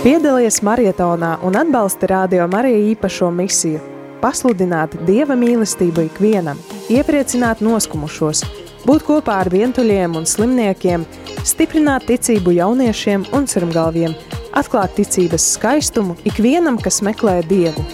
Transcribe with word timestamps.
Piedalies 0.00 0.62
marietonā 0.64 1.34
un 1.44 1.58
atbalsti 1.60 2.08
Radio 2.08 2.46
Marija 2.48 2.78
īpašo 2.94 3.26
misiju. 3.36 3.80
Pasludināt 4.22 4.94
Dieva 5.04 5.34
mīlestību 5.36 6.06
ikvienam, 6.06 6.56
iepriecināt 6.88 7.60
noskumušos, 7.60 8.40
būt 8.88 9.04
kopā 9.04 9.34
ar 9.42 9.50
vientuļiem 9.52 10.16
un 10.16 10.24
slimniekiem, 10.24 11.04
stiprināt 11.44 12.06
ticību 12.08 12.54
jauniešiem 12.56 13.26
un 13.36 13.44
sirmgalviem, 13.52 14.14
atklāt 14.56 14.96
ticības 14.96 15.50
skaistumu 15.58 16.16
ikvienam, 16.24 16.80
kas 16.80 17.02
meklē 17.04 17.42
Dievu. 17.50 17.84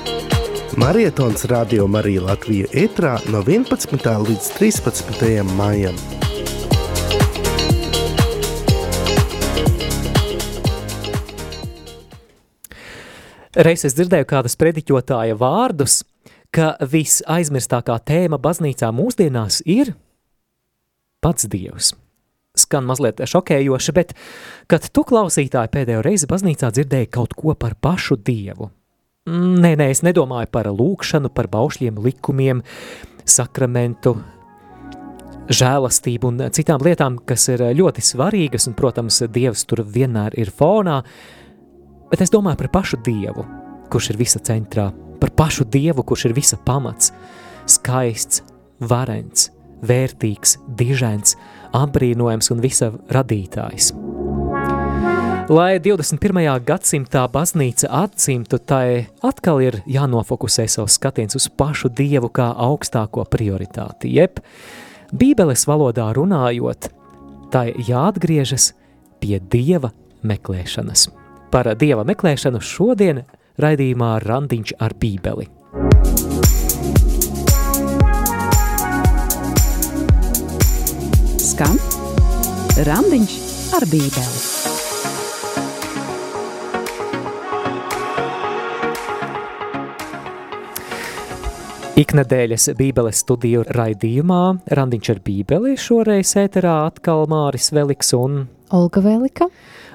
Marietons 0.78 1.42
Radio 1.50 1.88
Marija 1.90 2.22
Latvija 2.28 2.70
ētrā 2.86 3.16
no 3.34 3.42
11. 3.42 4.06
līdz 4.30 4.54
13. 4.60 5.42
maijam. 5.58 5.98
Reiz 13.56 13.86
es 13.88 13.94
dzirdēju 13.96 14.26
kādas 14.28 14.52
prediķotāja 14.60 15.36
vārdus, 15.40 16.02
ka 16.52 16.74
visaizmirstākā 16.92 17.94
tēma 18.04 18.36
baznīcā 18.42 18.90
mūsdienās 18.92 19.62
ir 19.64 19.94
pats 21.24 21.48
Dievs. 21.48 21.94
Skan 22.56 22.84
mazliet 22.88 23.22
šokējoši, 23.24 23.94
bet 23.96 24.12
kad 24.68 24.84
tu 24.92 25.04
klausītāji 25.08 25.72
pēdējo 25.72 26.02
reizi 26.04 26.28
baznīcā 26.28 26.68
dzirdēji 26.72 27.08
kaut 27.16 27.32
ko 27.36 27.56
par 27.56 27.78
pašu 27.80 28.18
Dievu, 28.20 28.68
nē, 29.26 29.72
nē, 29.80 29.88
es 29.88 30.04
nedomāju 30.04 30.52
par 30.52 30.68
lūkšanu, 30.72 31.32
par 31.32 31.48
baušļiem, 31.52 32.00
likumiem, 32.04 32.60
sakramentu, 33.24 34.18
žēlastību 35.48 36.28
un 36.28 36.44
citām 36.52 36.84
lietām, 36.84 37.18
kas 37.24 37.48
ir 37.54 37.64
ļoti 37.80 38.04
svarīgas, 38.04 38.68
un, 38.68 38.76
protams, 38.76 39.22
Dievs 39.32 39.64
tur 39.64 39.84
vienmēr 39.84 40.36
ir 40.36 40.52
fonā, 40.52 41.00
bet 42.10 42.22
es 42.24 42.32
domāju 42.32 42.62
par 42.62 42.72
pašu 42.78 43.00
Dievu, 43.04 43.44
kurš 43.90 44.12
ir 44.12 44.20
visa 44.20 44.42
centrā, 44.42 44.90
par 45.20 45.32
pašu 45.36 45.64
Dievu, 45.64 46.04
kurš 46.06 46.28
ir 46.28 46.36
visa 46.36 46.58
pamats, 46.58 47.12
skaists, 47.66 48.42
varens, 48.80 49.50
vērtīgs, 49.86 50.56
dižens, 50.78 51.36
apbrīnojams 51.76 52.50
un 52.54 52.62
visa 52.64 52.92
radītājs. 53.12 53.92
Lai 55.46 55.76
21. 55.78 56.40
gadsimtā 56.66 57.22
baznīca 57.30 57.86
atcimtu, 58.02 58.58
tai 58.58 59.06
atkal 59.22 59.60
ir 59.62 59.76
jānofokusē 59.86 60.64
savs 60.66 60.96
skatiens 60.98 61.38
uz 61.38 61.46
pašu 61.46 61.92
Dievu 61.94 62.32
kā 62.34 62.48
augstāko 62.50 63.22
prioritāti, 63.30 64.10
jeb 64.18 64.42
Bībeles 65.14 65.62
valodā 65.70 66.08
runājot, 66.16 66.88
tai 67.54 67.68
jāatgriežas 67.78 68.72
pie 69.22 69.38
Dieva 69.38 69.92
meklēšanas. 70.26 71.06
Par 71.50 71.68
Dieva 71.78 72.02
meklēšanu 72.06 72.58
šodien 72.60 73.22
raidījumā 73.62 74.16
Randiņš 74.24 74.74
ar 74.82 74.94
Bībeli. 75.00 75.46
Skan 81.46 81.78
Randiņš 82.88 83.36
ar 83.78 83.86
Bībeli. 83.92 84.42
Iknedēļas 91.96 92.66
bībeles 92.76 93.22
studiju 93.22 93.62
raidījumā 93.72 94.42
Randiņš 94.76 95.14
ar 95.14 95.22
bībeli 95.24 95.78
šoreiz 95.80 96.34
ēterā 96.42 96.74
atkal 96.90 97.24
Māris 97.30 97.70
Veliks 97.72 98.12
un 98.18 98.42
Olga 98.76 99.00
Velika. 99.00 99.48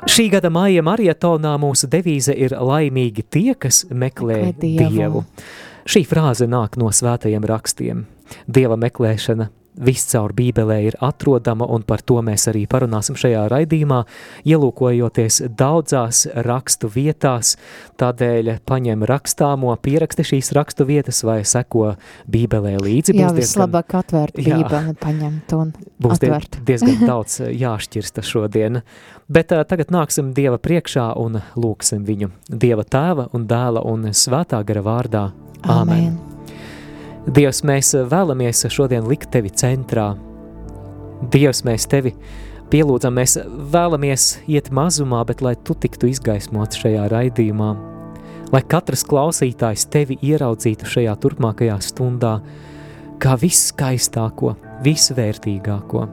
Šī 0.09 0.31
gada 0.33 0.49
māja 0.49 0.81
marietonā 0.81 1.53
mūsu 1.61 1.85
devīze 1.91 2.33
ir 2.33 2.55
laimīgi 2.57 3.23
tie, 3.29 3.53
kas 3.53 3.83
meklē, 3.93 4.53
Dievu. 4.57 4.89
dievu. 4.89 5.23
Šī 5.85 6.01
frāze 6.09 6.47
nāk 6.49 6.77
no 6.81 6.89
svētajiem 6.93 7.45
rakstiem. 7.45 8.05
Dieva 8.47 8.77
meklēšana 8.81 9.49
viscaur 9.79 10.33
bībelē 10.35 10.77
ir 10.89 10.97
atrodama, 11.03 11.65
un 11.71 11.85
par 11.87 12.03
to 12.03 12.19
mēs 12.25 12.47
arī 12.51 12.65
parunāsim 12.69 13.15
šajā 13.19 13.45
raidījumā, 13.51 14.01
ielūkojoties 14.47 15.41
daudzās 15.57 16.25
rakstu 16.47 16.89
vietās, 16.91 17.55
tādēļ 18.01 18.57
paņem 18.67 19.05
rakstāmo, 19.07 19.73
pieraksti 19.81 20.25
šīs 20.33 20.51
rakstu 20.57 20.87
vietas 20.89 21.23
vai 21.27 21.41
seko 21.47 21.93
bībelē 22.31 22.75
līdzi. 22.81 23.15
Jā, 23.17 23.31
vislabāk 23.35 23.95
atvērt 24.01 24.39
bībeli, 24.39 24.95
paņemt 25.01 25.55
un 25.57 25.73
Būs 26.01 26.17
atvērt. 26.19 26.59
diezgan 26.67 27.05
daudz 27.11 27.39
jāšķirsta 27.45 28.25
šodien. 28.25 28.81
Bet 29.31 29.53
uh, 29.55 29.63
tagad 29.67 29.93
nāksim 29.93 30.33
Dieva 30.35 30.59
priekšā 30.59 31.11
un 31.19 31.39
lūksim 31.55 32.03
viņu. 32.07 32.33
Dieva 32.49 32.83
tēva 32.83 33.29
un 33.35 33.47
dēla 33.47 33.85
un 33.87 34.11
svētā 34.11 34.59
gara 34.67 34.83
vārdā. 34.85 35.29
Āmen. 35.61 36.30
Dievs, 37.29 37.61
mēs 37.61 37.93
vēlamies 38.09 38.63
šodien 38.73 39.05
likt 39.05 39.29
tevi 39.33 39.51
centrā. 39.53 40.15
Dievs, 41.31 41.61
mēs 41.67 41.85
tevi 41.89 42.15
pielūdzam, 42.71 43.13
mēs 43.13 43.37
vēlamies 43.45 44.27
iet 44.49 44.71
mazumā, 44.73 45.21
bet 45.29 45.43
lai 45.45 45.53
tu 45.55 45.75
tiktu 45.77 46.09
izgaismots 46.09 46.81
šajā 46.81 47.05
raidījumā, 47.11 47.69
lai 48.49 48.61
katrs 48.65 49.05
klausītājs 49.05 49.85
tevi 49.93 50.17
ieraudzītu 50.25 50.89
šajā 50.89 51.13
turpmākajā 51.21 51.77
stundā, 51.85 52.39
kā 53.21 53.35
viskaistāko, 53.37 54.55
visvērtīgāko. 54.85 56.07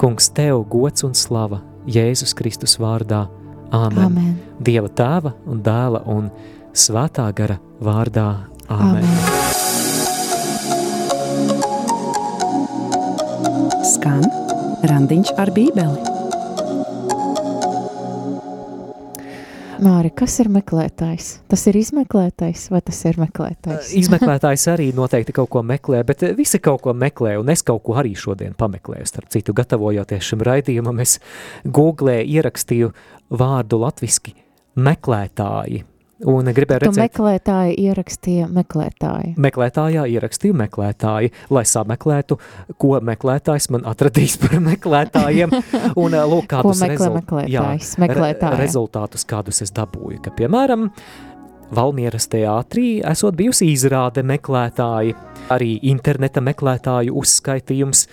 Kungs, 0.00 0.30
tev 0.32 0.62
gods 0.70 1.04
un 1.04 1.12
slava 1.18 1.60
Jēzus 1.88 2.32
Kristus 2.38 2.78
vārdā. 2.80 3.26
Āmen. 3.74 4.06
Āmen. 4.06 4.32
Dieva 4.64 4.88
tēva 4.88 5.34
un 5.44 5.60
dēla 5.60 6.06
un 6.08 6.30
svētā 6.72 7.28
gara 7.36 7.60
vārdā. 7.84 8.30
Āmen. 8.68 9.04
Āmen. 9.04 9.47
Skan 13.98 14.22
Randiņš 14.86 15.32
ar 15.42 15.50
Bībeli. 15.50 16.02
Māri, 19.82 20.12
kas 20.14 20.36
ir 20.38 20.50
meklētājs? 20.54 21.32
Tas 21.50 21.64
ir 21.66 21.80
izmeklētājs 21.80 22.68
vai 22.70 22.78
tas 22.86 23.00
ir 23.10 23.18
meklētājs? 23.18 23.90
Izmeklētājs 24.02 24.68
arī 24.70 24.92
noteikti 24.94 25.34
kaut 25.34 25.50
ko 25.50 25.64
meklē, 25.66 26.04
bet 26.06 26.22
visi 26.38 26.62
kaut 26.62 26.84
ko 26.86 26.94
meklē, 26.94 27.34
un 27.42 27.50
es 27.50 27.66
kaut 27.66 27.82
ko 27.88 27.98
arī 27.98 28.14
šodien 28.14 28.54
pameklēju. 28.58 29.10
Starp 29.10 29.34
citu, 29.34 29.56
gatavojoties 29.58 30.30
šim 30.30 30.46
raidījumam, 30.46 31.02
es 31.02 31.18
Google 31.66 32.20
ierakstīju 32.22 32.94
vārdu 33.34 33.82
latviski 33.82 34.36
meklētāji, 34.78 35.82
un 36.26 36.50
gribēju 36.54 36.82
redzēt, 36.86 36.98
meklētāji 37.04 37.76
ierakstīja 37.84 38.48
meklētāji. 38.50 39.34
meklētājā 39.38 40.06
ierakstīju 40.14 40.56
meklētāji, 40.58 41.32
lai 41.54 41.64
sameklētu, 41.68 42.38
ko 42.80 42.98
meklētājs 43.04 43.70
man 43.74 43.86
atradīs 43.88 44.38
par 44.42 44.58
meklētājiem, 44.64 45.54
un 46.02 46.18
lūk, 46.32 46.48
kādus 46.50 46.82
meklē 46.82 47.12
meklētājs? 47.20 47.94
re- 47.98 48.06
Meklētāja. 48.06 48.58
rezultātus, 48.58 49.26
kādus 49.28 49.62
es 49.66 49.74
dabūju, 49.76 50.22
ka, 50.24 50.34
piemēram, 50.38 50.90
Valmieras 51.68 52.24
teātrī 52.32 53.02
esot 53.04 53.36
bijusi 53.36 53.66
izrāde 53.74 54.22
meklētāji, 54.24 55.12
arī 55.52 55.74
interneta 55.90 56.40
meklētāju 56.40 57.12
uzskaitījums. 57.20 58.06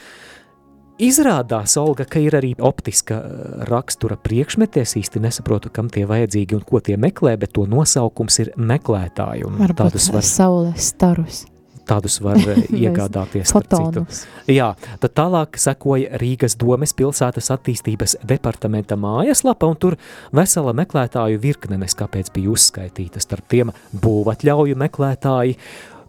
Izrādās, 0.96 1.74
Olga, 1.76 2.06
ka 2.08 2.22
ir 2.24 2.38
arī 2.38 2.54
optiska 2.64 3.18
eh, 3.20 3.56
rakstura 3.68 4.16
priekšmeti. 4.16 4.80
Es 4.80 4.96
īsti 4.96 5.20
nesaprotu, 5.20 5.68
kam 5.74 5.90
tie 5.92 6.06
vajadzīgi 6.08 6.56
un 6.56 6.62
ko 6.64 6.80
tie 6.80 6.96
meklē, 6.96 7.34
bet 7.42 7.52
to 7.58 7.66
nosaukums 7.68 8.40
ir 8.46 8.54
meklētāji. 8.56 9.44
Varbūt 9.44 9.82
Tādus 9.82 10.08
var, 10.14 10.24
saules 10.24 10.88
starus, 10.94 11.42
tādus 11.84 12.16
var 12.24 12.40
eh, 12.40 12.62
iegādāties. 12.86 13.52
Jā, 14.48 14.70
tad 15.02 15.16
tālāk 15.20 15.60
sekoja 15.60 16.16
Rīgas 16.22 16.56
domes 16.62 16.96
pilsētas 16.96 17.52
attīstības 17.58 18.16
departamenta 18.24 18.96
mājaslapa, 18.96 19.68
un 19.68 19.76
tur 19.76 19.98
vesela 20.32 20.72
meklētāju 20.80 21.44
virkne 21.44 21.82
neskāpēc 21.84 22.32
bija 22.38 22.56
uzskaitīta. 22.56 23.20
Starp 23.20 23.52
tiem 23.52 23.76
būvatļauju 23.92 24.80
meklētāji, 24.80 25.60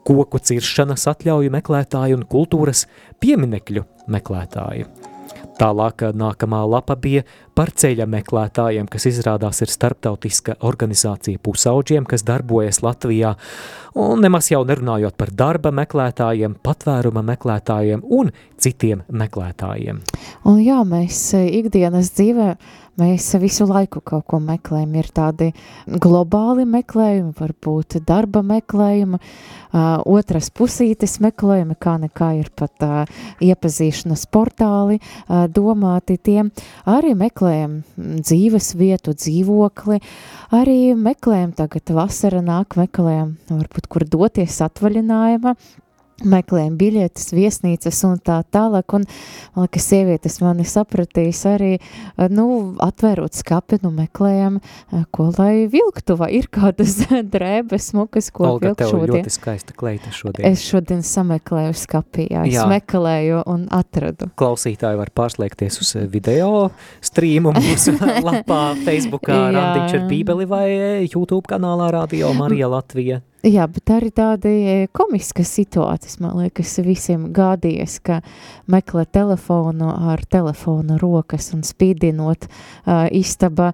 koku 0.07 0.39
ciršanas 0.39 1.09
atļauju 1.11 1.53
meklētāji 1.57 2.17
un 2.17 2.25
kultūras 2.31 2.87
pieminekļu 3.23 3.85
meklētāji. 4.13 4.87
Tālāk 5.57 6.03
nākamā 6.13 6.59
lapa 6.69 6.99
bija 7.01 7.23
par 7.57 7.71
ceļa 7.73 8.05
meklētājiem, 8.13 8.89
kas 8.93 9.07
izrādās 9.09 9.63
ir 9.65 9.71
starptautiska 9.73 10.59
organizācija 10.69 11.41
pusauģiem, 11.41 12.05
kas 12.05 12.27
darbojas 12.29 12.83
Latvijā, 12.85 13.33
un 13.97 14.21
nemaz 14.21 14.51
jau 14.53 14.61
nerunājot 14.69 15.17
par 15.17 15.33
darba 15.33 15.73
meklētājiem, 15.73 16.59
patvēruma 16.61 17.25
meklētājiem 17.25 18.05
un 18.19 18.35
citiem 18.61 19.07
meklētājiem. 19.09 20.03
Un 20.45 20.61
jā, 20.61 20.83
mēs 20.85 21.23
e, 21.39 21.47
ikdienas 21.63 22.13
dzīvē 22.19 22.51
Mēs 22.97 23.27
visu 23.37 23.67
laiku 23.69 24.01
kaut 24.01 24.25
ko 24.31 24.39
meklējam. 24.41 24.95
Ir 24.97 25.09
tādi 25.13 25.51
globāli 25.85 26.65
meklējumi, 26.65 27.35
varbūt 27.37 27.99
darba 28.09 28.41
meklējumi, 28.47 29.21
otras 30.09 30.49
pusītes 30.57 31.19
meklējumi, 31.21 31.77
kā 31.77 31.99
nekā 32.07 32.31
ir 32.41 32.49
pat 32.57 32.87
iepazīšanas 33.45 34.25
portāli 34.33 34.97
domāti 35.53 36.17
tiem. 36.17 36.49
Arī 36.89 37.13
meklējam 37.21 37.83
dzīves 37.97 38.73
vietu, 38.81 39.13
dzīvokli, 39.13 40.01
arī 40.57 40.95
meklējam 40.97 41.53
tagad 41.61 41.93
vasara 41.97 42.41
nāk, 42.41 42.79
meklējam 42.81 43.37
varbūt 43.53 43.93
kur 43.93 44.09
doties 44.09 44.63
atvaļinājumā 44.65 45.53
meklējam 46.25 46.77
biļetes, 46.81 47.33
viesnīcas 47.37 47.99
un 48.09 48.17
tā 48.25 48.39
tālāk, 48.53 48.95
un 48.97 49.05
man 49.57 49.67
liekas, 49.67 49.89
sievietes 49.91 50.39
mani 50.41 50.65
sapratīs 50.69 51.43
arī, 51.49 51.73
eh, 51.77 52.29
nu, 52.33 52.77
atvērot 52.83 53.37
skapi, 53.37 53.81
nu, 53.83 53.91
meklējam, 53.95 54.61
eh, 54.93 55.05
ko 55.13 55.29
lai 55.37 55.67
vilktu, 55.73 56.17
vai 56.17 56.31
ir 56.39 56.49
kādas 56.53 56.97
drēbes, 57.35 57.91
smukas, 57.93 58.31
ko 58.33 58.53
Olga, 58.55 58.71
vilkt 58.71 58.87
šodien. 58.89 59.13
ļoti 59.13 59.35
skaista 59.35 59.77
kleita 59.77 60.13
šodien. 60.15 60.49
Es 60.49 60.65
šodien 60.65 61.05
sameklēju 61.05 61.77
skapī, 61.77 62.29
jā, 62.33 62.47
es 62.49 62.57
Jā. 62.57 62.67
meklēju 62.71 63.43
un 63.53 63.69
atradu. 63.75 64.31
Klausītāji 64.41 65.01
var 65.03 65.13
pārslēgties 65.17 65.81
uz 65.85 65.95
eh, 66.01 66.09
video 66.11 66.71
strīmu 67.05 67.53
mūsu 67.57 67.97
lapā, 68.29 68.63
Facebookā. 68.87 69.37
Randiņš 69.57 70.01
ar 70.01 70.09
bībeli 70.11 70.49
vai 70.49 70.67
YouTube 71.07 71.45
kanālā 71.51 71.93
Radio 71.93 72.33
Marija 72.37 72.69
Latvija. 72.73 73.21
Jā, 73.47 73.69
bet 73.71 73.91
arī 73.95 74.09
tādi 74.11 74.51
e, 74.67 74.75
komiskas 74.97 75.53
situācijas, 75.55 76.17
man 76.19 76.35
liekas, 76.41 76.73
visiem 76.83 77.29
gādījies, 77.37 78.01
ka 78.03 78.19
meklē 78.71 79.05
telefonu 79.07 79.93
ar 80.11 80.25
telefonu 80.27 80.97
rokas 80.99 81.53
un 81.55 81.63
spīdinot 81.67 82.49
uh, 82.49 83.07
istaba 83.15 83.69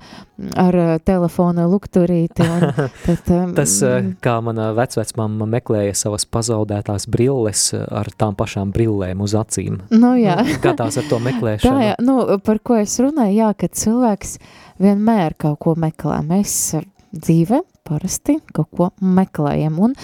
ar 0.61 0.77
uh, 0.77 0.93
telefona 1.01 1.65
lukturīti. 1.71 2.45
Un, 2.45 2.67
tad, 3.07 3.33
um, 3.33 3.55
Tas, 3.57 3.79
eh, 3.87 4.13
kā 4.21 4.37
mana 4.45 4.73
vecvecmama 4.77 5.49
meklēja 5.57 5.97
savas 6.05 6.29
pazaudētās 6.29 7.09
brilles 7.09 7.71
ar 7.73 8.13
tām 8.19 8.37
pašām 8.37 8.75
brillēm 8.77 9.25
uz 9.25 9.37
acīm. 9.39 9.81
nu, 9.95 10.15
jā. 10.21 10.37
Gadās 10.65 11.01
ar 11.01 11.09
to 11.09 11.17
Tā, 11.23 11.25
meklēšanu. 11.31 11.85
jā, 11.89 11.97
nu, 12.05 12.19
par 12.45 12.61
ko 12.61 12.77
es 12.83 12.99
runāju, 13.01 13.39
jā, 13.41 13.53
ka 13.57 13.73
cilvēks 13.73 14.37
vienmēr 14.83 15.39
kaut 15.41 15.63
ko 15.65 15.77
meklē. 15.81 16.21
Mēs 16.29 16.75
dzīve 17.13 17.63
parasti 17.87 18.39
kaut 18.55 18.71
ko 18.77 18.89
meklējam, 19.01 19.79
un 19.83 19.97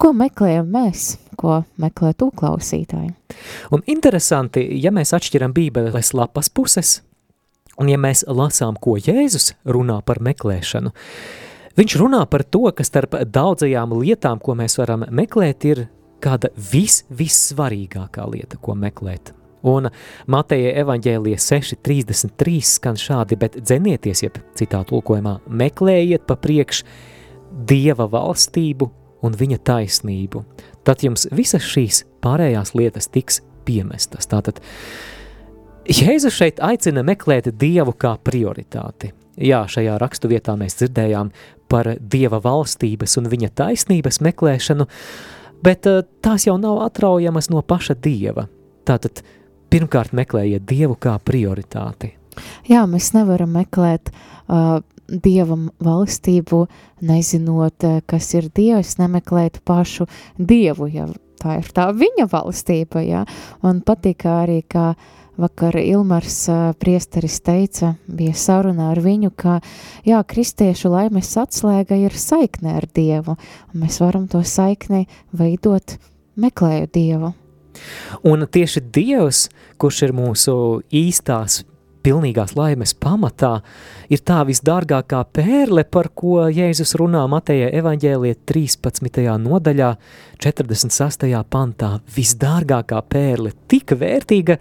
ko 0.00 0.12
meklējam 0.16 0.68
mēs, 0.72 1.16
ko 1.38 1.62
meklē 1.80 2.12
tu 2.18 2.30
klausītāji. 2.36 3.12
Un 3.74 3.84
interesanti, 3.90 4.64
ja 4.82 4.92
mēs 4.94 5.14
atšķiram 5.16 5.54
bībeles 5.56 6.12
lapas 6.16 6.50
puses, 6.52 7.00
un 7.80 7.90
ja 7.92 7.98
mēs 8.00 8.24
lasām, 8.28 8.78
ko 8.80 8.98
Jēzus 9.00 9.52
runā 9.64 10.00
par 10.06 10.22
meklēšanu, 10.24 10.92
viņš 11.78 11.98
runā 12.02 12.24
par 12.30 12.44
to, 12.44 12.66
ka 12.76 12.86
starp 12.86 13.18
daudzajām 13.32 13.94
lietām, 14.00 14.42
ko 14.42 14.56
mēs 14.58 14.78
varam 14.80 15.06
meklēt, 15.10 15.68
ir 15.68 15.86
kāda 16.22 16.52
vis, 16.72 17.02
vissvarīgākā 17.10 18.26
lieta, 18.30 18.60
ko 18.62 18.76
meklēt. 18.78 19.32
Un 19.68 19.88
Mateja 20.26 20.72
evaņģēlija 20.82 21.38
6.33 21.38 22.58
skan 22.66 22.98
šādi, 22.98 23.38
bet 23.38 23.60
dzenieties, 23.62 24.24
jeb 24.24 24.40
citā 24.58 24.82
tulkojumā, 24.88 25.38
meklējiet 25.46 26.26
pa 26.26 26.36
priekš 26.40 26.82
Dieva 27.68 28.08
valstību 28.10 28.88
un 29.22 29.34
viņa 29.38 29.58
taisnību. 29.68 30.42
Tad 30.86 31.04
jums 31.06 31.28
visas 31.30 31.64
šīs 31.68 32.02
pārējās 32.24 32.74
lietas 32.74 33.10
tiks 33.12 33.42
piemestas. 33.66 34.26
Tātad 34.30 34.60
Jēzus 35.82 36.34
šeit 36.36 36.62
aicina 36.62 37.02
meklēt 37.06 37.50
Dievu 37.58 37.94
kā 37.98 38.14
prioritāti. 38.22 39.12
Jā, 39.40 39.64
šajā 39.70 39.96
raksturvietā 39.98 40.54
mēs 40.60 40.76
dzirdējām 40.78 41.30
par 41.72 41.88
Dieva 41.98 42.38
valstības 42.42 43.16
un 43.18 43.30
viņa 43.32 43.48
taisnības 43.56 44.20
meklēšanu, 44.22 44.86
bet 45.64 45.88
eh, 45.88 46.02
tās 46.24 46.46
jau 46.46 46.58
nav 46.60 46.82
atraujamas 46.86 47.48
no 47.50 47.62
paša 47.64 47.96
Dieva. 47.96 48.46
Tātad 48.86 49.22
pirmkārt 49.72 50.14
meklējiet 50.16 50.66
Dievu 50.68 50.96
kā 51.00 51.16
prioritāti. 51.24 52.12
Jā, 52.68 52.84
mēs 52.88 53.12
nevaram 53.16 53.52
meklēt 53.56 54.12
uh, 54.12 54.80
dievam 55.08 55.68
valstību, 55.82 56.66
nezinot, 57.04 57.84
kas 58.08 58.30
ir 58.38 58.48
dievs, 58.54 58.96
nemeklēt 59.00 59.60
pašu 59.66 60.06
dievu, 60.38 60.88
ja 60.92 61.08
tā 61.42 61.58
ir 61.60 61.72
tā 61.74 61.88
viņa 61.96 62.28
valstība, 62.32 63.02
jā. 63.04 63.24
Un 63.66 63.82
patīk 63.84 64.24
arī, 64.30 64.62
kā 64.62 64.92
vakar 65.40 65.76
Ilmars 65.80 66.38
uh, 66.52 66.62
priesteris 66.78 67.40
teica, 67.44 67.94
bija 68.06 68.36
sarunā 68.36 68.92
ar 68.92 69.02
viņu, 69.02 69.32
ka, 69.36 69.58
jā, 70.06 70.20
kristiešu 70.28 70.92
laimes 70.92 71.34
atslēga 71.40 71.98
ir 71.98 72.16
saikne 72.16 72.76
ar 72.78 72.88
dievu, 72.94 73.36
un 73.72 73.84
mēs 73.84 74.00
varam 74.04 74.28
to 74.30 74.44
saikni 74.46 75.06
veidot 75.32 75.96
meklējot 76.40 76.92
dievu. 76.94 77.32
Un 78.28 78.46
tieši 78.46 78.84
Dievs, 78.92 79.46
kurš 79.80 80.02
ir 80.08 80.16
mūsu 80.16 80.54
īstās, 80.92 81.62
pilnīgās 82.02 82.54
laimes 82.58 82.94
pamatā, 82.98 83.60
ir 84.12 84.22
tā 84.26 84.40
visdārgākā 84.48 85.22
pērle, 85.34 85.84
par 85.84 86.10
ko 86.18 86.48
Jēzus 86.50 86.96
runā 86.98 87.22
Mateja 87.30 87.70
evaņģēlie 87.78 88.34
13. 88.48 89.22
nodaļā, 89.42 89.92
46. 90.42 91.28
pantā. 91.52 91.92
Visdārgākā 92.16 93.02
pērle, 93.08 93.54
tik 93.70 93.94
vērtīga, 93.98 94.58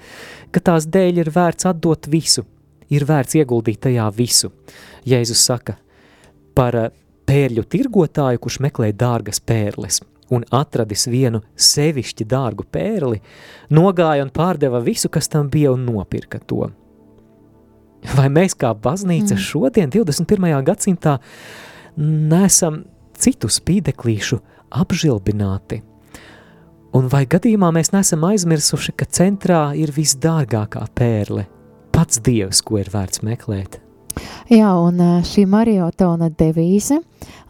ka 0.53 0.65
tās 0.71 0.87
dēļ 0.91 1.23
ir 1.25 1.33
vērts 1.33 1.69
atdot 1.71 2.09
visu, 2.11 2.45
ir 2.93 3.07
vērts 3.09 3.39
ieguldīt 3.41 3.83
tajā 3.87 4.07
visu. 4.15 4.53
Jēzus 5.07 5.45
saka 5.49 5.79
par 6.55 6.77
eh, 6.77 6.89
pērļu 7.25 7.65
tirgotāju, 7.71 8.41
kurš 8.43 8.61
meklē 8.67 8.91
dārgas 8.93 9.41
pērles 9.41 10.01
un 10.31 10.45
atradis 10.55 11.07
vienu 11.11 11.41
sevišķi 11.59 12.27
dārgu 12.31 12.65
pērli, 12.71 13.19
nogāja 13.73 14.25
un 14.25 14.31
pārdeva 14.33 14.81
visu, 14.83 15.11
kas 15.11 15.29
tam 15.31 15.49
bija, 15.51 15.73
un 15.75 15.85
nopirka 15.87 16.39
to. 16.47 16.69
Vai 18.15 18.29
mēs 18.33 18.55
kā 18.57 18.71
baznīca 18.73 19.35
mm. 19.35 19.43
šodien, 19.43 19.91
21. 19.93 20.47
gadsimtā, 20.65 21.19
nesam 21.99 22.81
citu 23.19 23.51
spīdeklīšu 23.51 24.39
apžilbināti? 24.81 25.83
Un 26.97 27.07
vai 27.11 27.23
gadījumā 27.29 27.69
mēs 27.75 27.93
nesam 27.93 28.25
aizmirsuši, 28.27 28.95
ka 28.97 29.07
centrā 29.07 29.61
ir 29.79 29.93
visdārgākā 29.95 30.83
pērle, 30.97 31.45
pats 31.95 32.19
Dievs, 32.23 32.63
ko 32.65 32.81
ir 32.81 32.91
vērts 32.91 33.23
meklēt? 33.27 33.80
Jā, 34.51 34.71
un 34.75 34.99
šī 35.27 35.45
mariotona 35.49 36.29
devīze, 36.37 36.99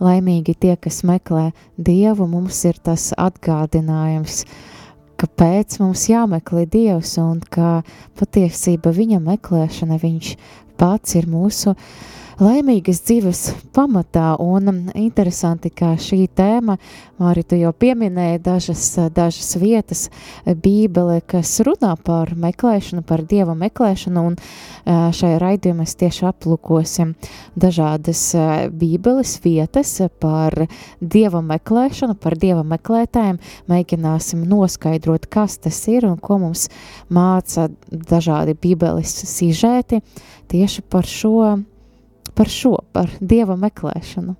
laimīgi 0.04 0.56
tie, 0.62 0.76
kas 0.78 1.02
meklē 1.08 1.50
Dievu, 1.78 2.28
mums 2.30 2.60
ir 2.70 2.78
tas 2.84 3.10
atgādinājums, 3.18 4.44
kāpēc 5.22 5.80
mums 5.82 6.08
jāmeklē 6.10 6.66
Dievs 6.70 7.16
un 7.22 7.42
ka 7.42 7.82
patiesība 8.20 8.94
viņa 8.94 9.22
meklēšana, 9.26 9.98
viņš 10.02 10.36
pats 10.82 11.18
ir 11.18 11.30
mūsu 11.30 11.76
laimīgas 12.42 13.04
dzīves 13.06 13.42
pamatā 13.76 14.34
un 14.42 14.66
mm, 14.72 14.94
interesanti, 14.98 15.70
ka 15.74 15.94
šī 16.02 16.26
tēma, 16.36 16.78
Māri, 17.22 17.44
tu 17.46 17.54
jau 17.60 17.70
pieminēji 17.78 18.40
dažas, 18.42 18.84
dažas 19.14 19.52
vietas 19.62 20.08
bībele, 20.46 21.20
kas 21.30 21.52
runā 21.62 21.92
par 22.02 22.32
meklēšanu, 22.34 23.04
par 23.06 23.22
Dieva 23.30 23.54
meklēšanu 23.60 24.24
un 24.32 24.38
ā, 24.40 25.12
šajā 25.14 25.38
raidījumā 25.44 25.84
mēs 25.84 25.94
tieši 26.02 26.26
aplūkosim 26.32 27.14
dažādas 27.62 28.24
ā, 28.34 28.48
bībeles 28.74 29.36
vietas 29.44 29.94
par 30.24 30.64
Dieva 30.98 31.44
meklēšanu, 31.46 32.18
par 32.18 32.38
Dieva 32.42 32.66
meklētājiem, 32.74 33.38
mēģināsim 33.70 34.42
noskaidrot, 34.50 35.30
kas 35.30 35.60
tas 35.62 35.78
ir 35.94 36.10
un 36.10 36.18
ko 36.18 36.42
mums 36.42 36.72
māca 37.14 37.70
dažādi 37.92 38.58
bībeles 38.58 39.14
sižēti 39.30 40.02
tieši 40.52 40.84
par 40.90 41.06
šo, 41.08 41.62
par 42.38 42.52
šo, 42.52 42.78
par 42.94 43.12
Dieva 43.20 43.58
meklēšanu. 43.60 44.38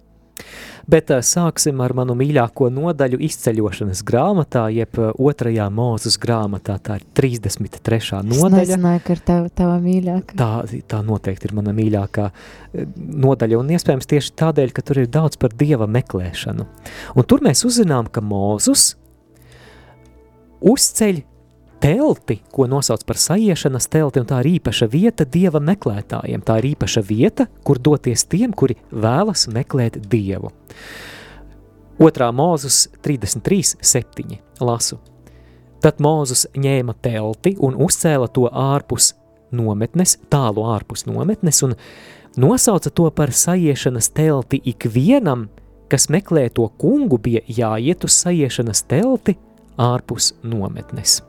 Bet 0.90 1.12
uh, 1.14 1.22
sāksim 1.22 1.82
ar 1.84 1.94
manu 1.96 2.16
mīļāko 2.18 2.72
nodaļu 2.74 3.20
izceļošanas 3.28 4.02
grāmatā, 4.08 4.66
jeb 4.74 4.98
uh, 5.00 5.12
otrajā 5.22 5.68
mūzes 5.74 6.18
grāmatā. 6.22 6.78
Tā 6.82 6.98
ir 7.00 7.06
33. 7.18 8.00
Es 8.02 8.14
nodaļa. 8.32 8.62
nezināju, 8.64 9.04
ka 9.06 9.16
ir 9.16 9.24
tava, 9.28 9.52
tava 9.62 9.78
mīļākā. 9.84 10.38
Tā, 10.40 10.50
tā 10.90 11.02
noteikti 11.06 11.50
ir 11.50 11.56
mana 11.60 11.76
mīļākā 11.78 12.28
eh, 12.32 12.88
nodaļa, 12.98 13.60
un 13.62 13.74
iespējams 13.78 14.10
tieši 14.16 14.34
tādēļ, 14.42 14.74
ka 14.76 14.86
tur 14.88 15.04
ir 15.04 15.12
daudz 15.14 15.40
par 15.42 15.54
dieva 15.58 15.88
meklēšanu. 15.92 16.68
Un 17.16 17.30
tur 17.30 17.46
mēs 17.46 17.64
uzzinām, 17.68 18.10
ka 18.12 18.26
Mūzus 18.26 18.96
uzceļ 20.62 21.22
telti, 21.82 22.40
ko 22.54 22.68
nosauc 22.70 23.04
par 23.08 23.18
sajiešanas 23.18 23.90
telti, 23.92 24.22
un 24.22 24.30
tā 24.30 24.42
ir 24.44 24.54
īpaša 24.56 24.88
vieta 24.92 25.26
dieva 25.26 25.62
meklētājiem. 25.64 26.44
Tā 26.46 26.60
ir 26.62 26.72
īpaša 26.76 27.04
vieta, 27.06 27.48
kur 27.66 27.82
doties 27.82 28.26
tiem, 28.30 28.54
kuri 28.54 28.78
vēlas 28.92 29.48
meklēt 29.52 30.00
dievu. 30.12 30.54
Otrā 32.02 32.32
mūzus 32.34 32.88
33, 33.06 33.76
7. 33.82 34.38
lasu. 34.62 34.98
Tad 35.82 35.98
Mūzus 36.02 36.46
ņēma 36.54 36.94
telti 37.02 37.56
un 37.58 37.74
uzcēla 37.82 38.28
to 38.34 38.46
ārpus 38.50 39.16
nometnes, 39.54 40.20
tālu 40.30 40.68
ārpus 40.70 41.08
nometnes, 41.10 41.64
un 41.66 41.74
nosauca 42.38 42.94
to 42.94 43.10
par 43.18 43.34
sajiešanas 43.34 44.12
telti 44.14 44.62
ikvienam, 44.74 45.48
kas 45.90 46.08
meklē 46.14 46.48
to 46.54 46.70
kungu, 46.78 47.18
bija 47.18 47.42
jāiet 47.50 48.06
uz 48.06 48.14
sajiešanas 48.22 48.86
telti 48.90 49.40
ārpus 49.82 50.36
nometnes. 50.46 51.20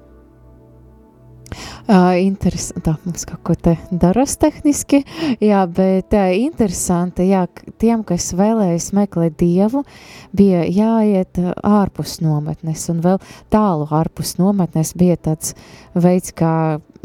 Uh, 1.53 2.15
interesanti, 2.23 2.85
tā 2.87 2.95
mums 3.05 3.27
kaut 3.29 3.43
ko 3.47 3.57
te 3.59 3.77
daras 3.91 4.37
tehniski, 4.41 5.03
jā, 5.43 5.63
bet 5.67 6.15
uh, 6.17 6.31
interesanti, 6.37 7.29
jā, 7.33 7.45
tiem, 7.83 8.05
kas 8.07 8.31
vēlējas 8.39 8.93
meklēt 8.97 9.39
Dievu, 9.41 9.85
bija 10.37 10.65
jāiet 10.69 11.41
ārpus 11.63 12.21
nometnes, 12.25 12.87
un 12.93 13.03
vēl 13.05 13.21
tālu 13.53 13.89
ārpus 13.91 14.37
nometnes 14.41 14.95
bija 14.99 15.19
tāds 15.31 15.57
veids, 15.95 16.33
kā 16.37 16.55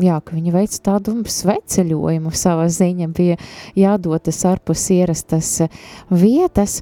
jā, 0.01 0.17
ka 0.21 0.35
viņi 0.35 0.53
veic 0.53 0.75
tādu 0.85 1.15
sveceļojumu 1.31 2.31
savā 2.35 2.67
ziņa, 2.71 3.07
bija 3.15 3.37
jādotas 3.77 4.43
ārpus 4.47 4.83
ierastas 4.93 5.51
vietas. 6.09 6.81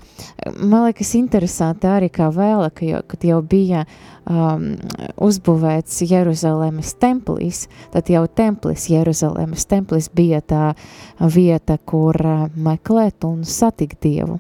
Man 0.60 0.88
liekas 0.88 1.15
interesanti 1.19 1.89
arī 1.89 2.12
kā 2.13 2.29
vēl, 2.34 2.67
ka 2.75 2.88
jau, 2.88 3.01
kad 3.07 3.25
jau 3.27 3.41
bija 3.41 3.86
um, 4.29 4.74
uzbūvēts 5.27 6.01
Jeruzalemes 6.10 6.95
templis, 7.01 7.65
tad 7.95 8.12
jau 8.12 8.25
templis, 8.27 8.89
Jeruzalemes 8.91 9.67
templis 9.72 10.10
bija 10.13 10.41
tā 10.41 10.65
vieta, 11.19 11.79
kur 11.86 12.19
uh, 12.19 12.48
meklēt 12.55 13.27
un 13.27 13.43
satikt 13.48 14.01
Dievu. 14.05 14.39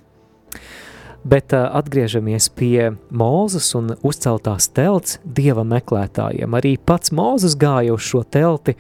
Bet 1.25 1.53
uh, 1.57 1.65
atgriežamies 1.73 2.51
pie 2.53 2.91
Mūzes 3.09 3.71
un 3.77 3.95
uzceltās 4.05 4.67
telts 4.69 5.17
dieva 5.25 5.63
meklētājiem. 5.65 6.53
Arī 6.53 6.75
pats 6.77 7.09
Mūzes 7.15 7.57
gāja 7.57 7.95
uz 7.95 8.05
šo 8.05 8.21
telti, 8.21 8.75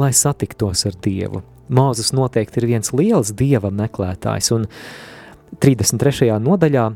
lai 0.00 0.12
satiktos 0.16 0.86
ar 0.88 0.96
Dievu. 1.04 1.42
Mūzes 1.70 2.14
noteikti 2.16 2.62
ir 2.62 2.70
viens 2.72 2.90
liels 2.96 3.34
dieva 3.36 3.68
meklētājs, 3.70 4.48
un 4.56 4.64
33. 5.60 6.32
nodaļā 6.40 6.86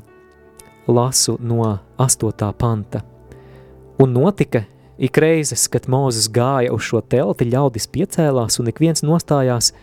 lasu 0.89 1.37
no 1.41 1.79
8. 2.01 2.53
panta. 2.59 3.05
Un 4.01 4.17
notika 4.17 4.65
ik 4.99 5.19
reizes, 5.21 5.69
kad 5.69 5.85
Mūzes 5.91 6.31
gāja 6.33 6.73
uz 6.75 6.89
šo 6.89 7.03
telti, 7.05 7.51
ļaudis 7.53 7.87
piecēlās, 7.93 8.59
un 8.59 8.73
ik 8.73 8.81
viens 8.81 9.05
nostājās 9.05 9.75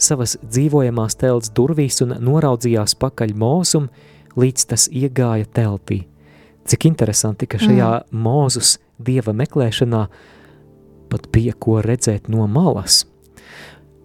savas 0.00 0.38
dzīvojamās 0.40 1.18
telts 1.20 1.52
durvīs 1.54 2.00
un 2.04 2.16
noraudzījās 2.24 2.96
pakaļ 2.98 3.36
Mūzum, 3.36 3.90
līdz 4.38 4.66
tas 4.70 4.88
iegāja 4.92 5.48
teltī. 5.48 6.04
Cik 6.68 6.86
interesanti, 6.86 7.48
ka 7.50 7.58
šajā 7.58 7.92
mm. 8.04 8.20
mūzus 8.26 8.76
dieva 9.00 9.34
meklēšanā 9.34 10.04
pat 11.10 11.26
bija 11.32 11.56
ko 11.58 11.80
redzēt 11.82 12.28
no 12.30 12.46
malas. 12.46 13.04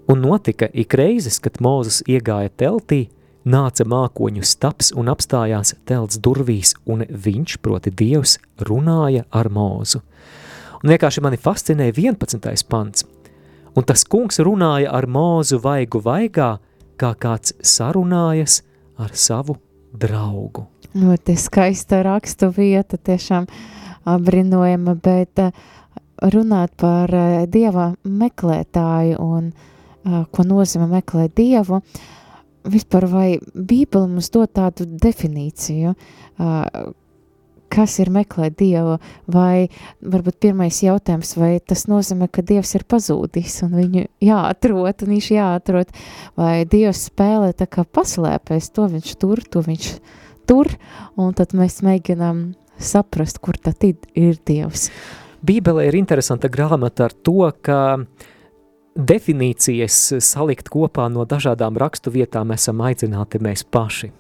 Un 0.10 0.22
notika 0.22 0.68
ik 0.74 0.94
reizes, 0.94 1.40
kad 1.42 1.58
Mūzes 1.62 2.04
iegāja 2.06 2.52
teltī, 2.54 3.08
nāca 3.46 3.86
mākoņu 3.90 4.46
staps 4.46 4.92
un 4.94 5.10
apstājās 5.10 5.74
telts 5.90 6.20
durvīs, 6.22 6.76
un 6.86 7.06
viņš, 7.10 7.58
proti 7.66 7.94
Dievs, 7.94 8.38
runāja 8.70 9.26
ar 9.34 9.50
Mūzu. 9.50 10.02
Un 10.84 10.94
vienkārši 10.94 11.24
mani 11.26 11.42
fascinēja 11.42 11.98
11. 11.98 12.66
pants. 12.70 13.06
Un 13.76 13.84
tas 13.84 14.06
kungs 14.06 14.38
runāja 14.46 14.94
ar 14.94 15.10
Mūzu 15.10 15.58
vaigu 15.64 16.02
vaigā, 16.06 16.56
kā 17.02 17.12
kāds 17.18 17.58
sarunājas 17.66 18.62
ar 19.02 19.18
savu 19.18 19.58
draugu. 20.00 20.66
Ļoti 20.96 21.36
skaista 21.40 22.02
rakstu 22.06 22.52
vieta, 22.56 22.98
tiešām 22.98 23.48
apbrīnojama, 24.08 24.96
bet 25.04 25.42
runāt 26.32 26.76
par 26.80 27.12
dieva 27.52 27.90
meklētāju 28.04 29.18
un 29.20 29.50
ko 30.06 30.46
nozīmē 30.46 30.88
meklēt 30.92 31.34
dievu, 31.36 31.82
vispār 32.70 33.08
vai 33.10 33.28
Bībele 33.54 34.08
mums 34.14 34.30
dod 34.34 34.54
tādu 34.56 34.86
definīciju, 34.86 35.96
kas 37.72 37.98
ir 38.04 38.12
meklēt 38.14 38.58
Dievu, 38.60 38.98
vai 39.32 39.68
varbūt 40.02 40.40
pirmais 40.44 40.82
jautājums, 40.84 41.36
vai 41.40 41.58
tas 41.60 41.86
nozīmē, 41.92 42.30
ka 42.32 42.44
Dievs 42.46 42.76
ir 42.78 42.86
pazūdis 42.90 43.58
un 43.66 43.76
viņu 43.80 44.06
jāatrot, 44.24 45.06
un 45.06 45.16
viņš 45.16 45.32
jāatrot, 45.36 45.96
vai 46.40 46.66
Dievs 46.70 47.08
spēlē 47.10 47.54
tā 47.58 47.68
kā 47.70 47.86
paslēpēs, 47.86 48.72
to 48.76 48.88
viņš 48.92 49.16
tur, 49.22 49.44
to 49.50 49.66
viņš 49.66 49.90
tur, 50.50 50.72
un 51.18 51.36
tad 51.38 51.56
mēs 51.58 51.82
mēģinām 51.86 52.48
saprast, 52.82 53.42
kur 53.44 53.58
tad 53.62 53.84
ir 53.86 54.40
Dievs. 54.46 54.90
Bībele 55.46 55.86
ir 55.86 55.98
interesanta 56.00 56.50
grāmata 56.50 57.06
ar 57.10 57.14
to, 57.14 57.46
ka 57.62 57.80
definīcijas 58.96 60.16
salikt 60.24 60.72
kopā 60.72 61.08
no 61.12 61.26
dažādām 61.28 61.78
rakstu 61.78 62.14
vietām 62.16 62.54
esam 62.56 62.82
aicināti 62.86 63.42
mēs 63.44 63.66
paši. 63.68 64.12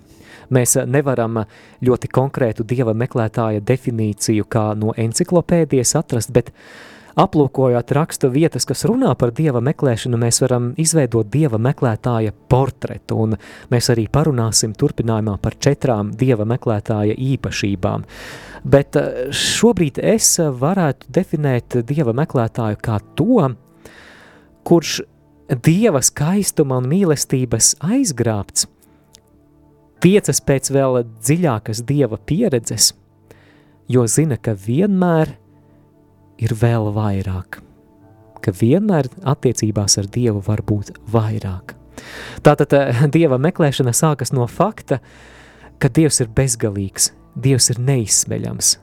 Mēs 0.53 0.77
nevaram 0.85 1.43
ļoti 1.85 2.11
konkrētu 2.13 2.65
dieva 2.67 2.93
meklētāja 2.97 3.63
definīciju 3.65 4.47
kā 4.49 4.71
no 4.79 4.93
enciklopēdijas 4.97 5.95
atrast, 5.99 6.33
bet 6.35 6.51
aplūkojot 7.15 7.91
rakstu 7.95 8.29
vietas, 8.31 8.65
kas 8.67 8.83
runā 8.87 9.13
par 9.19 9.31
dieva 9.35 9.61
meklēšanu, 9.63 10.19
mēs 10.19 10.41
varam 10.43 10.73
izveidot 10.81 11.29
dieva 11.31 11.59
meklētāja 11.61 12.33
portretu, 12.51 13.21
un 13.23 13.37
mēs 13.71 13.89
arī 13.93 14.07
parunāsim 14.11 14.75
turpinājumā 14.75 15.37
par 15.41 15.55
četrām 15.63 16.11
dieva 16.19 16.47
meklētāja 16.49 17.15
īpašībām. 17.15 18.05
Bet 18.65 18.99
eh, 18.99 19.27
šobrīd 19.31 20.01
es 20.03 20.35
varētu 20.39 21.11
definēt 21.15 21.79
dieva 21.87 22.15
meklētāju 22.17 22.81
kā 22.83 22.99
to, 23.15 23.51
kurš 24.65 25.01
dieva 25.63 26.01
skaistuma 26.01 26.79
un 26.81 26.89
mīlestības 26.89 27.75
aizgrābts, 27.85 28.65
tiecas 30.03 30.41
pēc 30.41 30.71
vēl 30.73 31.03
dziļākas 31.05 31.83
dieva 31.87 32.17
pieredzes, 32.17 32.93
jo 33.87 34.05
zina, 34.09 34.37
ka 34.37 34.55
vienmēr 34.57 35.35
ir 36.41 36.55
vēl 36.59 36.91
vairāk, 36.95 37.59
ka 38.43 38.53
vienmēr 38.53 39.09
attiecībās 39.25 39.97
ar 40.01 40.09
Dievu 40.11 40.43
var 40.45 40.61
būt 40.65 40.93
vairāk. 41.11 41.75
Tātad 42.45 42.73
eh, 42.75 43.05
Dieva 43.15 43.39
meklēšana 43.41 43.93
sākas 43.95 44.33
no 44.35 44.47
fakta, 44.51 44.99
ka 45.79 45.89
Dievs 45.89 46.21
ir 46.23 46.31
bezgalīgs, 46.35 47.11
Dievs 47.35 47.71
ir 47.73 47.81
neizsmeļams. 47.83 48.75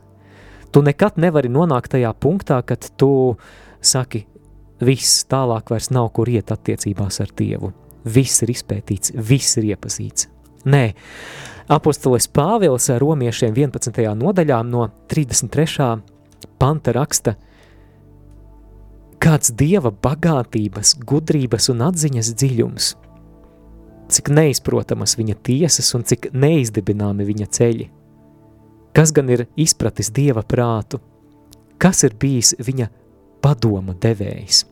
Tu 0.73 0.81
nekad 0.81 1.19
nevari 1.21 1.51
nonākt 1.53 1.93
tajā 1.93 2.13
punktā, 2.17 2.63
kad 2.65 2.87
tu 2.97 3.37
saki, 3.85 4.25
viss 4.81 5.27
tālāk 5.29 5.71
vairs 5.71 5.91
nav 5.93 6.09
kur 6.17 6.31
iet 6.33 6.53
attiecībās 6.55 7.21
ar 7.21 7.33
Dievu. 7.37 7.73
Viss 8.03 8.43
ir 8.43 8.51
izpētīts, 8.51 9.13
viss 9.15 9.59
ir 9.61 9.75
iepazīts. 9.75 10.27
Nē, 10.63 10.93
apustulis 11.67 12.29
Pāvils 12.31 12.87
romiešiem 13.03 13.55
11. 13.57 13.97
nodaļā 14.15 14.61
no 14.63 14.85
33. 15.11 15.89
panta 16.59 16.93
raksta, 16.95 17.35
kāds 19.23 19.51
dieva 19.59 19.91
bagātības, 19.91 20.95
gudrības 21.03 21.67
un 21.73 21.83
atziņas 21.89 22.31
dziļums, 22.39 22.93
cik 24.15 24.31
neizprotamas 24.31 25.17
viņa 25.19 25.37
tiesas 25.43 25.91
un 25.99 26.07
cik 26.07 26.31
neizdibināmi 26.31 27.27
viņa 27.27 27.51
ceļi. 27.59 27.89
Kas 28.95 29.11
gan 29.11 29.31
ir 29.35 29.47
izpratis 29.57 30.13
dieva 30.15 30.45
prātu, 30.47 31.01
kas 31.83 32.05
ir 32.07 32.15
bijis 32.15 32.55
viņa 32.61 32.87
padoma 33.43 33.97
devējs? 33.99 34.63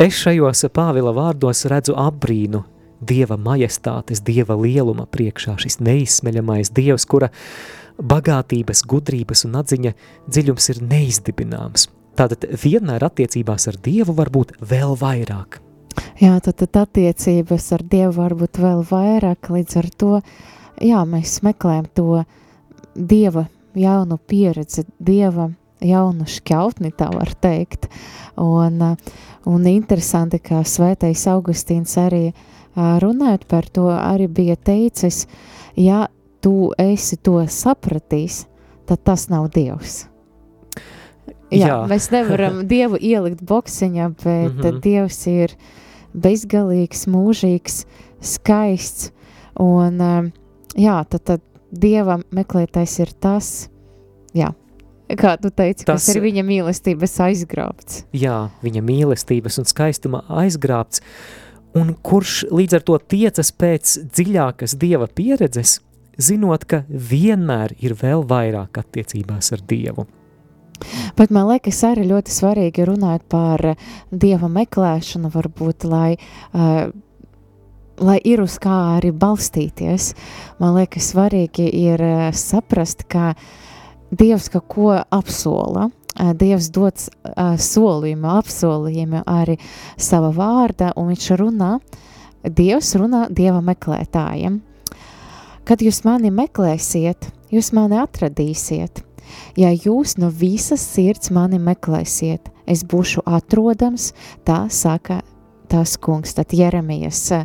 Es 0.00 0.18
šajos 0.18 0.66
Pāvila 0.74 1.12
vārdos 1.14 1.62
redzu 1.70 1.94
apbrīnu 1.98 2.64
Dieva 3.00 3.38
majestātes, 3.40 4.20
Dieva 4.20 4.56
lieluma 4.60 5.06
priekšā, 5.08 5.56
šis 5.60 5.78
neizsmeļamais 5.80 6.72
Dievs, 6.76 7.06
kura 7.08 7.30
bagātības, 8.00 8.84
gudrības 8.88 9.46
un 9.48 9.56
atziņa 9.60 9.94
dziļums 10.28 10.68
ir 10.74 10.82
neizdibināms. 10.84 11.88
Tātad 12.18 12.44
vienmēr 12.60 13.04
attiecībās 13.06 13.68
ar 13.70 13.78
Dievu 13.80 14.14
var 14.18 14.30
būt 14.32 14.58
vēl 14.60 14.96
vairāk. 15.00 15.60
Jā, 16.20 16.34
tad, 16.44 16.60
tad 16.60 16.76
attiecības 16.82 17.70
ar 17.76 17.86
Dievu 17.88 18.12
var 18.18 18.36
būt 18.36 18.60
vēl 18.60 18.84
vairāk, 18.90 19.48
līdz 19.54 19.80
ar 19.80 19.88
to, 19.96 20.12
jā, 20.84 21.00
mēs 21.08 21.40
meklējam 21.46 21.88
to 21.96 22.22
Dieva 22.94 23.46
jaunu 23.78 24.20
pieredzi, 24.28 24.84
Dieva 25.00 25.48
jaunu 25.80 26.28
šķautni, 26.28 26.92
tā 26.92 27.08
var 27.14 27.32
teikt. 27.40 27.88
Un, 28.40 28.82
un 29.48 29.68
interesanti, 29.70 30.40
ka 30.44 30.60
svētais 30.68 31.24
Augustīns 31.30 31.96
arī 32.00 32.26
uh, 32.28 32.46
runājot 32.76 33.46
par 33.48 33.68
to, 33.68 33.88
arī 33.90 34.28
bija 34.28 34.56
teicis, 34.56 35.26
ja 35.76 36.06
tu 36.40 36.70
esi 36.78 37.16
to 37.16 37.40
sapratījis, 37.46 38.44
tad 38.88 39.02
tas 39.04 39.28
nav 39.28 39.50
Dievs. 39.54 40.06
Jā, 41.50 41.66
Jā. 41.66 41.76
mēs 41.90 42.10
nevaram 42.14 42.62
Dievu 42.70 42.98
ielikt 43.00 43.42
boksiņā, 43.42 44.08
bet 44.22 44.54
mm 44.54 44.60
-hmm. 44.60 44.80
Dievs 44.80 45.26
ir 45.26 45.56
bezgalīgs, 46.14 47.06
mūžīgs, 47.06 47.84
skaists, 48.20 49.10
un 49.58 50.32
jā, 50.76 51.04
tad, 51.08 51.24
tad 51.24 51.40
Dieva 51.70 52.18
meklētais 52.34 52.98
ir 53.00 53.12
tas, 53.20 53.68
jā, 54.34 54.52
kā 55.08 55.36
tu 55.40 55.50
teici, 55.50 55.84
Tas- 55.84 56.06
kas 56.06 56.16
ir 56.16 56.22
viņa 56.22 56.42
mīlestības 56.42 57.14
aizgrābts. 57.20 58.04
Jā, 58.12 58.50
viņa 58.62 58.82
mīlestības 58.82 59.58
un 59.58 59.64
skaistuma 59.64 60.24
aizgrābts, 60.28 61.00
un 61.78 61.92
kurš 62.02 62.44
līdz 62.50 62.78
ar 62.78 62.86
to 62.86 62.98
tiecas 63.12 63.52
pēc 63.52 63.96
dziļākas 64.10 64.76
dieva 64.80 65.06
pieredzes, 65.06 65.78
zinot, 66.20 66.66
ka 66.66 66.82
vienmēr 66.88 67.76
ir 67.80 67.94
vēl 67.98 68.24
vairāk 68.28 68.80
attiecībās 68.82 69.52
ar 69.54 69.62
Dievu. 69.68 70.06
Bet 71.16 71.32
man 71.34 71.50
liekas, 71.50 71.82
arī 71.84 72.06
ļoti 72.08 72.32
svarīgi 72.32 72.86
runāt 72.88 73.26
par 73.28 73.64
eh, 73.72 73.88
dieva 74.10 74.48
meklēšanu, 74.48 75.28
varbūt, 75.34 75.84
lai, 75.84 76.14
uh, 76.56 76.88
lai 78.00 78.18
ir 78.24 78.40
uz 78.40 78.56
kā 78.62 78.76
arī 78.96 79.12
balstīties. 79.12 80.14
Man 80.62 80.78
liekas, 80.78 81.12
svarīgi 81.12 81.68
ir 81.82 82.00
uh, 82.00 82.28
saprast, 82.36 83.04
ka 83.12 83.34
Dievs 84.10 84.48
kaut 84.50 84.64
ko 84.72 84.86
apsola. 84.98 85.84
Dievs 86.18 86.70
uh, 86.74 87.54
solījumu, 87.56 88.26
apsolījumu 88.40 89.22
arī 89.30 89.56
sava 89.96 90.32
vārda, 90.34 90.92
un 90.96 91.12
viņš 91.12 91.28
runā, 91.40 91.76
Dievs 92.44 92.94
runā 92.96 93.26
Dieva 93.30 93.60
meklētājiem. 93.64 94.60
Kad 95.68 95.84
jūs 95.84 96.02
mani 96.04 96.32
meklēsiet, 96.34 97.28
jūs 97.52 97.70
mani 97.76 98.00
atradīsiet. 98.00 99.04
Ja 99.60 99.70
jūs 99.70 100.16
no 100.18 100.30
visas 100.34 100.82
sirds 100.82 101.30
mani 101.30 101.60
meklēsiet, 101.62 102.48
es 102.66 102.82
būšu 102.82 103.22
atrodams, 103.28 104.10
tā 104.44 104.64
saka 104.72 105.20
tas 105.70 105.96
kungs. 106.02 106.34
Tad 106.36 106.52
Jeremijas 106.56 107.22
eh, 107.36 107.44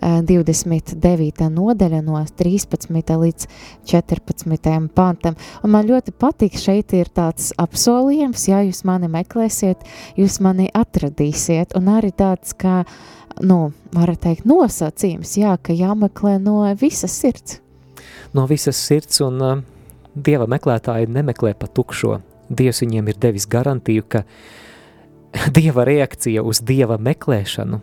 29. 0.00 1.46
nodaļa 1.54 2.02
no 2.04 2.20
13. 2.24 2.90
līdz 3.22 3.48
14. 3.90 4.70
pantam. 4.96 5.38
Un 5.64 5.74
man 5.74 5.88
ļoti 5.88 6.14
patīk, 6.16 6.58
šeit 6.58 6.94
ir 6.96 7.10
tāds 7.14 7.52
apsolījums, 7.60 8.48
ja 8.50 8.62
jūs 8.66 8.82
mani 8.88 9.10
meklēsiet, 9.12 9.84
jūs 10.18 10.40
mani 10.44 10.70
atradīsiet, 10.74 11.76
un 11.78 11.90
arī 11.92 12.12
tāds, 12.16 12.54
kā, 12.56 12.82
nu, 13.44 13.72
varat 13.94 14.24
teikt, 14.24 14.48
nosacījums, 14.48 15.36
jā, 15.40 15.56
ka 15.62 15.76
jāmeklē 15.76 16.38
no 16.42 16.62
visas 16.80 17.14
sirds. 17.14 17.60
No 18.34 18.46
visas 18.46 18.78
sirds 18.78 19.20
un 19.26 19.42
uh, 19.42 19.60
Dieva 20.14 20.48
meklētāji 20.50 21.06
nemeklē 21.10 21.52
pa 21.58 21.68
tukšo. 21.70 22.18
Dievs 22.50 22.82
viņiem 22.82 23.12
ir 23.12 23.18
devis 23.22 23.46
garantiju, 23.50 24.02
ka 24.10 24.24
Dieva 25.56 25.84
reakcija 25.88 26.42
uz 26.42 26.62
Dieva 26.66 26.98
meklēšanu 26.98 27.80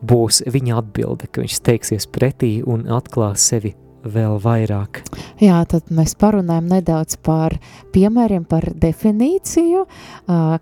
būs 0.00 0.42
viņa 0.48 0.80
atbilde, 0.80 1.28
ka 1.28 1.44
viņš 1.44 1.60
steigsies 1.60 2.08
pretī 2.10 2.58
un 2.64 2.86
atklās 2.88 3.44
sevi 3.52 3.74
vēl 4.00 4.38
vairāk. 4.40 5.02
Jā, 5.42 5.58
tad 5.68 5.90
mēs 5.92 6.14
parunājam 6.20 6.70
nedaudz 6.70 7.18
par 7.24 7.56
piemēriem, 7.94 8.46
par 8.48 8.64
definīciju, 8.72 9.84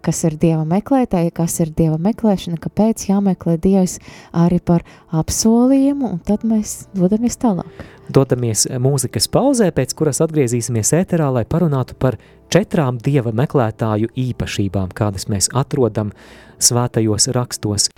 kas 0.02 0.22
ir 0.26 0.38
Dieva 0.42 0.64
meklētāja, 0.68 1.30
kas 1.34 1.58
ir 1.62 1.70
Dieva 1.76 2.00
meklēšana, 2.02 2.58
kāpēc 2.62 3.08
jāmeklē 3.10 3.54
Dievs 3.62 3.98
arī 4.34 4.58
par 4.58 4.82
apsolījumu, 5.14 6.14
un 6.16 6.18
tad 6.26 6.46
mēs 6.48 6.88
dodamies 6.98 7.38
tālāk. 7.38 7.86
Dodamies 8.08 8.66
mūzikas 8.80 9.28
pauzē, 9.30 9.70
pēc 9.76 9.94
kuras 9.94 10.22
atgriezīsimies 10.24 10.94
ēterā, 10.96 11.28
lai 11.34 11.44
parunātu 11.46 11.94
par 12.00 12.18
četrām 12.52 12.98
Dieva 13.04 13.32
meklētāju 13.36 14.12
īpašībām, 14.16 14.94
kādas 14.96 15.28
mēs 15.32 15.50
atrodam 15.54 16.14
svētajos 16.58 17.30
rakstos. 17.36 17.90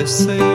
Es 0.00 0.49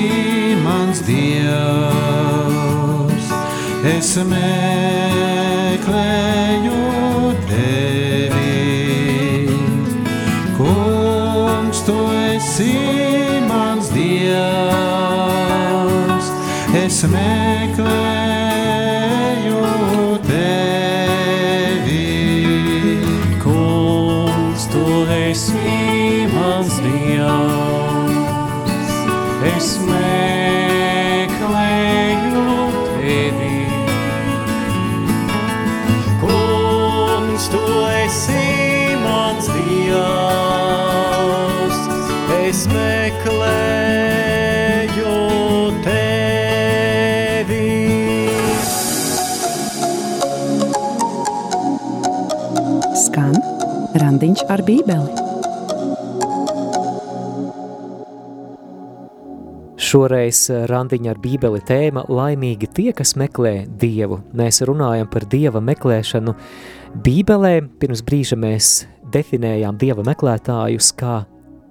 esi 0.00 0.56
mans 0.64 1.00
dievs, 1.04 1.56
es 3.84 4.16
meklēju 4.30 4.52
tevi. 7.48 8.56
Kungs, 10.56 11.78
tu 11.86 11.98
esi 12.34 12.76
mans 13.48 13.86
dievs, 13.96 14.36
es 16.84 17.02
meklēju 17.04 18.09
randiņš 54.20 54.42
ar 54.52 54.60
bībeli. 54.66 55.12
Šoreiz 59.80 60.42
randiņa 60.68 61.14
ar 61.14 61.20
bībeli 61.22 61.62
tēma 61.64 62.02
laimīgi 62.04 62.68
tie, 62.68 62.90
kas 62.92 63.14
meklē 63.16 63.64
Dievu. 63.80 64.20
Mēs 64.36 64.60
runājam 64.68 65.08
par 65.08 65.24
Dieva 65.24 65.64
meklēšanu 65.64 66.36
Bībelē. 67.00 67.54
Pirms 67.80 68.04
brīža 68.04 68.36
mēs 68.36 68.84
definējām 69.08 69.80
Dieva 69.80 70.04
meklētājus 70.04 70.92
kā 71.00 71.22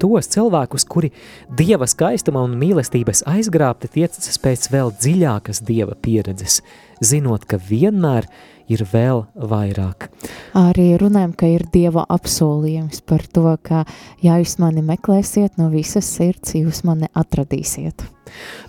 tos 0.01 0.33
cilvēkus, 0.33 0.89
kuri 0.89 1.13
Dieva 1.53 1.85
skaistuma 1.85 2.41
un 2.47 2.57
mīlestības 2.57 3.27
aizgrābti 3.29 3.93
tiecas 3.93 4.41
pēc 4.41 4.71
vēl 4.73 4.95
dziļākas 4.97 5.61
Dieva 5.69 5.93
pieredzes, 6.01 6.63
zinot, 6.97 7.45
ka 7.45 7.61
vienmēr 7.61 8.25
ir 8.25 8.57
vēl 8.77 9.23
vairāk. 9.49 10.09
Arī 10.57 10.91
runājam, 11.01 11.33
ka 11.33 11.49
ir 11.49 11.65
Dieva 11.73 12.05
apsolījums 12.09 13.01
par 13.01 13.25
to, 13.33 13.55
ka 13.65 13.83
ja 14.21 14.37
jūs 14.37 14.59
mani 14.61 14.83
meklēsiet 14.85 15.57
no 15.57 15.71
visas 15.73 16.05
sirds, 16.05 16.53
jūs 16.53 16.83
mani 16.85 17.09
atradīsiet. 17.17 18.05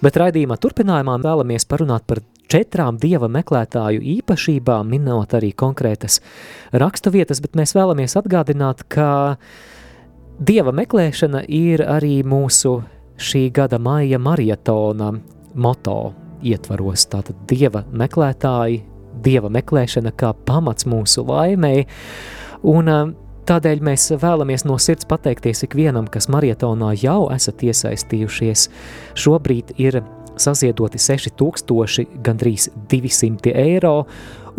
Bet 0.01 0.17
raidījumā 0.17 0.57
turpinājumā 0.61 1.19
vēlamies 1.21 1.69
parunāt 1.69 2.07
par 2.09 2.23
četrām 2.51 2.97
Dieva 3.01 3.29
meklētāju 3.31 4.01
īpašībām, 4.17 4.89
minot 4.91 5.37
arī 5.37 5.53
konkrētas 5.53 6.21
raksturvietas, 6.73 7.43
bet 7.45 7.59
mēs 7.61 7.77
vēlamies 7.77 8.17
atgādināt, 8.19 8.87
ka 8.89 9.37
Dieva 10.41 10.73
meklēšana 10.73 11.45
ir 11.53 11.85
arī 11.85 12.23
mūsu 12.25 12.79
šī 13.21 13.51
gada 13.53 13.77
maija 13.77 14.19
maratona 14.19 15.13
moto 15.55 15.99
ietvaros. 16.43 17.05
Tātad 17.13 17.45
Dieva 17.49 17.85
meklētāji, 17.93 18.81
Dieva 19.25 19.51
meklēšana 19.53 20.13
kā 20.17 20.33
pamats 20.47 20.87
mūsu 20.89 21.25
laimēji, 21.29 21.87
un 22.71 22.91
uh, 22.93 23.11
tādēļ 23.51 23.83
mēs 23.85 24.11
vēlamies 24.21 24.67
no 24.69 24.79
sirds 24.79 25.09
pateikties 25.11 25.65
ikvienam, 25.67 26.09
kas 26.11 26.29
maratonā 26.33 26.93
jau 27.01 27.25
esat 27.35 27.65
iesaistījušies. 27.67 28.69
Šobrīd 29.19 29.75
ir 29.83 30.03
saziedoti 30.41 31.01
6000, 31.03 32.07
gandrīz 32.25 32.71
200 32.91 33.55
eiro, 33.65 33.95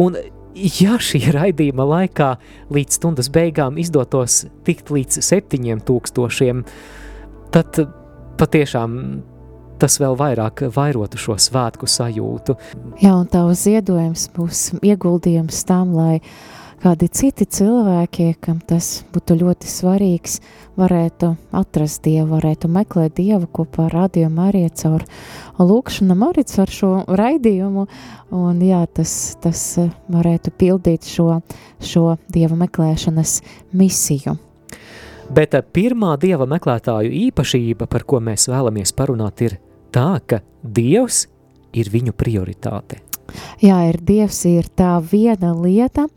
un 0.01 0.17
ja 0.55 0.97
šī 1.01 1.23
raidījuma 1.33 1.85
laikā 1.87 2.33
līdz 2.73 2.99
stundas 2.99 3.31
beigām 3.33 3.79
izdotos 3.81 4.43
tikt 4.67 4.91
līdz 4.93 5.21
7000, 5.23 6.63
tad 7.51 7.83
patiešām 8.39 8.97
tas 9.81 9.97
vēl 10.01 10.15
vairāk 10.19 10.67
vairotu 10.75 11.19
šo 11.19 11.37
svētku 11.41 11.89
sajūtu. 11.89 12.57
Jā, 13.01 13.15
un 13.15 13.27
tavs 13.31 13.65
ziedojums 13.65 14.27
būs 14.35 14.67
ieguldījums 14.85 15.63
tam, 15.65 15.95
lai 15.97 16.19
kādi 16.81 17.09
citi 17.13 17.45
cilvēki, 17.45 18.35
kam 18.41 18.59
tas 18.65 19.03
būtu 19.13 19.37
ļoti 19.41 19.69
svarīgs, 19.69 20.39
varētu 20.79 21.33
atrast 21.57 22.03
Dievu, 22.05 22.35
varētu 22.35 22.69
meklēt 22.71 23.17
Dievu 23.19 23.49
kopā 23.53 23.87
ar 23.87 23.97
radiomu 24.03 24.45
arī 24.47 24.63
caur 24.81 25.05
lūkšanam 25.59 26.25
arī 26.29 26.45
caur 26.49 26.73
šo 26.73 26.91
raidījumu, 27.09 27.87
un 28.37 28.61
jā, 28.65 28.83
tas, 28.93 29.35
tas 29.41 29.65
varētu 30.11 30.53
pildīt 30.57 31.09
šo, 31.09 31.41
šo 31.81 32.15
Dieva 32.33 32.57
meklēšanas 32.63 33.39
misiju. 33.77 34.37
Bet 35.31 35.53
eh, 35.55 35.63
pirmā 35.63 36.15
Dieva 36.19 36.47
meklētāju 36.49 37.11
īpašība, 37.27 37.87
par 37.87 38.03
ko 38.09 38.19
mēs 38.23 38.49
vēlamies 38.51 38.91
parunāt, 38.97 39.45
ir 39.45 39.59
tā, 39.93 40.19
ka 40.25 40.41
Dievs 40.63 41.25
ir 41.73 41.89
viņu 41.91 42.13
prioritāte. 42.17 43.01
Jā, 43.61 43.77
ir 43.89 43.99
Dievs, 44.01 44.39
ir 44.49 44.65
tā 44.77 44.95
viena 45.05 45.51
lieta, 45.53 46.07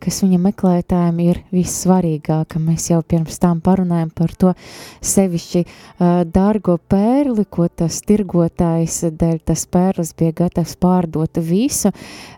kas 0.00 0.20
viņa 0.22 0.38
meklētājiem 0.40 1.18
ir 1.24 1.40
vissvarīgāka. 1.52 2.60
Mēs 2.62 2.88
jau 2.92 3.00
pirms 3.02 3.40
tam 3.42 3.60
parunājam 3.64 4.12
par 4.14 4.32
to 4.38 4.52
sevišķi 5.04 5.64
dārgo 6.32 6.78
pērli, 6.90 7.44
ko 7.50 7.66
tas 7.68 8.00
tirgotājs 8.06 9.02
dēļ 9.20 9.40
tas 9.50 9.66
pērlis 9.66 10.14
bija 10.16 10.36
gatavs 10.44 10.76
pārdot 10.80 11.42
visu. 11.44 11.92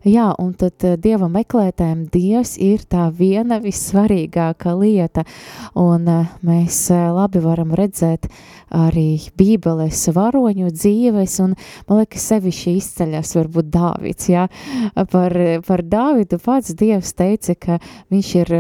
Jā, 0.09 0.33
un 0.41 0.55
tad 0.59 0.83
Dieva 1.05 1.29
meklētājiem 1.31 2.07
Dievs 2.13 2.57
ir 2.63 2.83
tā 2.91 3.07
viena 3.15 3.61
vissvarīgākā 3.63 4.75
lieta, 4.81 5.27
un 5.79 6.09
mēs 6.43 6.87
labi 6.91 7.45
varam 7.45 7.77
redzēt 7.79 8.27
arī 8.73 9.21
bībeles 9.37 10.07
varoņu 10.17 10.71
dzīves, 10.73 11.35
un 11.45 11.53
man 11.89 11.99
liekas 12.01 12.25
sevišķi 12.33 12.73
izceļas 12.81 13.35
varbūt 13.37 13.69
Dāvids, 13.83 14.29
jā, 14.31 14.47
par, 15.11 15.35
par 15.67 15.83
Dāvidu 15.83 16.39
pats 16.43 16.75
Dievs 16.79 17.15
teica, 17.19 17.57
ka 17.59 17.81
viņš 18.13 18.31
ir 18.43 18.55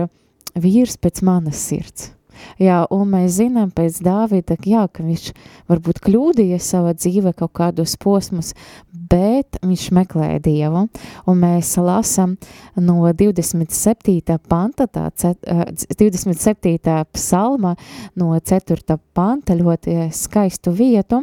vīrs 0.58 0.98
pēc 1.00 1.22
manas 1.26 1.62
sirds. 1.68 2.10
Jā, 2.58 2.80
un 2.90 3.10
mēs 3.12 3.36
zinām 3.38 3.70
pēc 3.70 4.00
Dāvida, 4.02 4.56
jā, 4.66 4.82
ka 4.90 5.04
viņš 5.06 5.28
varbūt 5.70 6.00
kļūdījies 6.02 6.70
savā 6.74 6.94
dzīvē 6.96 7.34
kaut 7.38 7.52
kādos 7.58 7.94
posmus, 8.00 8.52
bet 8.90 9.60
viņš 9.62 9.84
meklēja 9.94 10.40
Dievu, 10.42 10.86
un 11.28 11.42
mēs 11.42 11.74
lasam 11.78 12.34
no 12.74 12.98
27. 13.06 14.38
panta, 14.48 14.88
tā, 14.88 15.08
cet, 15.14 15.38
eh, 15.46 15.64
27. 16.00 17.04
psalma 17.12 17.76
no 18.16 18.32
4. 18.34 18.98
panta 19.14 19.54
ļoti 19.54 20.08
skaistu 20.10 20.74
vietu, 20.74 21.22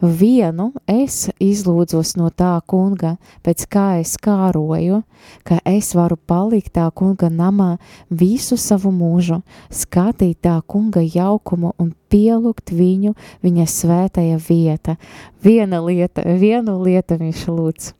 Vienu 0.00 0.72
es 0.84 1.30
izlūdzos 1.40 2.16
no 2.20 2.28
tā 2.28 2.52
kunga, 2.68 3.14
pēc 3.46 3.64
kā 3.72 3.86
es 4.02 4.16
kāroju, 4.20 5.00
ka 5.46 5.56
es 5.64 5.94
varu 5.96 6.18
palikt 6.20 6.74
tā 6.76 6.90
kunga 6.92 7.30
namā 7.32 7.78
visu 8.10 8.58
savu 8.60 8.92
mūžu, 8.92 9.40
skatīt 9.72 10.42
tā 10.44 10.58
kunga 10.68 11.00
jaukumu 11.00 11.72
un 11.80 11.94
pielūgt 12.12 12.74
viņu, 12.76 13.14
viņa 13.40 13.68
svētajā 13.72 14.40
vieta. 14.48 14.98
Viena 15.40 15.80
lieta, 15.80 16.26
vienu 16.28 16.76
lietu 16.84 17.16
viņš 17.22 17.46
lūdz. 17.48 17.94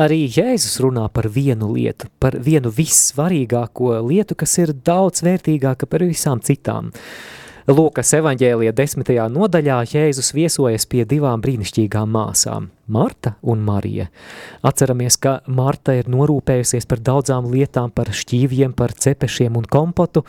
Arī 0.00 0.24
Jēzus 0.26 0.80
runā 0.82 1.06
par 1.12 1.28
vienu 1.32 1.70
lietu, 1.72 2.08
par 2.20 2.36
vienu 2.42 2.72
vissvarīgāko 2.72 3.94
lietu, 4.08 4.36
kas 4.38 4.58
ir 4.58 4.74
daudz 4.74 5.22
vērtīgāka 5.24 5.88
par 5.88 6.04
visām 6.08 6.42
citām. 6.44 6.90
Lūkas 7.70 8.08
evaņģēlija 8.18 8.72
desmitajā 8.74 9.28
nodaļā 9.30 9.76
Jēzus 9.86 10.32
viesojas 10.34 10.86
pie 10.90 11.04
divām 11.06 11.42
brīnišķīgām 11.44 12.10
māsām– 12.10 12.72
Marta 12.92 13.36
un 13.46 13.62
Marija. 13.62 14.08
Atceramies, 14.66 15.16
ka 15.22 15.36
Marta 15.46 15.94
ir 15.94 16.10
norūpējusies 16.10 16.88
par 16.90 17.00
daudzām 17.06 17.46
lietām, 17.52 17.92
par 17.94 18.10
šķīviem, 18.10 18.74
par 18.74 18.92
cepešiem 18.92 19.56
un 19.60 19.68
kompotu, 19.70 20.24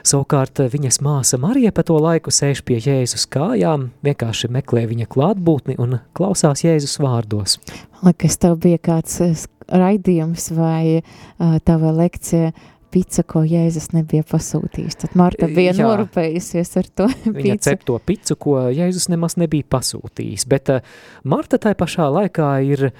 savukārt 0.00 0.64
viņas 0.72 1.02
māsa 1.04 1.38
Marija 1.38 1.74
pa 1.76 1.84
to 1.84 1.98
laiku 2.00 2.32
sēž 2.32 2.64
pie 2.64 2.80
Jēzus 2.80 3.28
kājām, 3.28 3.90
vienkārši 4.08 4.48
meklē 4.56 4.86
viņa 4.88 5.10
klātbūtni 5.12 5.76
un 5.76 6.00
klausās 6.16 6.64
Jēzus 6.64 6.96
vārdos. 7.04 7.58
Liekas, 8.00 8.40
tev 8.40 8.56
bija 8.64 8.80
kāds 8.80 9.20
eh, 9.26 9.36
raidījums 9.68 10.48
vai 10.56 11.02
uh, 11.02 11.58
tava 11.68 11.92
lekcija 11.92 12.54
pica, 12.90 13.22
ko 13.28 13.42
Jēzus 13.46 13.90
nebija 13.94 14.24
pasūtījis. 14.28 14.98
Tad 15.04 15.16
Marta 15.18 15.48
bija 15.50 15.72
Jā. 15.74 15.84
norūpējusies 15.86 16.72
ar 16.80 16.88
to 17.00 17.06
Viņa 17.24 17.56
picu. 17.56 17.64
cep 17.68 17.84
to 17.88 17.98
picu, 18.04 18.36
ko 18.36 18.56
Jēzus 18.74 19.08
nemaz 19.12 19.36
nebija 19.40 19.66
pasūtījis, 19.76 20.46
bet 20.50 20.72
uh, 20.74 20.80
Marta 21.24 21.58
tai 21.62 21.74
pašā 21.78 22.08
laikā 22.12 22.48
ir 22.66 22.90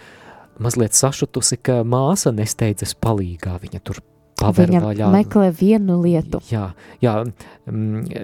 mazliet 0.58 0.96
sašutusi, 0.98 1.60
ka 1.62 1.82
māsa 1.86 2.32
nesteidzas 2.34 2.94
palīgā, 2.98 3.56
viņa 3.62 3.80
tur 3.86 4.00
paver 4.38 4.70
Viņa 4.70 4.80
vaļā. 4.84 5.06
meklē 5.14 5.48
vienu 5.54 6.00
lietu. 6.02 6.38
Jā, 6.50 6.68
jā 7.02 7.14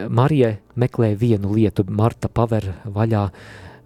Marija 0.08 0.54
meklē 0.78 1.12
vienu 1.18 1.52
lietu, 1.54 1.84
Marta 1.88 2.28
paver 2.30 2.72
vaļā 2.86 3.24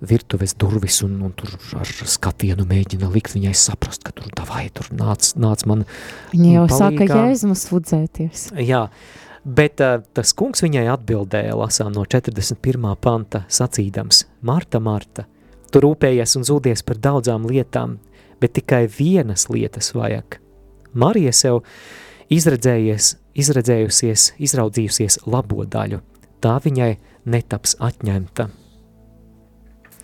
virtuves 0.01 0.55
durvis 0.59 1.01
un, 1.03 1.17
un 1.27 1.33
tur 1.37 1.55
ar 1.79 1.89
skatienu 1.89 2.67
mēģina 2.69 3.11
likt 3.13 3.35
viņai 3.35 3.55
saprast, 3.59 4.05
ka 4.07 4.15
tur 4.15 4.31
davai, 4.37 4.69
tur 4.75 4.91
nāc, 4.95 5.33
nāc 5.41 5.65
man. 5.69 5.85
Viņa 6.33 6.53
jau 6.55 6.67
palīgā. 6.71 7.09
sāka 7.09 7.25
jēzmas 7.29 7.65
fudzēties. 7.71 8.45
Jā, 8.63 8.85
bet 9.45 9.83
uh, 9.85 9.99
tas 10.15 10.35
kungs 10.39 10.63
viņai 10.65 10.87
atbildēja, 10.95 11.57
lasām 11.59 11.95
no 11.97 12.05
41. 12.07 12.91
panta, 13.03 13.45
sacīdams, 13.51 14.27
Marta, 14.47 14.81
Marta, 14.83 15.27
tu 15.73 15.83
rūpējies 15.85 16.39
un 16.39 16.47
zūdies 16.47 16.85
par 16.87 17.01
daudzām 17.03 17.49
lietām, 17.51 17.99
bet 18.39 18.55
tikai 18.59 18.87
vienas 18.99 19.49
lietas 19.51 19.91
vajag. 19.97 20.39
Marija 20.99 21.35
sev 21.35 21.65
izredzējies, 22.33 23.17
izredzējusies, 23.39 24.33
izraudzījusies 24.39 25.21
labo 25.27 25.67
daļu, 25.67 26.01
tā 26.43 26.57
viņai 26.65 26.95
netaps 27.29 27.77
atņemta. 27.83 28.49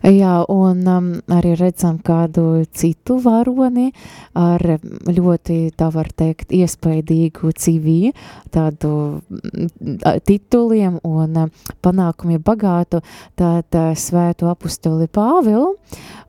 Jā, 0.00 0.46
un 0.48 0.78
um, 0.88 1.08
arī 1.28 1.52
redzam 1.60 1.98
kādu 2.00 2.62
citu 2.72 3.18
varoni 3.20 3.90
ar 4.32 4.62
ļoti, 5.04 5.58
tā 5.76 5.90
var 5.92 6.08
teikt, 6.16 6.54
iespaidīgu 6.56 7.52
CV, 7.52 8.14
tādu 8.48 9.20
mm, 9.28 10.22
tituliem 10.24 10.96
un 11.04 11.42
um, 11.42 11.50
panākumiem 11.84 12.40
bagātu, 12.40 13.02
tad 13.36 13.76
uh, 13.76 13.90
svētu 13.92 14.48
apustuli 14.48 15.04
Pāvilu 15.04 15.74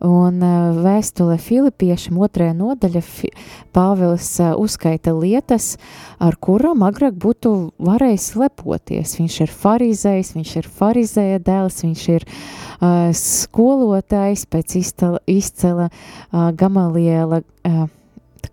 un 0.03 0.43
uh, 0.43 0.81
vēstule 0.83 1.37
Filipiešiem 1.39 2.19
otrajā 2.19 2.57
nodaļa 2.57 3.03
fi, 3.07 3.31
Pāvils 3.71 4.33
uh, 4.43 4.51
uzskaita 4.59 5.15
lietas, 5.15 5.77
ar 6.19 6.35
kurām 6.43 6.83
agrāk 6.83 7.15
būtu 7.15 7.53
varējis 7.79 8.27
lepoties. 8.35 9.15
Viņš 9.21 9.39
ir 9.45 9.55
farizējs, 9.63 10.35
viņš 10.35 10.53
ir 10.59 10.69
farizēja 10.81 11.39
dēls, 11.47 11.81
viņš 11.85 12.05
ir 12.17 12.27
uh, 12.27 13.13
skolotājs 13.61 14.47
pēc 14.49 14.75
izcela, 14.79 15.19
izcela 15.29 15.89
uh, 15.91 16.49
Gamaliela 16.57 17.41
uh, 17.41 17.83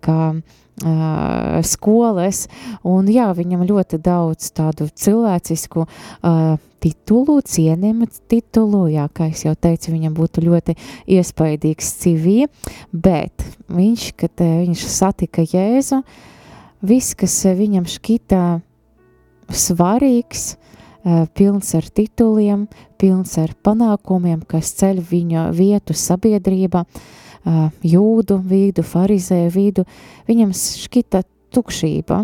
kā 0.05 0.21
uh, 0.37 1.61
skolas, 1.65 2.45
un 2.85 3.09
jā, 3.09 3.29
viņam 3.33 3.65
ļoti 3.65 3.99
daudz 4.05 4.51
tādu 4.53 4.85
cilvēcisku 4.93 5.85
uh, 5.87 6.59
titulu, 6.79 7.39
cienījumu 7.41 8.07
titulu, 8.29 8.85
jā, 8.93 9.07
kā 9.09 9.31
es 9.33 9.43
jau 9.47 9.55
teicu, 9.57 9.95
viņam 9.95 10.13
būtu 10.13 10.45
ļoti 10.45 10.77
iespaidīgs 11.17 11.89
CV, 12.03 12.45
bet 12.93 13.33
viņš, 13.65 14.11
kad 14.19 14.45
uh, 14.45 14.61
viņš 14.61 14.85
satika 14.93 15.41
Jēzu, 15.41 16.03
viss, 16.85 17.17
kas 17.17 17.41
viņam 17.57 17.89
šķita 17.89 18.43
svarīgs, 19.49 20.58
pilns 21.03 21.71
ar 21.77 21.85
tituliem, 21.95 22.67
pilns 22.99 23.37
ar 23.39 23.53
panākumiem, 23.63 24.41
kas 24.47 24.73
ceļ 24.79 24.99
viņa 25.09 25.45
vietu 25.55 25.95
sabiedrībā, 25.95 26.83
uh, 26.83 27.09
jūdu 27.83 28.39
vidu, 28.43 28.83
farizēju 28.83 29.51
vidu, 29.53 29.85
viņam 30.27 30.51
šķita 30.55 31.23
tukšība, 31.55 32.23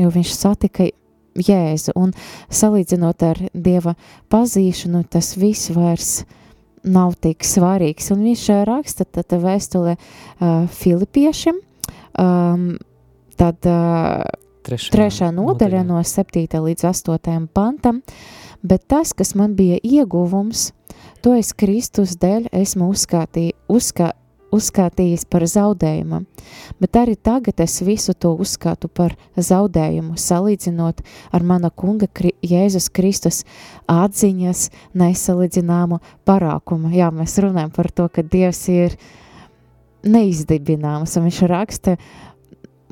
jo 0.00 0.10
viņš 0.12 0.34
satika 0.36 0.90
Jēzu, 1.32 1.94
un 1.96 2.12
salīdzinot 2.52 3.22
ar 3.24 3.38
Dieva 3.54 3.94
pazīšanu, 4.28 5.06
tas 5.08 5.32
viss 5.40 5.70
vairs 5.72 6.26
nav 6.84 7.14
tik 7.22 7.46
svarīgs, 7.46 8.10
un 8.12 8.26
viņš 8.26 8.44
uh, 8.52 8.62
raksta 8.68 9.06
tad 9.08 9.32
vēstulē 9.40 9.96
uh, 9.96 10.68
Filipiešiem, 10.68 11.56
um, 12.20 12.74
tad 13.40 13.70
uh, 13.70 14.20
Trešajā, 14.62 14.94
trešā 14.94 15.28
nodaļa 15.34 15.82
no 15.82 15.98
7. 16.06 16.46
līdz 16.46 16.84
8. 16.86 17.48
pantam, 17.50 17.98
bet 18.62 18.84
tas, 18.86 19.10
kas 19.10 19.34
man 19.34 19.56
bija 19.58 19.80
ieguvums, 19.82 20.70
to 21.22 21.34
es 21.34 21.50
Kristus 21.58 22.14
dēļ 22.22 22.46
esmu 22.54 22.92
uzskatī, 22.94 23.48
uzskā, 23.66 24.12
uzskatījis 24.54 25.24
par 25.32 25.48
zaudējumu, 25.50 26.22
bet 26.78 26.98
arī 27.00 27.16
tagad 27.18 27.58
es 27.64 27.80
visu 27.82 28.14
to 28.14 28.36
uzskatu 28.38 28.86
par 28.86 29.16
zaudējumu, 29.34 30.14
salīdzinot 30.14 31.02
ar 31.34 31.46
mana 31.46 31.72
kunga 31.74 32.06
Kri 32.06 32.36
Jēzus 32.46 32.86
Kristus 32.94 33.42
atziņas 33.90 34.68
nesalīdzināmu 34.94 35.98
parākumu. 36.28 36.92
Jā, 36.94 37.10
mēs 37.10 37.34
runājam 37.42 37.74
par 37.74 37.90
to, 37.90 38.06
ka 38.12 38.22
Dievs 38.22 38.68
ir 38.70 38.94
neizdibināms, 40.02 41.16
un 41.18 41.26
viņš 41.26 41.42
raksta, 41.50 41.96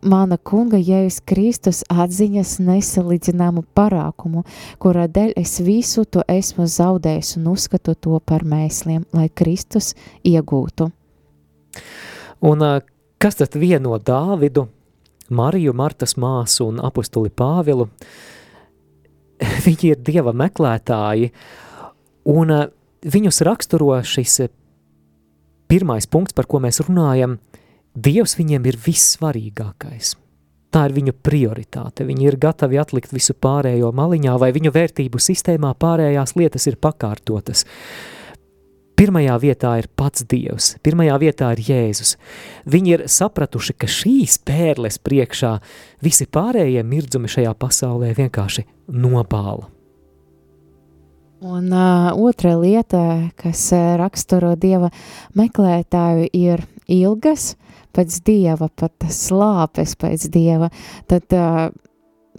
mana 0.02 0.36
kunga 0.36 0.78
Jēzus 0.80 1.20
Kristus 1.28 1.82
atziņas 1.90 2.56
nesalīdzināmu 2.64 3.64
parākumu, 3.76 4.44
kurā 4.82 5.06
dēļ 5.10 5.34
es 5.40 5.58
visu 5.64 6.04
to 6.04 6.24
esmu 6.28 6.66
zaudējis 6.70 7.36
un 7.40 7.50
uzskatu 7.52 7.94
to 7.94 8.20
par 8.24 8.44
mēsliem, 8.48 9.04
lai 9.16 9.28
Kristus 9.28 9.94
iegūtu. 10.26 10.90
Un 12.40 12.66
kas 13.20 13.40
tad 13.40 13.56
vieno 13.60 13.98
Dāvidu, 13.98 14.66
Mariju, 15.30 15.74
Martas 15.76 16.16
māsu 16.18 16.70
un 16.70 16.80
apustuli 16.82 17.30
Pāvilu? 17.30 17.90
Viņi 19.66 19.92
ir 19.92 20.00
Dieva 20.04 20.32
meklētāji, 20.36 21.30
un 22.28 22.56
viņus 23.00 23.44
raksturo 23.46 23.94
šis 24.04 24.40
pirmais 25.70 26.08
punkts, 26.10 26.34
par 26.36 26.48
ko 26.50 26.60
mēs 26.60 26.82
runājam, 26.84 27.38
Dievs 27.94 28.36
viņiem 28.38 28.66
ir 28.70 28.78
vissvarīgākais. 28.78 30.14
Tā 30.70 30.84
ir 30.86 30.94
viņu 30.94 31.16
prioritāte. 31.26 32.04
Viņi 32.06 32.28
ir 32.28 32.38
gatavi 32.38 32.78
atlikt 32.78 33.10
visu 33.10 33.34
pārējo 33.34 33.90
maliņā, 33.90 34.36
vai 34.38 34.52
viņu 34.54 34.70
vērtību 34.70 35.18
sistēmā 35.18 35.72
pārējās 35.74 36.36
lietas 36.38 36.68
ir 36.70 36.78
pakārtotas. 36.78 37.64
Pirmajā 39.00 39.34
vietā 39.40 39.72
ir 39.80 39.88
pats 39.96 40.22
Dievs, 40.28 40.74
pirmajā 40.84 41.16
vietā 41.22 41.48
ir 41.56 41.62
Jēzus. 41.64 42.14
Viņi 42.70 42.92
ir 42.92 43.04
sapratuši, 43.08 43.74
ka 43.80 43.88
šīs 43.88 44.36
pērles 44.44 45.00
priekšā 45.02 45.54
visi 46.04 46.28
pārējie 46.28 46.84
mirdzumi 46.86 47.30
šajā 47.32 47.54
pasaulē 47.58 48.12
vienkārši 48.18 48.66
nopāla. 48.92 49.70
Un 51.40 51.72
uh, 51.72 52.12
otra 52.20 52.52
lieta, 52.60 53.32
kas 53.40 53.64
uh, 53.72 53.96
raksturo 53.96 54.52
Dieva 54.60 54.92
meklētāju, 55.32 56.28
ir 56.36 56.66
ilgas 56.84 57.54
pēc 57.96 58.20
Dieva, 58.26 58.70
pat 58.74 59.06
slāpes 59.12 59.96
pēc 60.00 60.26
Dieva, 60.32 60.70
tad 61.10 61.36
uh, 61.36 61.70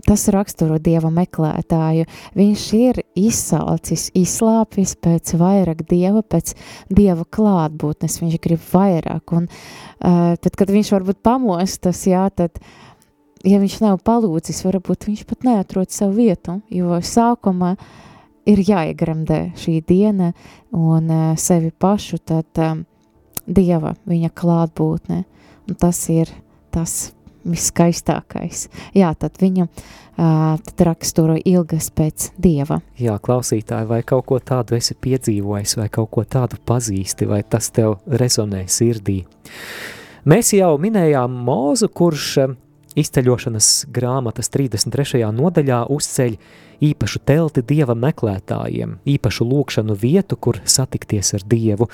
tas 0.07 0.25
raksturo 0.33 0.77
Dieva 0.81 1.11
meklētāju. 1.13 2.07
Viņš 2.37 2.65
ir 2.77 3.01
izsalcis, 3.19 4.09
izslāpis 4.17 4.95
pēc 5.01 5.33
vairāk 5.39 5.83
Dieva, 5.89 6.23
pēc 6.23 6.53
Dieva 6.89 7.25
klātbūtnes, 7.25 8.19
viņš 8.23 8.37
grib 8.43 8.61
vairāk, 8.71 9.35
un 9.37 9.49
uh, 9.49 10.37
tad, 10.37 10.53
kad 10.57 10.71
viņš 10.71 10.93
varbūt 10.95 11.21
pamostas, 11.25 12.05
jā, 12.09 12.27
tad, 12.35 12.61
ja 13.47 13.59
viņš 13.61 13.81
nav 13.83 13.99
palūdzis, 14.05 14.63
varbūt 14.67 15.09
viņš 15.09 15.25
pat 15.29 15.47
neatrod 15.47 15.91
savu 15.93 16.17
vietu, 16.21 16.61
jo 16.71 17.01
sākumā 17.01 17.75
ir 18.49 18.63
jāiegremdē 18.65 19.51
šī 19.59 19.81
diena 19.85 20.31
un 20.73 21.11
sevi 21.37 21.69
pašu, 21.71 22.17
tad 22.25 22.61
um, 22.61 22.85
Dieva, 23.51 23.95
viņa 24.05 24.29
klātbūtne, 24.37 25.23
un 25.69 25.77
tas 25.79 26.03
ir 26.13 26.31
tas 26.71 27.11
viskaistākais. 27.47 28.67
Jā, 28.95 29.11
tad 29.17 29.39
viņu 29.41 29.65
uh, 29.65 30.59
tad 30.61 30.83
raksturo 30.85 31.37
ilgas 31.37 31.89
pēc 31.95 32.29
Dieva. 32.41 32.81
Jā, 33.01 33.17
klausītāji, 33.23 33.89
vai 33.89 34.01
kaut 34.07 34.27
ko 34.29 34.39
tādu 34.39 34.77
esi 34.77 34.95
piedzīvojis, 34.95 35.77
vai 35.79 35.89
kaut 35.93 36.11
ko 36.13 36.25
tādu 36.25 36.61
pazīsti, 36.65 37.29
vai 37.29 37.41
tas 37.43 37.71
tev 37.73 37.97
rezonē 38.05 38.65
sirdī? 38.69 39.21
Mēs 40.29 40.53
jau 40.53 40.75
minējām 40.77 41.33
Mūzu, 41.47 41.89
kurš 41.89 42.27
izceļošanas 42.99 43.69
grāmatas 43.93 44.51
33. 44.51 45.23
nodaļā 45.35 45.83
uzceļ 45.91 46.35
īpašu 46.81 47.21
telti 47.27 47.63
dieva 47.65 47.95
meklētājiem, 47.97 48.97
īpašu 49.05 49.45
lūkšanu 49.47 49.95
vietu, 50.01 50.37
kur 50.37 50.59
satikties 50.65 51.35
ar 51.37 51.45
dievu. 51.47 51.87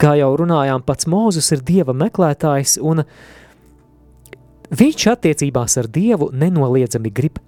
Kā 0.00 0.14
jau 0.20 0.30
runājām, 0.38 0.84
pats 0.86 1.08
Mūzus 1.10 1.50
ir 1.54 1.64
dieva 1.66 1.94
meklētājs, 1.96 2.78
un 2.80 3.02
viņš 4.70 5.06
attiecībās 5.14 5.76
ar 5.82 5.90
dievu 5.90 6.30
nenoliedzami 6.32 7.10
grib 7.10 7.40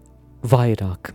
vairāk. 0.43 1.15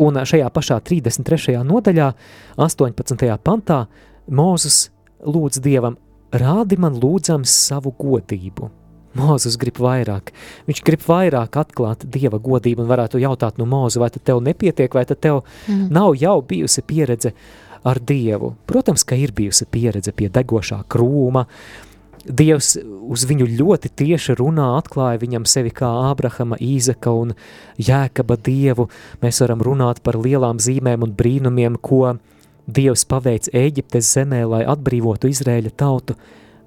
Un 0.00 0.16
šajā 0.24 0.48
pašā 0.48 0.80
33. 0.80 1.58
nodaļā, 1.68 2.12
18. 2.56 3.28
pantā, 3.44 3.84
Mūzus 4.30 4.88
lūdz 5.26 5.60
dievam, 5.60 5.98
rādi 6.32 6.78
man 6.80 6.96
lūdzams 6.96 7.52
savu 7.68 7.92
godību. 7.98 8.79
Mūzes 9.18 9.56
grib 9.58 9.80
vairāk. 9.82 10.30
Viņš 10.68 10.82
grib 10.86 11.02
vairāk 11.02 11.56
atklāt 11.58 12.04
dieva 12.06 12.38
godību 12.38 12.84
un 12.84 12.90
varētu 12.90 13.18
jautāt 13.18 13.58
no 13.58 13.66
mūza, 13.66 13.98
vai 13.98 14.10
tev 14.10 14.40
nepietiek, 14.40 14.92
vai 14.94 15.04
tev 15.04 15.42
Mhm. 15.68 15.88
nav 15.90 16.14
jau 16.14 16.40
bijusi 16.42 16.82
pieredze 16.82 17.32
ar 17.84 17.98
dievu. 17.98 18.54
Protams, 18.66 19.04
ka 19.04 19.16
ir 19.16 19.32
bijusi 19.32 19.66
pieredze 19.66 20.12
pie 20.12 20.28
degošā 20.28 20.84
krūma. 20.84 21.46
Dievs 22.26 22.76
uz 23.08 23.24
viņu 23.24 23.46
ļoti 23.56 23.88
tieši 23.96 24.36
runā, 24.36 24.76
atklāja 24.76 25.18
viņam 25.18 25.46
sevi 25.46 25.70
kā 25.70 25.88
Ābrahama, 26.14 26.58
Īzeka 26.60 27.10
un 27.16 27.34
Jēkaba 27.78 28.36
dievu. 28.36 28.90
Mēs 29.22 29.40
varam 29.40 29.60
runāt 29.64 30.02
par 30.02 30.14
lielām 30.14 30.60
zīmēm 30.60 31.02
un 31.02 31.14
brīnumiem, 31.16 31.78
ko 31.80 32.18
Dievs 32.70 33.06
paveic 33.08 33.48
Ēģiptes 33.56 34.12
zemē, 34.14 34.46
lai 34.46 34.64
atbrīvotu 34.64 35.30
Izrēļa 35.32 35.72
tautu, 35.80 36.14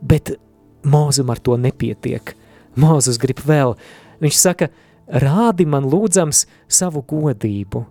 bet 0.01 0.37
Mūzum 0.83 1.31
ar 1.31 1.39
to 1.39 1.57
nepietiek. 1.59 2.33
Mūzus 2.79 3.19
grib 3.21 3.39
vēl. 3.45 3.75
Viņš 4.23 4.39
saka, 4.39 4.69
rādi 5.07 5.65
man 5.69 5.87
lūdzams 5.89 6.45
savu 6.67 7.03
godību. 7.07 7.85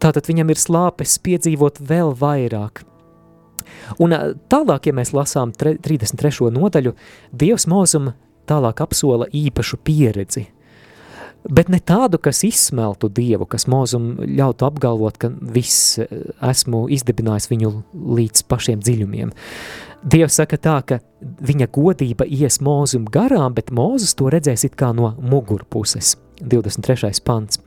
Tātad 0.00 0.28
viņam 0.28 0.52
ir 0.52 0.60
slāpes 0.60 1.18
piedzīvot 1.20 1.80
vēl 1.84 2.14
vairāk. 2.16 2.84
Un 4.00 4.14
tālāk, 4.50 4.88
ja 4.88 4.96
mēs 4.96 5.12
lasām 5.16 5.52
tre, 5.56 5.76
33. 5.80 6.48
nodaļu, 6.54 6.94
Dievs 7.32 7.66
mūzum 7.70 8.12
tālāk 8.48 8.80
apsola 8.84 9.28
īpašu 9.32 9.78
pieredzi. 9.84 10.48
Bet 11.48 11.70
ne 11.72 11.78
tādu, 11.80 12.18
kas 12.20 12.42
izsmeltu 12.44 13.08
Dievu, 13.08 13.46
kas 13.48 13.64
mūzum 13.70 14.12
ļautu 14.28 14.66
apgalvot, 14.66 15.16
ka 15.20 15.30
viss 15.40 15.96
eh, 16.02 16.10
esmu 16.44 16.84
izdibinājis 16.92 17.48
viņu 17.48 17.70
līdz 18.18 18.44
pašiem 18.50 18.82
dziļumiem. 18.84 19.32
Dievs 20.00 20.36
saka 20.40 20.56
tā, 20.60 20.76
ka 20.84 21.00
viņa 21.20 21.68
godība 21.72 22.26
ies 22.28 22.60
mūzum 22.64 23.08
garām, 23.12 23.56
bet 23.56 23.72
mūzes 23.72 24.14
to 24.16 24.28
redzēs 24.32 24.66
it 24.68 24.76
kā 24.80 24.92
no 24.96 25.14
mugurpuses. 25.20 26.14
23. 26.40 27.20
pants. 27.24 27.60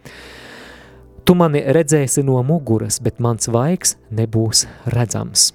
Tu 1.23 1.35
mani 1.37 1.61
redzēsi 1.61 2.23
no 2.25 2.41
muguras, 2.43 2.97
bet 3.01 3.21
mans 3.23 3.47
vaigs 3.47 3.95
nebūs 4.11 4.65
redzams. 4.91 5.51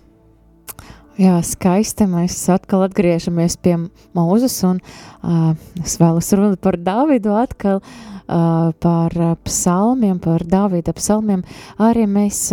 Jā, 1.18 1.40
skaisti. 1.42 2.06
Mēs 2.06 2.36
atkal 2.54 2.84
atgriežamies 2.86 3.56
pie 3.58 3.74
mūzes, 4.14 4.54
un 4.68 4.78
uh, 4.78 5.50
es 5.82 5.96
vēlos 5.98 6.30
runāt 6.38 6.60
par 6.62 6.78
Dāvidu 6.78 7.34
atkal, 7.34 7.80
uh, 7.82 8.17
par 8.28 9.14
psalmiem, 9.44 10.18
par 10.20 10.44
Dāvida 10.44 10.92
psalmiem. 10.96 11.44
Arī 11.80 12.06
mēs 12.10 12.48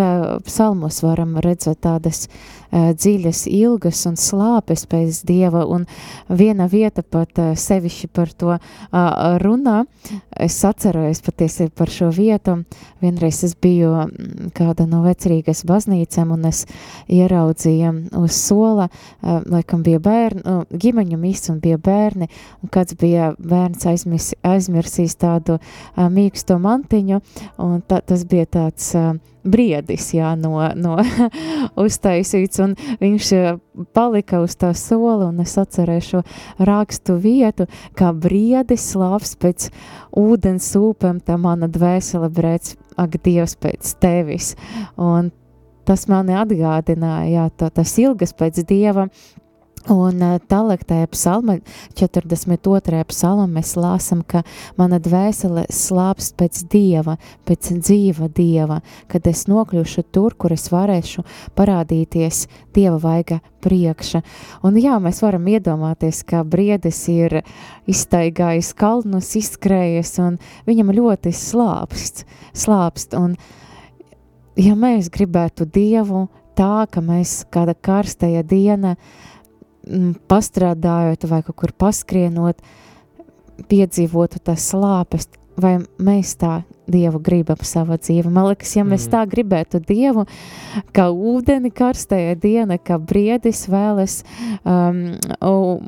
psalmos 0.48 1.02
varam 1.04 1.36
redzēt 1.44 1.84
tādas 1.86 2.26
dziļas 2.76 3.46
ilgas 3.48 4.02
un 4.10 4.18
slāpes 4.20 4.86
pēc 4.92 5.22
Dieva, 5.28 5.64
un 5.68 5.86
viena 6.28 6.68
vieta 6.68 7.04
pat 7.04 7.38
sevišķi 7.60 8.10
par 8.12 8.32
to 8.36 8.58
runā. 9.44 9.84
Es 10.36 10.58
atceros 10.68 11.22
patiesi 11.24 11.70
par 11.72 11.92
šo 11.92 12.10
vietu. 12.12 12.58
Vienreiz 13.04 13.44
es 13.48 13.56
biju 13.62 13.94
mm, 14.04 14.52
kāda 14.58 14.88
no 14.90 15.04
vecerīgas 15.06 15.64
baznīcām, 15.68 16.34
un 16.36 16.50
es 16.50 16.66
ieraudzīju 17.12 17.94
uz 18.20 18.36
sola, 18.36 18.90
laikam 19.24 19.84
bija 19.86 20.02
bērni, 20.04 20.44
uh, 20.44 20.64
ģimeņu 20.70 21.20
mists 21.22 21.52
un 21.54 21.62
bija 21.64 21.78
bērni, 21.82 22.28
un 22.64 22.72
kāds 22.74 22.98
bija 23.00 23.32
bērns 23.40 23.86
aizmis, 23.92 24.32
aizmirsīs 24.46 25.16
tādu 25.22 25.60
mīksto 25.96 26.58
mantiņu, 26.62 27.22
un 27.64 27.80
ta, 27.88 28.02
tas 28.06 28.26
bija 28.30 28.50
tāds 28.58 28.92
briedis, 29.46 30.10
jā, 30.16 30.34
no, 30.40 30.58
no 30.76 30.98
uztaisīts, 31.86 32.60
un 32.64 32.74
viņš 33.02 33.32
palika 33.96 34.42
uz 34.44 34.58
tā 34.60 34.72
sola, 34.78 35.30
un 35.30 35.44
es 35.44 35.56
atcerēju 35.62 36.06
šo 36.10 36.24
rakstu 36.66 37.18
vietu, 37.22 37.70
kā 37.98 38.12
briedis 38.12 38.90
slāps 38.94 39.36
pēc 39.40 39.70
ūdens 40.18 40.72
ūpēm, 40.80 41.22
tā 41.26 41.38
mana 41.42 41.70
dvēsele 41.72 42.32
brēc, 42.34 42.76
ak, 42.98 43.20
Dievs 43.26 43.58
pēc 43.62 43.96
tevis, 44.02 44.54
un 44.98 45.32
tas 45.86 46.08
mani 46.10 46.36
atgādināja, 46.38 47.30
jā, 47.30 47.50
tā, 47.60 47.70
tas 47.74 47.94
ilgas 48.02 48.34
pēc 48.38 48.64
Dieva, 48.66 49.10
Un 49.92 50.18
uh, 50.18 50.38
tālāk 50.42 50.82
tajā 50.90 51.06
psalma, 51.14 51.60
42. 51.94 53.02
psalma, 53.12 53.46
mēs 53.46 53.76
lāsam, 53.78 54.24
ka 54.26 54.42
mana 54.80 54.98
dvēsele 54.98 55.68
slāpst 55.70 56.34
pēc 56.40 56.64
Dieva, 56.72 57.20
pēc 57.46 57.70
dzīva 57.84 58.30
Dieva, 58.34 58.80
kad 59.12 59.28
es 59.30 59.44
nokļūšu 59.46 60.04
tur, 60.10 60.34
kur 60.34 60.56
es 60.56 60.72
varēšu 60.74 61.22
parādīties 61.54 62.48
Dieva 62.74 62.98
vaiga 63.04 63.38
priekša. 63.62 64.24
Un 64.66 64.80
jā, 64.82 64.98
mēs 65.02 65.22
varam 65.22 65.46
iedomāties, 65.54 66.24
ka 66.26 66.42
briedis 66.42 67.04
ir 67.14 67.44
iztaigājis 67.86 68.72
kalnus, 68.74 69.36
izskrējies, 69.38 70.16
un 70.26 70.40
viņam 70.66 70.90
ļoti 70.98 71.30
slāpst, 71.30 72.26
slāpst. 72.58 73.14
Un 73.22 73.38
ja 74.58 74.74
mēs 74.74 75.14
gribētu 75.14 75.70
Dievu 75.70 76.26
tā, 76.58 76.88
ka 76.90 77.06
mēs 77.06 77.44
kāda 77.54 77.78
karstajā 77.78 78.42
diena, 78.48 78.96
mm, 78.96 79.34
pastrādājot 80.30 81.28
vai 81.30 81.42
kaut 81.46 81.56
kur 81.62 81.74
paskrienot, 81.78 82.62
piedzīvotu 83.72 84.42
tas 84.44 84.70
slāpes, 84.72 85.30
vai 85.58 85.78
mēs 86.02 86.36
tā 86.40 86.64
Dievu 86.86 87.18
gribam 87.24 87.62
savā 87.66 87.96
dzīvē. 87.98 88.30
Man 88.30 88.52
liekas, 88.52 88.76
ja 88.76 88.84
mēs 88.86 89.08
Mm. 89.08 89.12
tā 89.12 89.22
gribētu 89.26 89.80
Dievu, 89.82 90.28
kā 90.94 91.08
ūdeni 91.10 91.72
karstajā 91.74 92.36
diena, 92.38 92.78
kā 92.78 93.00
briedis 93.00 93.66
vēlas 93.68 94.24
um, 94.64 95.18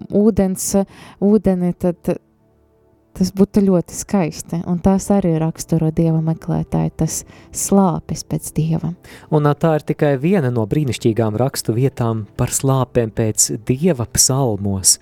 ūdens, 0.09 0.85
ūdeni, 1.21 1.73
tad 1.77 2.17
tas 3.17 3.31
būtu 3.33 3.63
ļoti 3.65 3.95
skaisti. 3.97 4.61
Un 4.69 4.79
tās 4.83 5.09
arī 5.13 5.33
raksturo 5.41 5.89
Dieva 5.95 6.19
meklētāji, 6.25 6.93
tas 7.01 7.17
slāpes 7.55 8.23
pēc 8.29 8.51
Dieva. 8.57 8.93
Un 9.33 9.49
tā 9.57 9.73
ir 9.79 9.85
tikai 9.91 10.13
viena 10.21 10.51
no 10.53 10.65
brīnišķīgām 10.69 11.37
rakstu 11.39 11.75
vietām 11.77 12.25
par 12.37 12.53
slāpēm 12.53 13.11
pēc 13.17 13.49
Dieva 13.67 14.07
psalmos. 14.13 14.97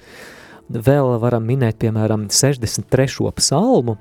Vēl 0.65 1.11
varam 1.21 1.45
minēt, 1.45 1.77
piemēram, 1.83 2.25
63. 2.33 3.29
psalmu, 3.37 3.99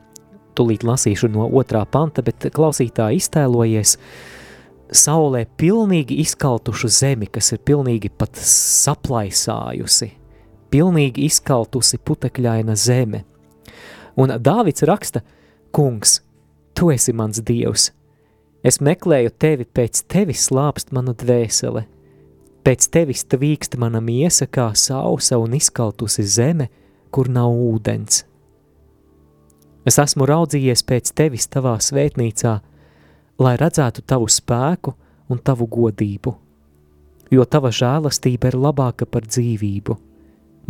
tūlīt 0.56 0.86
lasīšu 0.86 1.28
no 1.34 1.50
otrā 1.58 1.82
panta, 1.84 2.22
bet 2.24 2.46
klausītāji 2.54 3.20
iztēlojies 3.20 3.98
saulē 4.94 5.44
pilnīgi 5.60 6.20
izkaltušu 6.22 6.88
zemi, 6.88 7.28
kas 7.28 7.52
ir 7.52 7.60
pilnīgi 7.66 8.08
pat 8.14 8.38
saplaisājusi, 8.38 10.10
pilnīgi 10.72 11.26
izkaltusi 11.28 12.00
putekļaina 12.00 12.76
zeme. 12.78 13.24
Un 14.20 14.30
Dāvids 14.38 14.86
raksta, 14.86 15.24
kungs, 15.74 16.20
tu 16.74 16.90
esi 16.94 17.12
mans 17.12 17.40
dievs, 17.42 17.90
Es 18.64 18.80
meklēju 18.80 19.34
tevi, 19.36 19.66
pēc 19.68 20.06
tevis 20.08 20.46
slāpst 20.48 20.94
mana 20.96 21.12
dvēsele. 21.12 21.84
Pēc 22.64 22.86
tevis 22.88 23.26
tvīkst 23.28 23.76
mana 23.76 24.00
miesa 24.00 24.48
kā 24.48 24.70
sausa 24.72 25.36
un 25.36 25.52
izkaltusi 25.58 26.24
zeme, 26.24 26.70
kur 27.12 27.28
nav 27.28 27.52
ūdens. 27.52 28.22
Es 29.84 30.00
esmu 30.00 30.24
raudzījies 30.24 30.80
pēc 30.88 31.12
tevis 31.12 31.44
tavā 31.52 31.76
svētnīcā, 31.76 32.54
lai 33.44 33.54
redzētu 33.60 34.06
tavu 34.08 34.30
spēku 34.32 34.96
un 35.28 35.44
tavu 35.44 35.68
godību, 35.68 36.32
jo 37.36 37.44
tava 37.44 37.68
žēlastība 37.68 38.48
ir 38.48 38.62
labāka 38.64 39.04
par 39.04 39.28
dzīvību, 39.28 39.98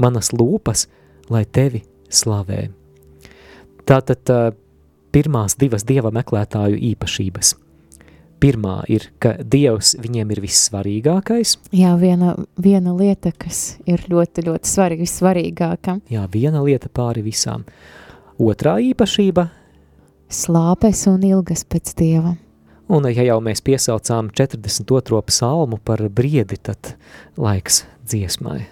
manas 0.03 0.35
lūpas, 0.35 0.89
lai 1.31 1.47
tevi 1.47 1.87
slavē. 2.11 2.65
Tātad 3.85 4.55
pirmās 5.15 5.57
divas 5.61 5.85
dieva 5.87 6.11
meklētāju 6.15 6.81
īpašības. 6.95 7.55
Pirmā 8.45 8.83
ir, 8.93 9.07
ka 9.23 9.37
Dievs 9.41 9.95
viņiem 10.03 10.35
ir 10.35 10.41
vissvarīgākais, 10.45 11.55
Jā, 11.73 11.95
viena, 11.97 12.35
viena 12.61 12.93
lieta, 12.93 13.31
kas 13.33 13.79
ir 13.89 14.03
ļoti, 14.11 14.45
ļoti 14.51 14.69
svarīga, 14.69 15.07
vissvarīgākā 15.07 15.95
jā, 16.13 16.25
viena 16.29 16.61
lieta 16.67 16.91
pāri 16.93 17.23
visām. 17.25 17.65
Otrā 18.37 18.77
īpašība,- 18.83 19.49
slāpes 20.43 21.07
un 21.09 21.23
ilgas 21.23 21.65
pēc 21.65 21.95
Dieva. 21.97 22.37
un 22.89 23.05
ja 23.05 23.23
jau 23.23 23.41
mēs 23.41 23.63
piesaucām 23.63 24.31
42. 24.35 25.23
psalmu 25.23 25.79
par 25.83 25.99
briedi, 26.11 26.59
tad 26.61 26.97
laiks 27.39 27.85
dziesmai. 28.05 28.67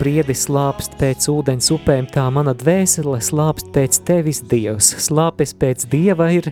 Kā 0.00 0.06
briedis 0.06 0.46
slāpst 0.46 0.94
pēc 0.96 1.26
ūdens 1.28 1.66
upēm, 1.74 2.06
tā 2.08 2.22
mana 2.32 2.54
dvēsele 2.56 3.18
slāpst 3.20 3.66
pēc 3.74 3.98
tevis, 4.08 4.38
Dievs. 4.48 4.88
Slāpes 5.04 5.52
pēc 5.60 5.84
Dieva 5.92 6.30
ir 6.32 6.48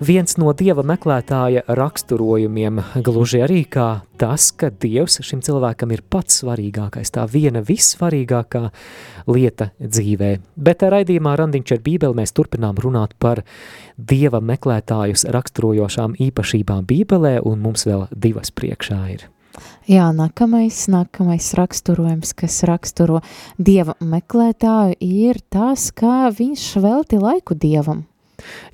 viens 0.00 0.38
no 0.40 0.54
Dieva 0.56 0.80
meklētāja 0.88 1.66
raksturojumiem, 1.68 2.80
gluži 3.04 3.42
arī 3.44 3.60
kā 3.68 3.90
tas, 4.16 4.48
ka 4.56 4.72
Dievs 4.72 5.20
šim 5.20 5.44
cilvēkam 5.44 5.92
ir 5.92 6.00
pats 6.08 6.40
svarīgākais, 6.40 7.12
tā 7.12 7.28
viena 7.28 7.60
vissvarīgākā 7.60 8.64
lieta 9.36 9.68
dzīvē. 9.84 10.38
Bet 10.56 10.88
raidījumā 10.88 11.36
Randiņš 11.36 11.76
ar 11.76 11.84
Bībeli 11.84 12.22
mēs 12.22 12.32
turpinām 12.32 12.80
runāt 12.80 13.18
par 13.20 13.44
Dieva 14.00 14.40
meklētājus 14.40 15.28
raksturojošām 15.28 16.16
īpašībām 16.30 16.88
Bībelē, 16.88 17.40
un 17.44 17.60
mums 17.68 17.84
vēl 17.84 18.08
divas 18.16 18.48
priekšā 18.48 19.04
ir. 19.18 19.28
Jā, 19.88 20.10
nākamais, 20.12 20.82
nākamais 20.92 21.46
raksturojums, 21.56 22.34
kas 22.36 22.60
raksturo 22.68 23.22
dieva 23.56 23.94
meklētāju, 24.04 24.98
ir 25.00 25.38
tas, 25.48 25.88
kā 25.96 26.28
viņš 26.28 26.64
velti 26.84 27.20
laiku 27.22 27.56
dievam. 27.56 28.04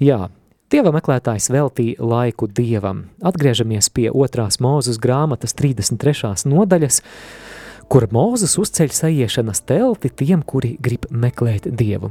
Jā, 0.03 0.27
Dieva 0.75 0.91
meklētājs 0.91 1.53
veltīja 1.55 2.03
laiku 2.03 2.49
dievam. 2.51 3.05
Atgriežamies 3.23 3.87
pie 3.95 4.09
otrās 4.11 4.57
mūzes 4.65 4.97
grāmatas 4.99 5.55
33. 5.55 6.49
nodaļas, 6.51 6.99
kur 7.87 8.09
Mūzes 8.11 8.57
uzceļ 8.59 8.91
sajiešanas 8.97 9.63
telti 9.69 10.11
tiem, 10.11 10.43
kuri 10.43 10.73
grib 10.83 11.07
meklēt 11.13 11.69
dievu. 11.69 12.11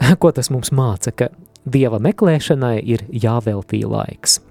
Ko 0.20 0.34
tas 0.36 0.52
mums 0.52 0.74
māca, 0.76 1.14
ka 1.14 1.30
dieva 1.64 2.02
meklēšanai 2.02 2.76
ir 2.84 3.06
jāveltī 3.08 3.86
laiks. 3.88 4.42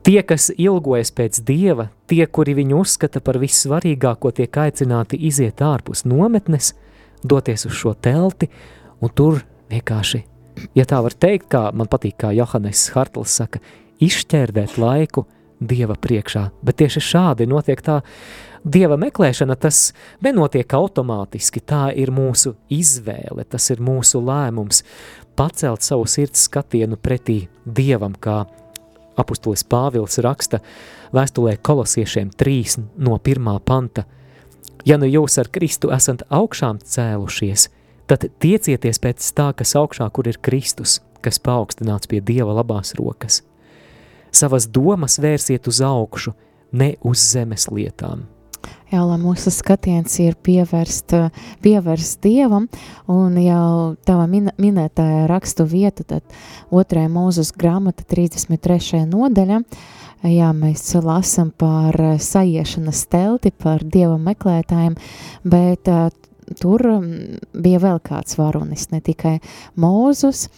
Tie, 0.00 0.20
kas 0.24 0.48
ilgojas 0.56 1.10
pēc 1.12 1.42
dieva, 1.44 1.90
tie, 2.08 2.22
kuri 2.24 2.54
viņu 2.56 2.78
uzskata 2.80 3.20
par 3.20 3.36
vissvarīgāko, 3.42 4.30
tiek 4.32 4.56
aicināti 4.62 5.18
iziet 5.28 5.60
ārpus 5.60 6.06
nometnes, 6.08 6.72
doties 7.20 7.66
uz 7.68 7.74
šo 7.76 7.92
telti 7.92 8.48
un 9.04 9.12
tur 9.12 9.42
vienkārši, 9.68 10.22
ja 10.74 10.86
tā 10.88 11.02
var 11.04 11.12
teikt, 11.12 11.50
kā 11.52 11.66
man 11.76 11.90
patīk, 11.90 12.16
kā 12.22 12.32
Johannes 12.32 12.86
Hartls 12.94 13.34
saka, 13.42 13.60
izšķērdēt 14.00 14.78
laiku 14.80 15.26
dieva 15.60 15.98
priekšā. 16.00 16.46
Bet 16.64 16.80
tieši 16.80 17.02
šādi 17.04 17.48
notiek 17.50 17.82
tā 17.84 18.00
dieva 18.64 18.96
meklēšana, 19.00 19.56
tas 19.60 19.90
nenotiek 20.24 20.72
automātiski, 20.76 21.60
tā 21.60 21.90
ir 21.92 22.12
mūsu 22.12 22.54
izvēle, 22.72 23.44
tas 23.44 23.68
ir 23.72 23.84
mūsu 23.84 24.22
lēmums 24.24 24.80
pacelt 25.36 25.84
savu 25.84 26.08
sirds 26.08 26.48
skatienu 26.48 26.96
pretī 26.96 27.42
dievam, 27.64 28.16
kā 28.16 28.46
apustulis 29.20 29.64
Pāvils 29.68 30.18
raksta 30.24 30.62
vēstulē 31.14 31.56
kolosiešiem 31.62 32.32
3 32.40 32.80
no 32.98 33.18
1. 33.18 33.52
panta. 33.64 34.06
Ja 34.88 34.96
nu 34.96 35.08
jūs 35.08 35.36
ar 35.40 35.50
Kristu 35.52 35.92
esat 35.92 36.24
augšām 36.32 36.80
cēlušies, 36.80 37.68
tad 38.08 38.26
tiecieties 38.40 38.98
pēc 39.02 39.30
tā, 39.36 39.50
kas 39.56 39.76
augšā, 39.76 40.08
kur 40.10 40.30
ir 40.30 40.40
Kristus, 40.40 40.98
kas 41.20 41.38
paaugstināts 41.38 42.08
pie 42.10 42.22
Dieva 42.24 42.56
labās 42.56 42.94
rokas. 42.98 43.42
Savas 44.32 44.68
domas 44.70 45.18
vērsiet 45.20 45.68
uz 45.68 45.80
augšu, 45.84 46.34
ne 46.72 46.94
uz 47.04 47.22
zemes 47.32 47.68
lietām. 47.70 48.28
Jā, 48.90 49.04
lai 49.06 49.20
mūsu 49.22 49.52
skatiens 49.54 50.16
ir 50.18 50.34
pievērst, 50.42 51.14
pievērst 51.62 52.18
Dievam, 52.26 52.66
un 53.06 53.36
jau 53.38 53.94
tava 54.06 54.24
min 54.26 54.50
minētāja 54.58 55.28
rakstu 55.30 55.66
vieta, 55.70 56.02
tad 56.02 56.40
otrajā 56.74 57.10
mūzus 57.12 57.52
grāmata 57.54 58.02
33. 58.10 59.04
nodaļa, 59.10 59.60
jā, 60.26 60.50
mēs 60.58 60.88
lasam 61.06 61.52
par 61.54 61.94
sajiešanas 62.18 63.04
telti, 63.12 63.54
par 63.54 63.86
Dieva 63.86 64.18
meklētājiem, 64.18 64.98
bet 65.46 65.90
uh, 65.92 66.08
tur 66.58 66.82
bija 67.54 67.80
vēl 67.82 68.00
kāds 68.02 68.38
varonis, 68.40 68.88
ne 68.90 68.98
tikai 69.04 69.38
Mūzus, 69.80 70.48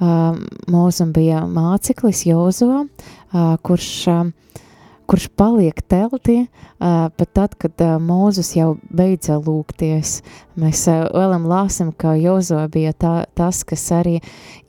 Mūzum 0.00 1.10
bija 1.12 1.42
māceklis 1.50 2.22
Jozo, 2.28 2.84
uh, 2.86 3.56
kurš 3.66 3.90
kurš 5.10 5.26
paliek 5.34 5.80
teltī, 5.90 6.44
pat 6.78 7.30
tad, 7.34 7.56
kad 7.58 7.82
Mūzus 8.04 8.52
jau 8.54 8.76
beidza 8.94 9.40
lūgties. 9.42 10.20
Mēs 10.60 10.84
vēlam 10.86 11.48
lāsam, 11.50 11.90
ka 11.90 12.14
Jozo 12.20 12.60
bija 12.70 12.92
tā, 12.94 13.14
tas, 13.34 13.64
kas 13.66 13.88
arī 13.96 14.20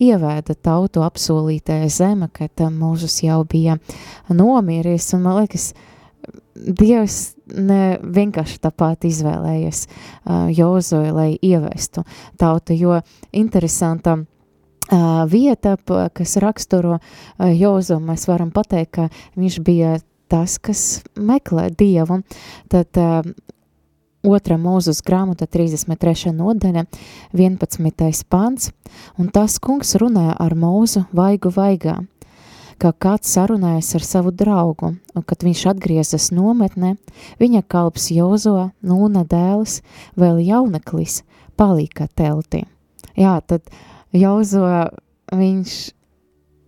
ievēda 0.01 0.55
tautu 0.57 1.05
apsolītajā 1.05 1.91
zeme, 1.93 2.31
kad 2.33 2.65
Mūzus 2.73 3.19
jau 3.21 3.43
bija 3.45 3.77
nomieries, 4.29 5.11
un 5.13 5.25
man 5.27 5.41
liekas, 5.43 5.71
Dievs 6.61 7.31
ne 7.49 7.97
vienkārši 8.03 8.59
tāpat 8.61 9.07
izvēlējies 9.07 9.79
uh, 9.87 10.49
Jozoju, 10.53 11.13
lai 11.15 11.29
ievestu 11.41 12.03
tautu, 12.37 12.75
jo 12.77 12.99
interesanta 13.33 14.17
uh, 14.19 15.23
vieta, 15.31 15.77
kas 16.13 16.35
raksturo 16.43 16.99
Jozo, 17.55 17.97
mēs 18.03 18.27
varam 18.29 18.51
pateikt, 18.53 18.91
ka 18.99 19.07
viņš 19.39 19.59
bija 19.65 19.95
tas, 20.31 20.57
kas 20.63 21.01
meklē 21.19 21.67
Dievu. 21.75 22.21
Tad 22.71 22.99
uh, 22.99 23.27
otrā 24.23 24.57
mūzus 24.61 25.01
grāmata 25.05 25.47
33. 25.49 26.31
nodaļa, 26.35 26.85
11. 27.33 28.23
pants, 28.29 28.71
un 29.17 29.29
tas 29.33 29.57
kungs 29.59 29.95
runāja 29.99 30.35
ar 30.39 30.55
mūzu 30.57 31.05
vaigu 31.15 31.51
vaigā, 31.55 31.99
kā 32.81 32.93
kāds 32.93 33.33
sarunājas 33.35 33.93
ar 33.97 34.05
savu 34.05 34.33
draugu, 34.33 34.95
un 35.15 35.25
kad 35.25 35.45
viņš 35.45 35.65
atgriezas 35.73 36.31
nometnē, 36.33 36.95
viņa 37.41 37.63
kalps 37.69 38.09
Jozo, 38.13 38.71
Nūna 38.85 39.25
dēls, 39.29 39.81
vēl 40.17 40.41
jauneklis, 40.47 41.21
palika 41.57 42.07
telti. 42.15 42.65
Jā, 43.17 43.39
tad 43.45 43.67
Jozo, 44.13 44.65
viņš 45.31 45.75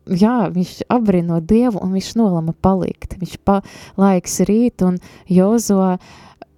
jā, 0.07 0.49
viņš 0.53 0.83
apbrīno 0.91 1.39
Dievu 1.43 1.81
un 1.83 1.95
viņš 1.95 2.13
nolama 2.19 2.53
palikt. 2.53 3.17
Viņš 3.19 3.37
pa, 3.45 3.61
laiks 3.99 4.39
rīt 4.47 4.83
un 4.85 4.99
Jozo, 5.31 5.97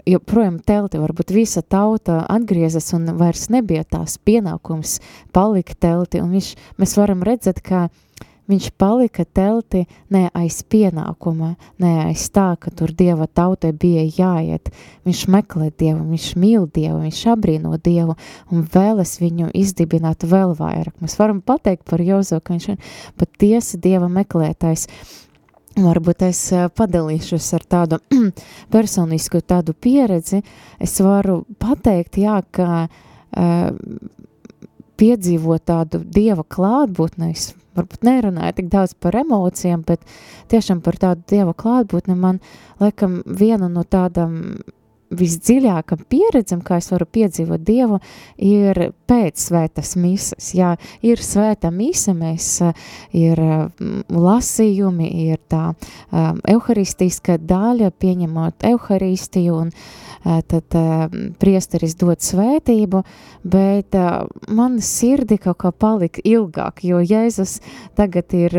joprojām 0.05 0.59
telti, 0.61 1.01
varbūt 1.01 1.33
visa 1.33 1.63
tauta 1.65 2.21
atgriezas 2.29 2.91
un 2.97 3.15
vairs 3.19 3.47
nebija 3.53 3.85
tās 3.89 4.19
pienākums 4.21 4.99
palikt 5.33 5.79
telti. 5.81 6.21
Un 6.21 6.33
viņš, 6.35 6.51
mēs 6.81 6.97
varam 6.99 7.25
redzēt, 7.25 7.61
ka 7.65 7.87
Viņš 8.45 8.67
palika 8.77 9.23
telti 9.25 9.87
ne 10.13 10.27
aiz 10.37 10.59
pienākuma, 10.69 11.55
ne 11.81 11.93
aiz 12.03 12.27
tā, 12.29 12.51
ka 12.61 12.69
tur 12.69 12.91
Dieva 12.93 13.25
tautai 13.25 13.71
bija 13.73 14.03
jāiet. 14.05 14.69
Viņš 15.07 15.23
meklē 15.33 15.71
Dievu, 15.73 16.03
viņš 16.11 16.27
mīl 16.37 16.67
Dievu, 16.69 16.99
viņš 17.07 17.23
abrīno 17.33 17.73
Dievu 17.81 18.13
un 18.53 18.67
vēlas 18.75 19.17
viņu 19.23 19.49
izdibināt 19.57 20.27
vēl 20.29 20.53
vairāk. 20.59 20.93
Mēs 21.01 21.17
varam 21.17 21.41
pateikt 21.41 21.87
par 21.89 22.05
Jozo, 22.05 22.37
ka 22.37 22.53
viņš 22.53 22.69
ir 22.75 22.93
patiesi 23.17 23.81
Dieva 23.81 24.11
meklētājs. 24.13 24.85
Varbūt 25.75 26.21
es 26.29 26.45
padalīšos 26.77 27.49
ar 27.57 27.65
tādu 27.67 27.99
personisku 28.75 29.41
tādu 29.41 29.73
pieredzi. 29.73 30.45
Es 30.79 30.95
varu 31.01 31.41
pateikt, 31.59 32.21
jā, 32.21 32.37
ka 32.53 32.85
uh, 32.85 33.67
piedzīvot 35.01 35.65
tādu 35.67 36.05
Dieva 36.05 36.45
klātbūtnes, 36.47 37.55
varbūt 37.75 38.07
nerunāju 38.07 38.59
tik 38.59 38.71
daudz 38.73 38.95
par 38.99 39.17
emocijām, 39.19 39.83
bet 39.87 40.01
tiešām 40.53 40.81
par 40.85 40.99
tādu 41.01 41.25
dieva 41.31 41.53
klātbūtni 41.57 42.17
man, 42.19 42.41
laikam, 42.81 43.21
viena 43.25 43.69
no 43.71 43.83
tādām 43.83 44.57
visdziļākam 45.15 46.05
pieredzam, 46.09 46.61
kā 46.65 46.79
es 46.81 46.89
varu 46.91 47.05
piedzīvot 47.17 47.61
Dievu, 47.65 47.99
ir 48.41 48.79
pēc 49.07 49.43
svētas 49.47 49.93
misas. 50.01 50.49
Jā, 50.57 50.73
ir 51.05 51.21
svēta 51.21 51.71
mise, 51.71 52.15
mēs 52.17 52.49
ir 53.15 53.41
lasījumi, 54.09 55.11
ir 55.29 55.39
tā 55.51 55.67
um, 55.71 56.41
euharistiska 56.55 57.37
daļa, 57.37 57.91
pieņemot 58.01 58.65
euharistiju 58.71 59.61
un 59.61 59.71
uh, 59.71 60.14
tad 60.25 60.75
priesteris 61.39 61.95
dod 61.99 62.23
svētību, 62.23 63.01
bet 63.45 63.97
man 64.49 64.79
sirdi 64.81 65.37
kaut 65.41 65.59
kā 65.61 65.71
palika 65.71 66.23
ilgāk, 66.25 66.81
jo 66.87 67.01
Jēzus 67.03 67.59
tagad 67.97 68.33
ir 68.33 68.57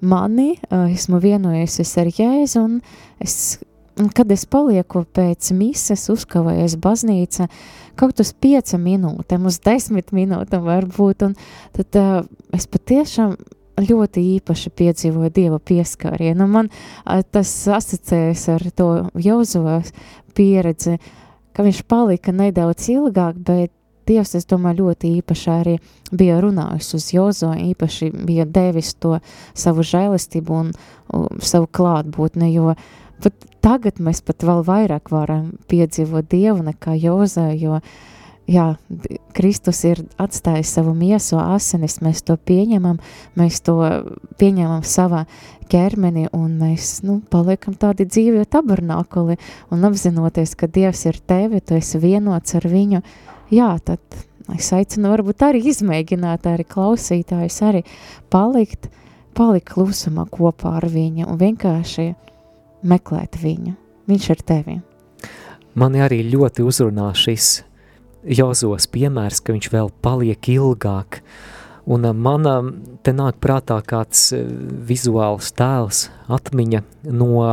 mani, 0.00 0.52
esmu 0.70 1.20
vienojusies 1.22 1.96
ar 2.00 2.12
Jēzu, 2.14 2.62
un 2.62 2.78
es, 3.22 3.58
kad 4.14 4.30
es 4.30 4.46
palieku 4.46 5.04
pēc 5.18 5.50
mises, 5.58 6.06
uzkavējies 6.14 6.78
baznīca, 6.80 7.50
kaut 7.98 8.22
uz 8.22 8.32
pieca 8.32 8.78
minūtēm, 8.80 9.48
uz 9.50 9.58
desmit 9.64 10.14
minūtēm 10.16 10.62
varbūt, 10.66 11.26
un 11.26 11.34
tad 11.76 11.98
uh, 11.98 12.20
es 12.56 12.70
patiešām 12.70 13.34
ļoti 13.86 14.22
īpaši 14.36 14.72
piedzīvoju 14.80 15.32
Dieva 15.34 15.58
pieskārienu. 15.58 16.46
Man 16.50 16.70
tas 17.32 17.52
asociējas 17.68 18.46
ar 18.54 18.66
to 18.76 18.88
Jozovas 19.14 19.92
pieredzi, 20.36 20.98
ka 21.56 21.66
viņš 21.66 21.84
palika 21.90 22.34
nedaudz 22.34 22.88
ilgāk, 22.92 23.38
bet 23.46 23.74
Dievs, 24.10 24.32
es 24.34 24.48
domāju, 24.48 24.88
ļoti 24.88 25.10
īpaši 25.20 25.50
arī 25.52 25.76
bija 26.10 26.40
runājis 26.42 26.88
uz 26.96 27.04
Jozo, 27.14 27.52
īpaši 27.54 28.10
bija 28.26 28.46
devis 28.48 28.94
to 28.98 29.20
savu 29.54 29.84
žēlistību 29.86 30.56
un 30.56 30.72
uh, 30.72 31.28
savu 31.38 31.68
klātbūtni, 31.70 32.48
jo 32.50 32.74
pat 33.22 33.46
tagad 33.62 34.00
mēs 34.02 34.22
pat 34.26 34.42
vēl 34.46 34.64
vairāk 34.66 35.12
varam 35.14 35.52
piedzīvot 35.70 36.30
Dievu 36.32 36.64
nekā 36.72 36.96
Jozē, 36.98 37.50
jo 37.60 37.78
jā, 38.48 38.66
Kristus 39.36 39.82
ir 39.88 40.02
atstājis 40.20 40.74
savu 40.76 40.94
miesu 40.96 41.38
asinis, 41.40 42.00
mēs 42.04 42.22
to 42.26 42.36
pieņemam, 42.36 43.00
mēs 43.38 43.60
to 43.66 43.76
pieņemam 44.40 44.84
savā 44.86 45.24
ķermeni 45.70 46.28
un 46.36 46.56
mēs, 46.60 47.00
nu, 47.06 47.20
paliekam 47.30 47.76
tādi 47.78 48.06
dzīvi 48.08 48.46
tabernākuli 48.50 49.38
un 49.70 49.86
apzinoties, 49.86 50.56
ka 50.58 50.70
Dievs 50.70 51.04
ir 51.06 51.20
tevi, 51.20 51.60
tu 51.60 51.76
esi 51.78 52.00
vienots 52.02 52.56
ar 52.58 52.66
viņu, 52.70 53.02
jā, 53.54 53.70
tad 53.84 54.00
es 54.56 54.72
aicinu 54.74 55.12
varbūt 55.12 55.46
arī 55.46 55.62
izmēģināt, 55.70 56.48
arī 56.50 56.66
klausītājus 56.66 57.60
arī 57.66 57.84
palikt, 58.32 58.90
palikt 59.36 59.70
klusumā 59.70 60.26
kopā 60.30 60.76
ar 60.80 60.88
viņu 60.90 61.28
un 61.30 61.40
vienkārši 61.40 62.10
meklēt 62.90 63.38
viņu. 63.40 63.76
Viņš 64.10 64.30
ir 64.32 64.40
tevi. 64.42 64.80
Mani 65.78 66.00
arī 66.02 66.24
ļoti 66.26 66.64
uzrunā 66.66 67.12
šis 67.14 67.60
Jozos 68.20 68.86
piemērs, 68.92 69.40
ka 69.40 69.54
viņš 69.54 69.70
vēl 69.72 69.90
paliek 70.04 70.48
ilgāk. 70.52 71.20
Un 71.90 72.04
uh, 72.04 72.14
man 72.14 72.48
uh, 72.48 72.70
te 73.04 73.14
nāk 73.16 73.40
prātā 73.40 73.80
kāds 73.86 74.30
uh, 74.36 74.44
vizuāls 74.88 75.52
tēls, 75.56 76.08
atmiņa 76.28 76.84
no 77.10 77.44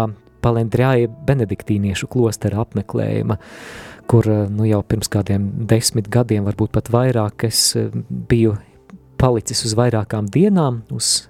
Palendrāja 0.43 1.09
benediktīniešu 1.27 2.09
klostera 2.11 2.61
apmeklējuma, 2.61 3.39
kur 4.07 4.27
nu, 4.53 4.67
jau 4.67 4.83
pirms 4.87 5.09
kādiem 5.11 5.47
desmit 5.67 6.07
gadiem, 6.13 6.45
varbūt 6.47 6.71
pat 6.75 6.91
vairāk, 6.93 7.47
es 7.49 7.73
biju 8.07 8.53
palicis 9.19 9.65
uz 9.67 9.73
vairākām 9.75 10.29
dienām, 10.31 10.83
uz 10.93 11.27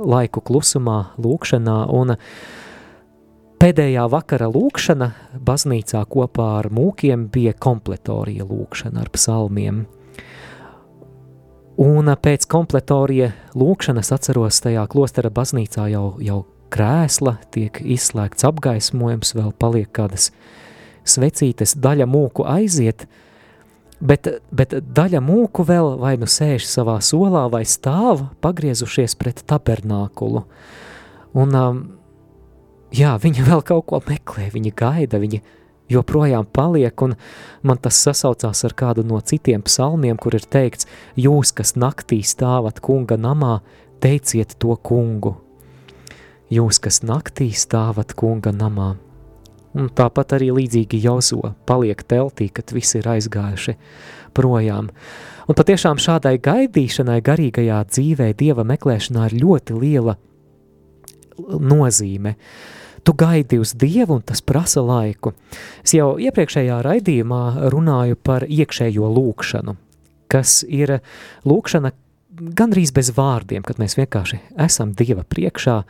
laiku 0.00 0.42
klusumā, 0.42 1.12
lūkšanā, 1.20 1.76
un 1.94 2.16
pēdējā 3.64 4.02
vakara 4.12 4.44
lūkšana 4.52 5.06
baznīcā 5.40 6.02
kopā 6.12 6.48
ar 6.58 6.66
mūkiem 6.74 7.28
bija 7.32 7.54
kompletorija 7.56 8.44
lūkšana 8.44 9.00
ar 9.00 9.08
psalmiem. 9.14 9.84
Un 11.80 12.10
pēc 12.26 12.44
kompletorija 12.50 13.30
lūkšanas 13.56 14.12
atceros 14.14 14.60
tajā 14.66 14.84
klostera 14.92 15.32
baznīcā 15.32 15.86
jau, 15.94 16.04
jau 16.20 16.42
krēsla, 16.74 17.38
tiek 17.56 17.80
izslēgts 17.80 18.44
apgaismojums, 18.44 19.32
vēl 19.38 19.50
paliek 19.56 19.88
kādas 19.96 20.28
svecītes, 21.08 21.72
daļa 21.80 22.04
mūku 22.10 22.44
aiziet, 22.44 23.08
bet, 24.04 24.28
bet 24.52 24.76
daļa 24.76 25.24
mūku 25.24 25.64
vēl 25.64 25.94
vai 26.04 26.18
nu 26.20 26.28
sēž 26.28 26.68
savā 26.68 27.00
solā 27.00 27.48
vai 27.48 27.64
stāv 27.64 28.28
pagriezušies 28.44 29.16
pret 29.16 29.40
tabernākulu. 29.48 30.44
Un 31.34 31.58
um, 31.58 31.84
jā, 32.94 33.14
viņi 33.20 33.44
vēl 33.48 33.62
kaut 33.66 33.86
ko 33.90 34.00
meklē, 34.08 34.48
viņi 34.54 34.74
gaida, 34.78 35.20
viņi 35.22 35.42
joprojām 35.92 36.46
paliek, 36.48 37.02
un 37.04 37.14
man 37.62 37.80
tas 37.82 37.98
sasaucās 38.00 38.64
ar 38.64 38.74
kādu 38.76 39.04
no 39.06 39.20
citiem 39.20 39.64
psalmiem, 39.64 40.18
kur 40.20 40.36
ir 40.36 40.46
teikts, 40.48 40.88
jūs, 41.16 41.52
kas 41.56 41.74
naktī 41.76 42.22
stāvat 42.24 42.80
kunga 42.84 43.18
namā, 43.20 43.58
teiciet 44.04 44.56
to 44.60 44.76
kungu. 44.76 45.36
Jūs, 46.52 46.78
kas 46.80 47.02
naktī 47.04 47.50
stāvat 47.56 48.14
kunga 48.16 48.52
namā. 48.54 48.94
Un 49.74 49.88
tāpat 49.90 50.36
arī 50.36 50.52
līdzīgi 50.54 51.00
Jozo 51.02 51.54
paliek 51.66 52.04
teltī, 52.06 52.46
kad 52.52 52.70
visi 52.70 53.00
ir 53.00 53.08
aizgājuši 53.10 53.74
projām. 54.36 54.92
Un 55.50 55.58
patiešām 55.58 55.98
šādai 55.98 56.36
gaidīšanai 56.40 57.18
garīgajā 57.24 57.80
dzīvē, 57.90 58.28
dieva 58.38 58.62
meklēšanā 58.68 59.26
ir 59.28 59.36
ļoti 59.42 59.80
liela 59.80 60.14
nozīme. 61.58 62.36
Uh, 62.36 62.83
Tu 63.04 63.12
gaidi 63.12 63.58
uz 63.60 63.74
Dievu, 63.76 64.14
un 64.14 64.22
tas 64.24 64.40
prasa 64.40 64.80
laiku. 64.80 65.34
Es 65.84 65.92
jau 65.92 66.14
iepriekšējā 66.16 66.78
raidījumā 66.86 67.68
runāju 67.72 68.16
par 68.16 68.46
iekšējo 68.48 69.10
lūkšanu, 69.12 69.74
kas 70.32 70.62
ir 70.64 70.98
lūkšana 71.44 71.92
gandrīz 72.56 72.94
bez 72.96 73.10
vārdiem, 73.14 73.64
kad 73.66 73.76
mēs 73.82 73.98
vienkārši 73.98 74.40
esam 74.64 74.94
Dieva 74.96 75.24
priekšā. 75.28 75.82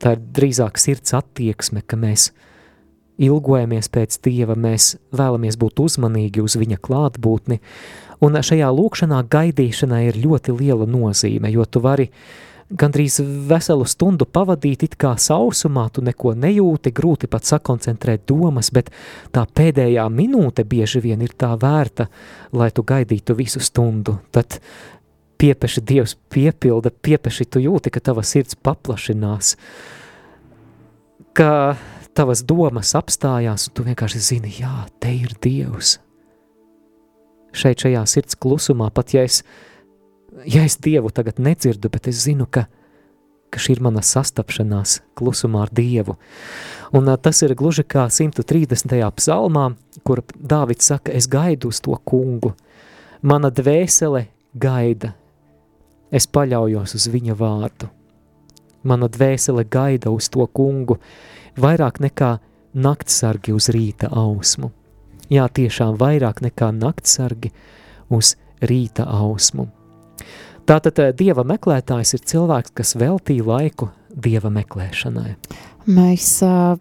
Tā 0.00 0.14
ir 0.16 0.22
drīzāk 0.38 0.80
sirds 0.80 1.12
attieksme, 1.14 1.82
ka 1.84 1.98
mēs 2.00 2.30
ilgojamies 3.20 3.90
pēc 3.92 4.16
Dieva, 4.24 4.56
mēs 4.56 4.94
vēlamies 5.12 5.60
būt 5.60 5.82
uzmanīgi 5.84 6.40
uz 6.40 6.56
Viņa 6.56 6.80
klātbūtni, 6.80 7.60
un 8.24 8.40
šajā 8.40 8.72
lūkšanā 8.72 9.20
gaidīšanai 9.28 10.06
ir 10.08 10.22
ļoti 10.24 10.56
liela 10.56 10.88
nozīme, 10.88 11.52
jo 11.52 11.68
tu 11.68 11.84
vari 11.84 12.08
uh, 12.08 12.48
gandrīz 12.78 13.18
veselu 13.48 13.84
stundu 13.88 14.26
pavadīt 14.26 14.86
it 14.86 14.96
kā 15.00 15.12
sausumā, 15.20 15.88
tu 15.92 16.02
neko 16.04 16.34
nejūti, 16.38 16.92
grūti 16.94 17.28
pat 17.30 17.48
sakoncentrēt 17.48 18.24
domas, 18.28 18.72
bet 18.74 18.90
tā 19.34 19.44
pēdējā 19.46 20.06
minūte 20.12 20.64
bieži 20.68 21.02
vien 21.04 21.22
ir 21.24 21.34
tā 21.38 21.52
vērta, 21.60 22.08
lai 22.56 22.70
tu 22.74 22.84
gaidītu 22.86 23.36
visu 23.38 23.62
stundu. 23.62 24.18
Tad 24.32 24.60
piepeši 25.42 25.82
Dievs 25.82 26.16
piepilda, 26.32 26.92
piepeši 26.92 27.48
tu 27.50 27.62
jūti, 27.62 27.92
ka 27.92 28.00
tava 28.00 28.24
sirds 28.26 28.56
paplašinās, 28.56 29.56
ka 31.36 31.50
tavas 32.14 32.44
domas 32.46 32.94
apstājās, 32.98 33.68
un 33.68 33.76
tu 33.76 33.84
vienkārši 33.86 34.22
zini, 34.22 34.56
jā, 34.60 34.86
te 35.00 35.12
ir 35.16 35.34
Dievs. 35.42 35.98
Šeit 37.52 37.84
šajā 37.84 38.06
sirds 38.08 38.38
klusumā, 38.40 38.88
pat 38.94 39.12
ja 39.12 39.26
es 39.28 39.42
ja 40.46 40.64
es 40.64 40.78
Dievu 40.82 41.10
tagad 41.10 41.38
nedzirdu, 41.38 41.90
bet 41.92 42.08
es 42.10 42.24
zinu, 42.24 42.46
ka, 42.50 42.66
ka 43.52 43.60
šī 43.60 43.76
ir 43.76 43.82
mana 43.84 44.02
sastapšanās 44.04 45.00
klusumā 45.18 45.66
ar 45.66 45.72
Dievu. 45.74 46.16
Un 46.92 47.08
tas 47.22 47.42
ir 47.42 47.54
gluži 47.58 47.84
kā 47.84 48.08
130. 48.10 48.94
psalmā, 49.16 49.72
kur 50.04 50.22
Dāvids 50.36 50.88
saka, 50.92 51.12
es 51.12 51.28
gaidu 51.30 51.72
uz 51.72 51.80
to 51.84 51.96
kungu. 52.04 52.54
Mana 53.22 53.52
dvēsele 53.54 54.26
gaida, 54.58 55.14
es 56.10 56.26
paļaujos 56.26 56.96
uz 56.98 57.08
viņa 57.08 57.36
vārdu. 57.38 57.88
Mana 58.82 59.06
dvēsele 59.08 59.64
gaida 59.70 60.10
uz 60.10 60.28
to 60.32 60.46
kungu 60.50 60.98
vairāk 61.56 62.00
nekā 62.02 62.38
naktsargi 62.74 63.54
uz 63.54 63.68
rīta 63.72 64.10
ausmu. 64.10 64.72
Jā, 65.32 65.46
tiešām 65.48 65.96
vairāk 66.00 66.42
nekā 66.44 66.72
naktsargi 66.74 67.52
uz 68.12 68.34
rīta 68.60 69.06
ausmu. 69.08 69.70
Tātad 70.68 70.98
eh, 71.02 71.10
dieva 71.16 71.42
meklētājs 71.46 72.14
ir 72.16 72.26
cilvēks, 72.32 72.74
kas 72.78 72.94
veltīja 73.00 73.46
laiku 73.48 73.90
dieva 74.12 74.50
meklēšanai. 74.52 75.32
Mēs 75.90 76.26
uh, 76.46 76.76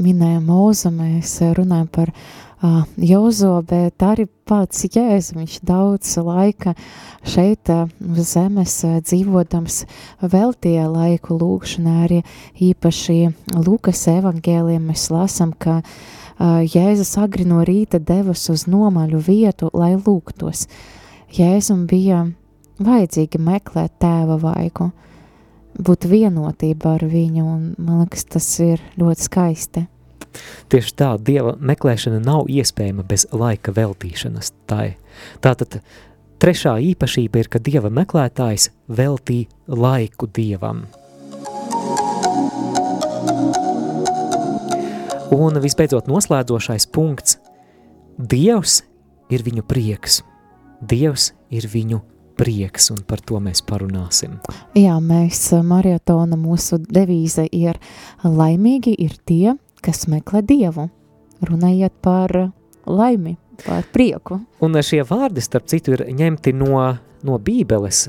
minējam 0.00 0.46
mūzu, 0.48 0.88
mēs 0.94 1.34
runājam 1.58 1.90
par 1.92 2.12
uh, 2.14 2.86
Jozo, 2.96 3.58
bet 3.68 4.00
arī 4.00 4.24
pats 4.48 4.86
Jēzus, 4.86 5.34
viņš 5.36 5.58
daudz 5.68 6.14
laika 6.24 6.72
šeit 7.28 7.68
uh, 7.74 7.90
uz 8.08 8.32
zemes 8.32 8.78
uh, 8.88 8.96
dzīvodams 9.04 9.82
veltīja 10.24 10.88
laiku 10.88 11.36
lūkšanā, 11.36 11.98
arī 12.06 12.22
īpaši 12.70 13.18
Lukas 13.60 14.06
evangēliem 14.08 14.88
mēs 14.88 15.10
lasam, 15.12 15.52
ka 15.52 15.82
uh, 15.82 16.62
Jēzus 16.64 17.18
agri 17.20 17.44
no 17.44 17.60
rīta 17.66 18.00
devas 18.00 18.48
uz 18.48 18.64
nomaļu 18.70 19.20
vietu, 19.28 19.68
lai 19.76 19.98
lūgtos. 20.00 20.64
Jēzum 21.36 21.84
bija 21.90 22.24
vajadzīgi 22.80 23.40
meklēt 23.42 23.96
tēva 24.02 24.36
vaigu, 24.40 24.90
būt 25.78 26.06
vienotība 26.10 26.96
ar 26.96 27.06
viņu, 27.08 27.44
un 27.44 27.64
man 27.78 28.04
liekas, 28.04 28.26
tas 28.32 28.46
ir 28.64 28.82
ļoti 29.00 29.26
skaisti. 29.26 29.86
Tieši 30.70 30.94
tā, 30.94 31.10
Dieva 31.18 31.56
meklēšana 31.58 32.20
nav 32.22 32.50
iespējama 32.50 33.02
bez 33.06 33.26
laika 33.34 33.74
veltīšanas 33.74 34.52
tai. 34.70 34.94
Tātad 35.42 35.80
trešā 36.42 36.76
īpašība 36.92 37.42
ir, 37.42 37.50
ka 37.50 37.58
Dieva 37.58 37.90
meklētājs 37.90 38.70
veltī 38.88 39.44
laiku 39.66 40.30
Dievam. 40.30 40.86
Un 45.30 45.60
visbeidzot 45.62 46.10
noslēdzošais 46.10 46.88
punkts– 46.90 47.38
Dievs 48.20 48.82
ir 49.32 49.40
viņu 49.40 49.62
prieks, 49.64 50.18
Dievs 50.84 51.30
ir 51.48 51.64
viņu 51.72 52.02
prieks, 52.40 52.88
un 52.94 53.02
par 53.06 53.20
to 53.26 53.40
mēs 53.42 53.60
parunāsim. 53.66 54.38
Jā, 54.78 54.96
mēs 55.04 55.42
eh, 55.52 55.64
marietona 55.66 56.38
mūsu 56.40 56.80
devīze 56.80 57.44
ir 57.52 57.78
laimīgi 58.24 58.94
ir 59.04 59.18
tie, 59.28 59.56
kas 59.84 60.06
meklē 60.10 60.42
Dievu. 60.46 60.88
Runājiet 61.44 61.94
par 62.04 62.32
laimi, 62.84 63.36
par 63.64 63.86
prieku. 63.92 64.40
Un 64.64 64.80
šie 64.84 65.02
vārdi, 65.08 65.44
starp 65.44 65.68
citu, 65.72 65.96
ir 65.96 66.04
ņemti 66.16 66.52
no, 66.56 66.80
no 67.24 67.38
bībeles. 67.40 68.08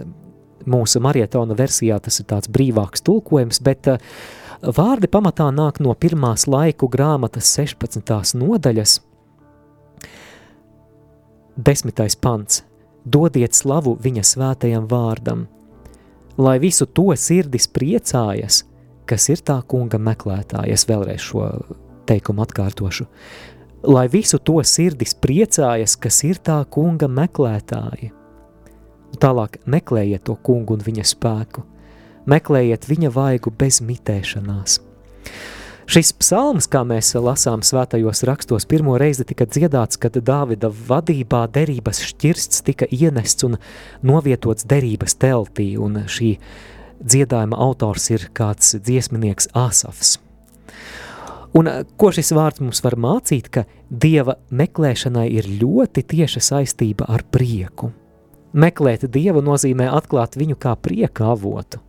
Mūsu 0.67 1.01
marietona 1.01 1.55
versijā 1.57 1.97
tas 2.03 2.19
ir 2.21 2.27
tāds 2.29 2.51
brīvāks 2.51 3.03
tulkojums, 3.07 3.61
bet 3.65 3.87
vārdi 4.61 5.09
pamatā 5.11 5.47
nāk 5.55 5.79
no 5.81 5.95
pirmās 5.95 6.45
laiku 6.47 6.91
grāmatas 6.91 7.49
16. 7.57 8.35
nodaļas. 8.37 8.99
Desmitais 11.57 12.15
pants. 12.15 12.65
Dodiet 13.05 13.57
slavu 13.57 13.95
viņa 14.01 14.23
svētajam 14.25 14.85
vārdam, 14.89 15.47
lai 16.37 16.59
visu 16.61 16.85
to 16.85 17.09
sirdis 17.17 17.65
priecājas, 17.67 18.61
kas 19.09 19.29
ir 19.33 19.41
tā 19.41 19.57
kunga 19.67 19.97
meklētājas. 19.97 20.85
Vēlreiz 20.89 21.25
šo 21.25 21.47
teikumu 22.09 22.45
atkārtošu. 22.45 23.07
Lai 23.89 24.05
visu 24.13 24.37
to 24.37 24.59
sirdis 24.61 25.15
priecājas, 25.17 25.97
kas 25.97 26.21
ir 26.27 26.37
tā 26.45 26.59
kunga 26.69 27.09
meklētāji. 27.09 28.11
Tālāk 29.21 29.57
meklējiet 29.65 30.27
to 30.29 30.37
kungu 30.45 30.77
un 30.77 30.85
viņa 30.85 31.03
spēku, 31.09 31.65
meklējiet 32.29 32.85
viņa 32.87 33.11
vaigu 33.11 33.51
bez 33.57 33.81
mitēšanās. 33.83 34.77
Šis 35.89 36.11
psalms, 36.13 36.67
kā 36.69 36.83
mēs 36.85 37.09
lasām 37.17 37.63
svētajos 37.65 38.21
rakstos, 38.29 38.67
pirmo 38.69 38.97
reizi 39.01 39.25
tika 39.27 39.47
dziedāts, 39.49 39.97
kad 40.01 40.13
Dāvida 40.13 40.69
vadībā 40.69 41.47
derības 41.51 42.03
šķirsts 42.11 42.61
tika 42.67 42.87
ienests 42.91 43.47
un 43.47 43.57
novietots 44.05 44.67
derības 44.69 45.17
teltī, 45.19 45.73
un 45.81 46.03
šī 46.05 46.35
dziedājuma 47.01 47.57
autors 47.57 48.11
ir 48.13 48.29
kāds 48.37 48.75
dziesminieks 48.77 49.49
Asafs. 49.57 50.19
Un 51.57 51.67
ko 51.99 52.11
šis 52.15 52.31
vārds 52.31 52.61
mums 52.63 52.79
var 52.85 52.95
mācīt, 52.95 53.49
ka 53.51 53.65
Dieva 53.89 54.37
meklēšanai 54.55 55.27
ir 55.33 55.49
ļoti 55.59 56.05
tieša 56.13 56.43
saistība 56.45 57.09
ar 57.11 57.25
prieku. 57.27 57.91
Meklēt 58.53 59.09
Dievu 59.11 59.41
nozīmē 59.43 59.89
atklāt 59.91 60.37
viņu 60.39 60.55
kā 60.59 60.77
prieka 60.79 61.31
avotu. 61.33 61.81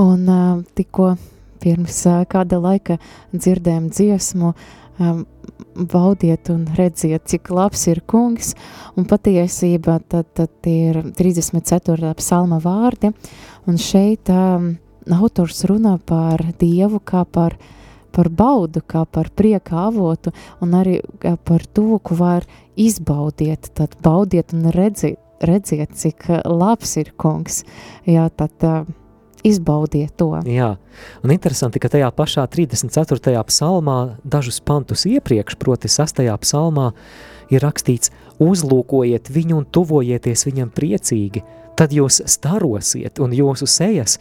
Un 0.00 0.28
uh, 0.28 0.60
tikko 0.76 1.14
pirms 1.62 2.02
kāda 2.30 2.58
laika 2.62 2.98
dzirdējām 3.32 3.88
dziesmu, 3.94 4.52
um, 4.98 5.24
baudiet 5.74 6.50
un 6.52 6.66
redziet, 6.76 7.24
cik 7.30 7.50
labs 7.54 7.86
ir 7.90 8.02
kungs, 8.08 8.52
un 8.98 9.06
patiesībā 9.08 9.98
tad, 10.08 10.28
tad 10.36 10.68
ir 10.68 11.00
34. 11.16 12.12
psalma 12.18 12.60
vārdi, 12.62 13.12
un 13.68 13.78
šeit 13.80 14.30
um, 14.32 14.74
autors 15.22 15.64
runā 15.68 15.96
par 16.06 16.44
Dievu 16.60 17.00
kā 17.04 17.24
par, 17.24 17.56
par 18.12 18.28
baudu, 18.28 18.82
kā 18.84 19.06
par 19.08 19.32
prieka 19.34 19.86
avotu, 19.88 20.34
un 20.60 20.76
arī 20.78 21.00
par 21.46 21.64
to, 21.72 21.98
ko 22.04 22.18
var 22.20 22.46
izbaudiet, 22.76 23.72
tad 23.76 23.96
baudiet 24.04 24.52
un 24.56 24.70
redziet, 24.74 25.20
redziet 25.42 25.96
cik 25.98 26.28
labs 26.46 26.96
ir 27.00 27.14
kungs, 27.18 27.64
jā, 28.06 28.28
tad 28.38 28.68
uh, 28.68 28.84
izbaudiet 29.46 30.14
to. 30.18 30.30
Jā, 30.48 30.76
un 31.22 31.34
interesanti, 31.34 31.80
ka 31.82 31.90
tajā 31.92 32.10
pašā 32.14 32.46
34. 32.50 33.34
psalmā 33.48 33.98
dažus 34.24 34.60
pantus 34.64 35.06
iepriekš, 35.10 35.58
proti 35.60 35.90
6. 35.92 36.22
psalmā, 36.44 36.92
ir 37.52 37.64
rakstīts 37.64 38.12
uzlūkojiet 38.42 39.30
viņu 39.32 39.62
un 39.62 39.66
tuvojieties 39.68 40.46
viņam 40.48 40.70
priecīgi, 40.74 41.44
tad 41.78 41.94
jūs 41.94 42.22
starosiet 42.30 43.20
un 43.22 43.34
jūsu 43.36 43.68
sejas 43.68 44.18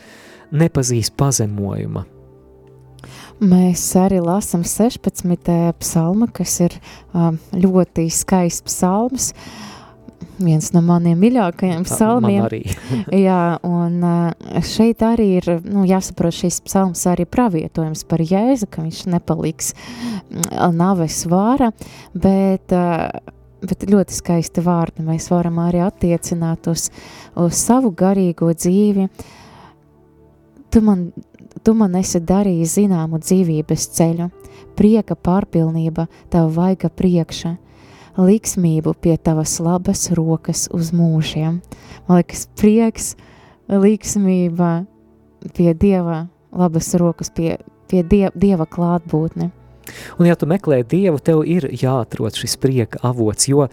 nepazīs 0.51 1.11
pazemojuma. 1.15 2.05
Mēs 3.41 3.82
arī 3.97 4.19
lasām 4.22 4.61
16. 4.67 5.49
psalmu, 5.82 6.28
kas 6.30 6.59
ir 6.61 6.76
um, 7.17 7.39
ļoti 7.57 8.05
skaists 8.13 8.67
psalms. 8.67 9.32
Viens 10.41 10.72
no 10.74 10.82
maniem 10.86 11.19
mīļākajiem 11.22 11.84
psalmiem. 11.86 12.45
Jā, 13.28 13.57
un 13.67 13.97
uh, 14.05 14.61
šeit 14.65 15.03
arī 15.05 15.28
ir 15.39 15.49
nu, 15.65 15.84
jāsaprot, 15.89 16.36
šis 16.36 16.61
psalms 16.65 17.03
arī 17.09 17.28
pravietojums 17.30 18.03
par 18.09 18.24
Jēzu, 18.26 18.69
ka 18.72 18.86
viņš 18.86 19.03
nepaliks 19.13 19.74
mm, 19.76 20.74
naves 20.78 21.22
vāra, 21.30 21.72
bet, 22.13 22.74
uh, 22.74 23.09
bet 23.65 23.86
ļoti 23.89 24.17
skaisti 24.17 24.65
vārdi 24.65 25.05
mēs 25.05 25.30
varam 25.34 25.61
arī 25.63 25.84
attiecināt 25.86 26.72
uz, 26.72 26.89
uz 27.38 27.57
savu 27.59 27.93
garīgo 27.93 28.49
dzīvi. 28.55 29.09
Tu 30.72 30.82
man, 30.86 31.09
tu 31.65 31.76
man 31.78 31.97
esi 31.99 32.22
darījis 32.24 32.78
zināmu 32.80 33.19
dzīvības 33.22 33.89
ceļu, 33.97 34.32
prieka 34.80 35.17
pārpilnība 35.19 36.07
tava 36.32 36.49
vaiga 36.55 36.89
priekša, 36.89 37.57
liksmību 38.18 38.93
pie 39.01 39.16
tavas 39.18 39.57
labas 39.64 40.09
rokas 40.18 40.68
uz 40.74 40.91
mūžiem. 40.95 41.62
Man 42.07 42.22
liekas, 42.22 42.47
prieks, 42.59 43.14
liksmība 43.72 44.86
pie 45.55 45.74
Dieva 45.74 46.26
labas 46.51 46.91
rokas, 46.99 47.32
pie, 47.34 47.57
pie 47.89 48.03
die, 48.03 48.28
Dieva 48.36 48.68
klātbūtne. 48.70 49.51
Un 50.20 50.28
ja 50.28 50.38
tu 50.38 50.47
meklē 50.49 50.82
Dievu, 50.88 51.20
tev 51.24 51.43
ir 51.47 51.68
jāatrod 51.72 52.38
šis 52.38 52.57
prieka 52.62 53.01
avots, 53.07 53.47
jo 53.49 53.68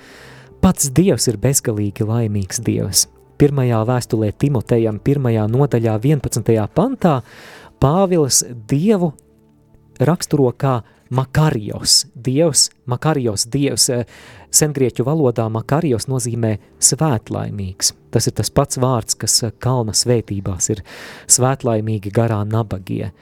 pats 0.62 0.90
Dievs 0.94 1.28
ir 1.30 1.38
bezgalīgi 1.40 2.06
laimīgs 2.08 2.62
Dievs. 2.64 3.06
Pirmajā 3.38 3.84
vēstulē 3.86 4.32
Timotejam, 4.34 4.98
pirmajā 4.98 5.44
nodaļā 5.50 5.94
11. 6.02 6.54
pantā, 6.74 7.20
Pāvils 7.78 8.42
Dievu 8.66 9.12
raksturo 10.02 10.50
kā 10.58 10.80
Makarijos, 11.10 12.06
Dievs, 12.24 12.68
Makarijos, 12.86 13.46
Dievs, 13.52 13.88
eh, 13.90 14.04
sengrieķu 14.50 15.06
valodā 15.06 15.48
Makarijos 15.50 16.08
nozīmē 16.08 16.58
svētlaimīgs. 16.80 17.94
Tas 18.10 18.26
ir 18.26 18.32
tas 18.32 18.50
pats 18.50 18.76
vārds, 18.76 19.16
kas 19.16 19.42
eh, 19.42 19.52
kalna 19.58 19.92
svētībās 19.92 20.70
ir 20.70 20.84
svētlaimīgi 21.26 22.12
garā 22.12 22.44
nabagie. 22.44 23.12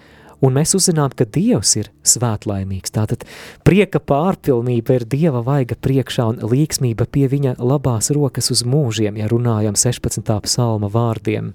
Un 0.45 0.53
mēs 0.53 0.75
uzzinām, 0.77 1.15
ka 1.17 1.25
Dievs 1.25 1.77
ir 1.81 1.91
svētlaimīgs. 2.05 2.93
Tātad 2.93 3.25
prieka 3.65 4.01
pārpilnība 4.01 4.99
ir 4.99 5.07
Dieva 5.09 5.41
vaiga 5.47 5.79
priekšā 5.81 6.27
un 6.35 6.43
līksmība 6.45 7.07
pie 7.09 7.29
viņa 7.33 7.57
labās 7.59 8.11
rokas 8.13 8.51
uz 8.53 8.63
mūžiem, 8.67 9.17
ja 9.17 9.31
runājam 9.33 9.79
16. 9.79 10.41
psalma 10.45 10.93
vārdiem. 10.93 11.55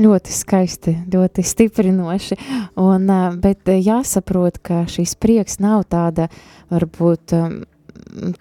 Ļoti 0.00 0.34
skaisti, 0.34 0.94
ļoti 1.12 1.44
stiprinoši. 1.46 2.38
Un, 2.80 3.10
bet 3.42 3.68
jāsaprot, 3.68 4.58
ka 4.64 4.84
šis 4.90 5.14
prieks 5.20 5.60
nav 5.62 5.84
tāda 5.92 6.28
varbūt 6.72 7.36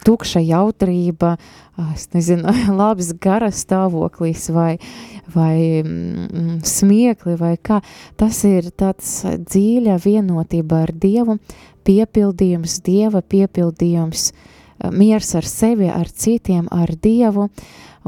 tukša 0.05 0.41
jautrība, 0.43 1.36
es 1.93 2.07
nezinu, 2.15 2.51
labs 2.80 3.13
gara 3.22 3.51
stāvoklis 3.53 4.49
vai, 4.53 4.76
vai 5.34 5.82
mm, 5.84 6.61
smiekli 6.67 7.38
vai 7.39 7.55
kā. 7.57 7.82
Tas 8.19 8.43
ir 8.47 8.72
tāds 8.76 9.22
dziļa 9.26 9.99
vienotība 10.03 10.86
ar 10.88 10.95
Dievu, 10.95 11.38
piepildījums, 11.88 12.80
Dieva 12.86 13.24
piepildījums, 13.24 14.32
ā, 14.32 14.59
miers 14.89 15.36
ar 15.38 15.47
sevi, 15.47 15.89
ar 15.91 16.09
citiem, 16.09 16.67
ar 16.71 16.93
Dievu. 16.97 17.49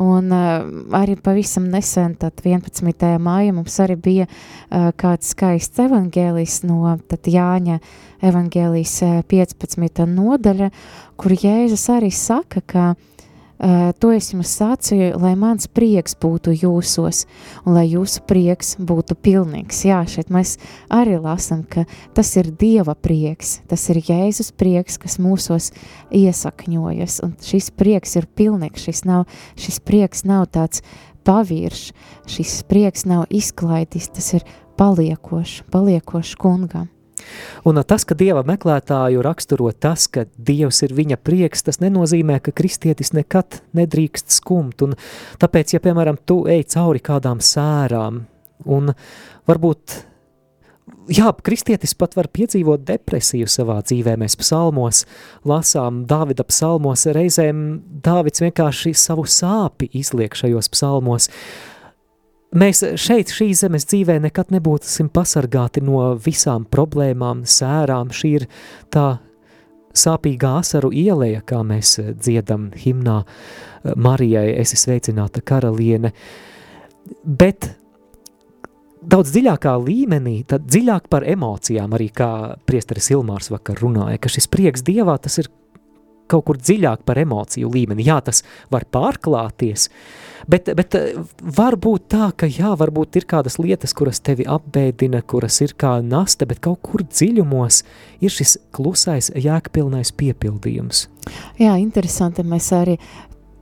Un 0.01 0.34
uh, 0.34 0.63
arī 0.97 1.13
pavisam 1.21 1.67
nesen, 1.69 2.15
tad 2.17 2.41
11. 2.41 3.11
māja, 3.21 3.53
mums 3.53 3.76
arī 3.84 3.93
bija 4.01 4.26
uh, 4.26 4.89
kāds 4.97 5.36
skaists 5.36 5.84
evangēlijs 5.84 6.63
no 6.65 6.95
Jāņa 7.30 7.78
evangēlijas 8.26 8.95
uh, 9.05 9.19
15. 9.30 10.07
nodaļa, 10.09 10.71
kur 11.13 11.38
Jēzus 11.38 11.86
arī 11.93 12.09
saka, 12.09 12.65
ka 12.65 12.88
uh, 12.95 13.12
to 13.99 14.11
es 14.11 14.30
jums 14.34 14.51
sacīju, 14.57 15.14
lai 15.22 15.34
mans 15.39 15.70
prieks 15.72 16.18
būtu 16.20 16.51
jūsos 16.57 17.24
un 17.64 17.78
lai 17.78 17.86
jūsu 17.88 18.24
prieks 18.28 18.74
būtu 18.76 19.16
pilnīgs. 19.16 19.84
Jā, 19.88 20.01
šeit 20.09 20.32
mēs 20.34 20.57
arī 20.91 21.16
lasam, 21.22 21.64
ka 21.64 21.86
tas 22.16 22.34
ir 22.39 22.51
Dieva 22.59 22.95
prieks, 22.95 23.61
tas 23.72 23.86
ir 23.93 24.01
Jēzus 24.03 24.51
prieks, 24.59 24.99
kas 24.99 25.20
mūsos 25.22 25.72
iesakņojas, 26.11 27.22
un 27.24 27.36
šis 27.43 27.72
prieks 27.72 28.18
ir 28.20 28.28
pilnīgs, 28.28 28.88
šis, 28.88 29.05
nav, 29.07 29.28
šis 29.55 29.80
prieks 29.84 30.26
nav 30.28 30.49
tāds 30.51 30.84
pavirš, 31.24 31.91
šis 32.28 32.61
prieks 32.68 33.07
nav 33.07 33.30
izklaidis, 33.32 34.11
tas 34.11 34.34
ir 34.39 34.47
paliekošs, 34.80 35.64
paliekošs 35.72 36.36
kungam. 36.41 36.93
Un 37.69 37.80
tas, 37.88 38.05
ka 38.07 38.17
Dieva 38.17 38.43
meklētāju 38.47 39.24
raksturo 39.26 39.71
tas, 39.71 40.07
ka 40.11 40.26
Dievs 40.38 40.84
ir 40.86 40.95
viņa 40.95 41.19
prieks, 41.24 41.65
tas 41.67 41.80
nenozīmē, 41.84 42.39
ka 42.43 42.55
kristietis 42.55 43.13
nekad 43.15 43.61
nedrīkst 43.78 44.34
skumt. 44.36 44.84
Un 44.86 44.97
tāpēc, 45.41 45.76
ja, 45.76 45.84
piemēram, 45.84 46.19
tu 46.26 46.43
ej 46.51 46.65
cauri 46.76 47.03
kādām 47.03 47.41
sērām, 47.43 48.24
un 48.65 48.93
varbūt, 49.49 49.97
jā, 51.13 51.32
kristietis 51.45 51.95
pat 51.97 52.15
var 52.19 52.30
piedzīvot 52.34 52.86
depresiju 52.88 53.49
savā 53.51 53.80
dzīvē, 53.84 54.15
mēs 54.19 54.38
psalmos 54.39 55.03
lasām 55.47 56.03
Dāvida 56.09 56.45
psalmos, 56.47 57.05
reizēm 57.15 57.82
Dāvids 58.03 58.43
vienkārši 58.43 58.95
savu 58.97 59.28
sāpi 59.30 59.89
izliek 59.99 60.36
šajos 60.36 60.71
psalmos, 60.74 61.30
Mēs 62.54 62.84
šeit, 63.01 63.32
šīs 63.34 63.64
zemes 63.64 63.88
dzīvē, 63.89 64.20
nekad 64.22 64.51
nebūsim 64.54 65.08
pasargāti 65.14 65.82
no 65.82 66.12
visām 66.22 66.68
problēmām, 66.70 67.41
sērām. 67.49 68.12
Šī 68.14 68.34
ir 68.38 68.45
tā 68.93 69.08
sāpīgā 69.97 70.58
asaru 70.60 70.91
ieleja, 70.93 71.41
kā 71.45 71.64
mēs 71.66 71.95
dziedam 72.14 72.70
himnā 72.78 73.24
Marijai, 73.97 74.51
esi 74.62 74.78
sveicināta 74.78 75.41
karaliene. 75.45 76.14
Bet 77.24 77.72
daudz 79.01 79.34
dziļākā 79.34 79.74
līmenī, 79.82 80.38
tad 80.47 80.70
dziļāk 80.70 81.10
par 81.12 81.26
emocijām, 81.28 81.97
arī 81.97 82.12
kā 82.14 82.30
priesteris 82.70 83.10
Ilmārs 83.16 83.49
vakar 83.54 83.82
runāja, 83.82 84.22
ka 84.22 84.32
šis 84.32 84.49
prieks 84.51 84.86
Dievā, 84.86 85.18
tas 85.22 85.41
ir 85.41 85.49
kaut 86.34 86.47
kur 86.49 86.59
dziļāk 86.59 87.05
par 87.07 87.21
emociju 87.21 87.71
līmeni. 87.73 88.05
Jā, 88.07 88.19
tas 88.25 88.43
var 88.73 88.88
pārklāties, 88.93 89.89
bet, 90.49 90.71
bet 90.77 90.97
eh, 90.99 91.19
var 91.59 91.77
būt 91.81 92.07
tā, 92.13 92.31
ka 92.38 92.49
jā, 92.49 92.73
varbūt 92.79 93.21
ir 93.21 93.27
kādas 93.29 93.59
lietas, 93.61 93.95
kuras 93.97 94.21
tevi 94.23 94.47
apbēdina, 94.49 95.23
kuras 95.25 95.61
ir 95.65 95.75
kā 95.79 95.95
nasta, 96.03 96.49
bet 96.49 96.63
kaut 96.63 96.81
kur 96.86 97.05
dziļumos 97.05 97.84
ir 98.23 98.34
šis 98.34 98.57
klusais, 98.75 99.31
jēgpilnais 99.38 100.13
piepildījums. 100.17 101.07
Jā, 101.61 101.77
interesanti. 101.79 102.43
Mēs 102.43 102.73
arī 102.75 102.97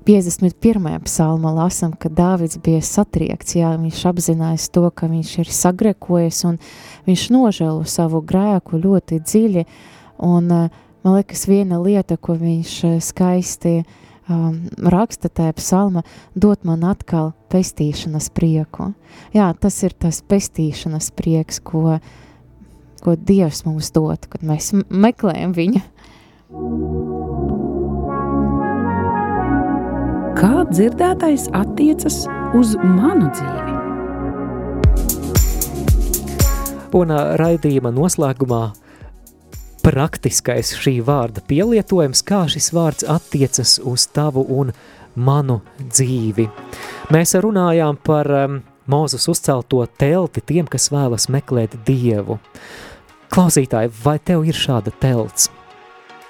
51. 0.06 1.04
psalmā 1.06 1.52
lasām, 1.54 1.92
ka 1.94 2.10
Dāvids 2.10 2.58
bija 2.64 2.82
satriekts. 2.82 3.54
Jā, 3.60 3.76
viņš 3.78 4.00
apzinājās 4.10 4.70
to, 4.74 4.88
ka 4.90 5.10
viņš 5.12 5.34
ir 5.44 5.52
sagrekojies 5.54 6.42
un 6.50 6.58
viņš 7.06 7.26
nožēlo 7.36 7.84
savu 7.86 8.24
grēku 8.26 8.82
ļoti 8.82 9.20
dziļi. 9.22 9.66
Un, 10.26 10.52
eh, 10.52 10.70
man 11.04 11.18
liekas, 11.18 11.46
viena 11.50 11.82
lieta, 11.82 12.18
ko 12.18 12.36
viņš 12.40 12.74
eh, 12.88 12.98
skaisti 13.04 13.76
um, 14.30 14.64
raksta 14.78 15.30
tajā 15.30 15.56
psalmā, 15.58 16.04
dot 16.36 16.66
man 16.68 16.86
atkal 16.88 17.34
pestīšanas 17.52 18.32
prieku. 18.36 18.92
Jā, 19.36 19.52
tas 19.60 19.82
ir 19.86 19.96
tas 19.98 20.22
pestīšanas 20.22 21.12
prieks, 21.18 21.62
ko, 21.64 22.00
ko 23.02 23.16
Dievs 23.18 23.66
mums 23.68 23.92
dod, 23.96 24.28
kad 24.32 24.46
mēs 24.46 24.74
meklējam 24.90 25.56
viņa. 25.58 25.84
Kā 30.42 30.64
dzirdētais 30.72 31.50
attiecas 31.54 32.24
uz 32.58 32.76
manu 32.82 33.30
dzīvi? 33.36 33.80
Un 36.92 37.12
ā, 37.16 37.20
raidījuma 37.40 37.94
noslēgumā 37.96 38.64
praktiskais 39.84 40.74
šī 40.78 41.00
vārda 41.06 41.44
pielietojums, 41.48 42.24
kā 42.26 42.46
šis 42.52 42.72
vārds 42.76 43.08
attiecas 43.10 43.80
uz 43.84 44.08
tavu 44.14 44.44
un 44.60 44.74
manu 45.16 45.60
dzīvi. 45.82 46.48
Mēs 47.12 47.36
runājām 47.44 48.00
par 48.06 48.30
um, 48.32 48.62
Mūzus 48.92 49.28
uzcelto 49.32 49.84
telti 50.00 50.42
tiem, 50.42 50.68
kas 50.68 50.90
vēlas 50.92 51.30
meklēt 51.32 51.78
Dievu. 51.88 52.40
Klausītāji, 53.32 53.92
vai 54.04 54.18
tev 54.20 54.44
ir 54.48 54.58
šāda 54.58 54.92
telts? 55.00 55.50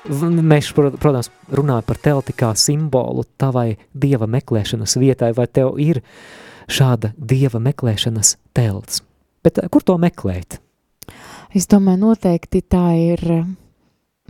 Mēs, 0.10 0.72
pro- 0.74 0.92
protams, 0.98 1.30
runājam 1.54 1.86
par 1.88 2.02
telti 2.02 2.36
kā 2.38 2.52
simbolu 2.58 3.24
tavai 3.42 3.78
Dieva 3.94 4.28
meklēšanas 4.30 4.98
vietai, 5.02 5.32
vai 5.38 5.48
tev 5.48 5.78
ir 5.82 6.02
šāda 6.70 7.14
Dieva 7.18 7.62
meklēšanas 7.62 8.36
telts? 8.58 9.02
Bet 9.46 9.62
ā, 9.62 9.70
kur 9.74 9.86
to 9.86 9.98
meklēt? 10.02 10.60
Es 11.52 11.68
domāju, 11.68 12.00
noteikti 12.06 12.62
tā 12.64 12.86
ir 12.96 13.22
eh, 13.28 13.48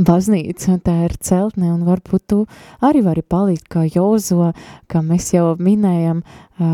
baznīca, 0.02 0.80
tā 0.82 0.96
ir 1.06 1.14
celtne, 1.22 1.70
un 1.70 1.84
varbūt 1.86 2.24
tu 2.34 2.40
arī 2.82 3.04
vari 3.06 3.22
palikt 3.22 3.68
kā 3.70 3.84
Jozo, 3.86 4.52
kā 4.90 5.04
mēs 5.06 5.30
jau 5.36 5.52
minējam, 5.62 6.24
ā, 6.58 6.70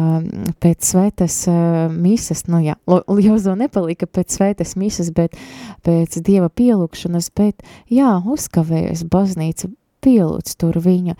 pēc 0.63 0.87
svētas 0.93 1.35
ā, 1.51 1.57
mises, 1.91 2.45
nu 2.47 2.61
jā, 2.63 2.77
Jozo 3.25 3.57
nepalika 3.59 4.07
pēc 4.07 4.37
svētas 4.37 4.77
mises, 4.79 5.11
bet 5.11 5.35
pēc 5.83 6.15
Dieva 6.23 6.47
pielūkšanas, 6.47 7.27
bet 7.35 7.67
jā, 7.91 8.15
uzkavējas 8.23 9.03
baznīca, 9.11 9.67
pielūdz 10.05 10.55
tur 10.63 10.79
viņa, 10.79 11.17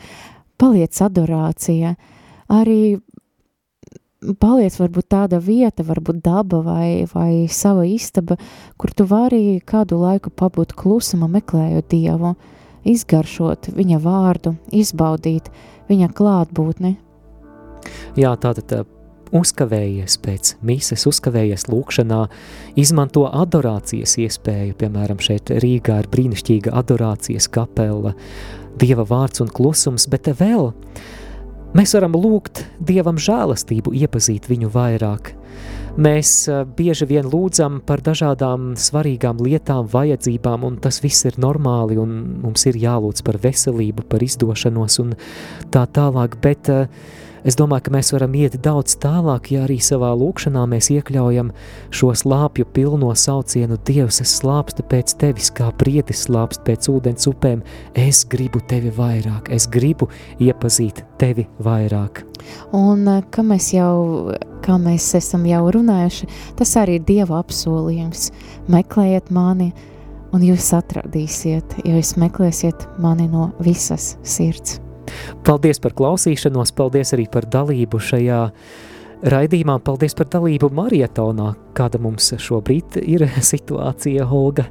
paliec 0.61 1.03
adorācija, 1.03 1.97
arī 2.47 3.01
paliec 4.41 4.75
varbūt 4.79 5.09
tāda 5.13 5.39
vieta, 5.43 5.85
varbūt 5.85 6.21
daba 6.25 6.61
vai, 6.65 6.89
vai 7.11 7.47
sava 7.51 7.85
istaba, 7.87 8.37
kur 8.77 8.93
tu 8.93 9.05
vari 9.09 9.59
kādu 9.65 9.99
laiku 10.01 10.31
pabūt 10.33 10.75
klusumā, 10.77 11.29
meklējot 11.37 11.89
Dievu, 11.91 12.35
izgaršot 12.87 13.71
viņa 13.77 14.01
vārdu, 14.01 14.55
izbaudīt 14.73 15.51
viņa 15.89 16.11
klātbūtni. 16.17 16.95
Jā, 18.17 18.33
tātad 18.41 18.73
ā, 18.73 18.83
uzkavējies 19.37 20.17
pēc 20.23 20.53
mises, 20.65 21.05
uzkavējies 21.09 21.67
lūkšanā, 21.69 22.21
izmanto 22.79 23.25
adorācijas 23.27 24.17
iespēju, 24.23 24.77
piemēram, 24.79 25.21
šeit 25.23 25.51
Rīgā 25.63 26.01
ir 26.03 26.09
brīnišķīga 26.13 26.73
adorācijas 26.81 27.49
kapela, 27.51 28.15
Dieva 28.77 29.07
vārds 29.09 29.41
un 29.41 29.49
klusums, 29.49 30.05
bet 30.09 30.27
vēl 30.37 30.67
mēs 31.77 31.93
varam 31.97 32.15
lūgt 32.17 32.63
Dievam 32.83 33.19
žēlastību, 33.21 33.93
iepazīt 34.01 34.49
viņu 34.49 34.71
vairāk. 34.73 35.33
Mēs 35.97 36.31
ā, 36.45 36.61
bieži 36.77 37.07
vien 37.09 37.25
lūdzam 37.25 37.79
par 37.85 38.03
dažādām 38.05 38.75
svarīgām 38.77 39.39
lietām, 39.41 39.87
vajadzībām, 39.89 40.65
un 40.67 40.75
tas 40.81 40.99
viss 41.01 41.25
ir 41.25 41.39
normāli, 41.41 41.97
un 41.97 42.19
mums 42.43 42.67
ir 42.69 42.77
jālūdz 42.77 43.23
par 43.25 43.39
veselību, 43.41 44.05
par 44.09 44.25
izdošanos 44.25 44.99
un 45.01 45.15
tā 45.73 45.87
tālāk, 45.89 46.37
bet 46.43 46.69
ā, 46.69 46.83
es 47.43 47.57
domāju, 47.59 47.87
ka 47.87 47.93
mēs 47.97 48.13
varam 48.15 48.35
iet 48.37 48.57
daudz 48.63 48.95
tālāk, 49.03 49.51
ja 49.53 49.65
arī 49.65 49.77
savā 49.83 50.13
lūkšanā 50.17 50.63
mēs 50.69 50.89
iekļaujam 50.95 51.51
šo 51.89 52.13
slāpju 52.17 52.67
pilno 52.73 53.11
saucienu 53.15 53.77
Dievs, 53.87 54.21
es 54.23 54.37
slāpstu 54.39 54.85
pēc 54.87 55.17
tevis, 55.21 55.51
kā 55.53 55.69
prietis 55.77 56.25
slāpst 56.27 56.63
pēc 56.67 56.89
ūdens 56.93 57.29
upēm, 57.29 57.61
es 57.97 58.23
gribu 58.29 58.61
tevi 58.69 58.93
vairāk, 58.93 59.51
es 59.53 59.67
gribu 59.71 60.09
iepazīt 60.39 61.03
tevi 61.21 61.47
vairāk. 61.63 62.23
Un 62.75 63.07
eh, 63.11 63.21
kā 63.33 63.43
mēs 63.45 63.71
jau, 63.75 64.33
kā 64.65 64.79
mēs 64.81 65.09
esam 65.19 65.45
jau 65.49 65.65
runājuši, 65.73 66.29
tas 66.59 66.73
arī 66.79 66.99
ir 66.99 67.05
Dieva 67.07 67.41
apsolījums. 67.41 68.31
Meklējiet 68.71 69.31
mani, 69.33 69.71
un 70.35 70.43
jūs 70.43 70.71
atradīsiet, 70.77 71.79
jo 71.83 71.95
jūs 71.99 72.17
meklēsiet 72.19 72.89
mani 73.03 73.29
no 73.31 73.51
visas 73.63 74.15
sirds. 74.27 74.81
Paldies 75.47 75.79
par 75.83 75.93
klausīšanos, 75.97 76.69
paldies 76.77 77.09
arī 77.15 77.25
par 77.31 77.43
dalību 77.49 77.97
šajā 78.01 78.41
raidījumā, 79.33 79.75
paldies 79.85 80.13
par 80.17 80.27
dalību 80.33 80.67
marietonā, 80.77 81.49
kāda 81.77 81.97
mums 82.01 82.25
šobrīd 82.41 82.87
ir 83.03 83.21
situācija, 83.51 84.21
Olga. 84.27 84.65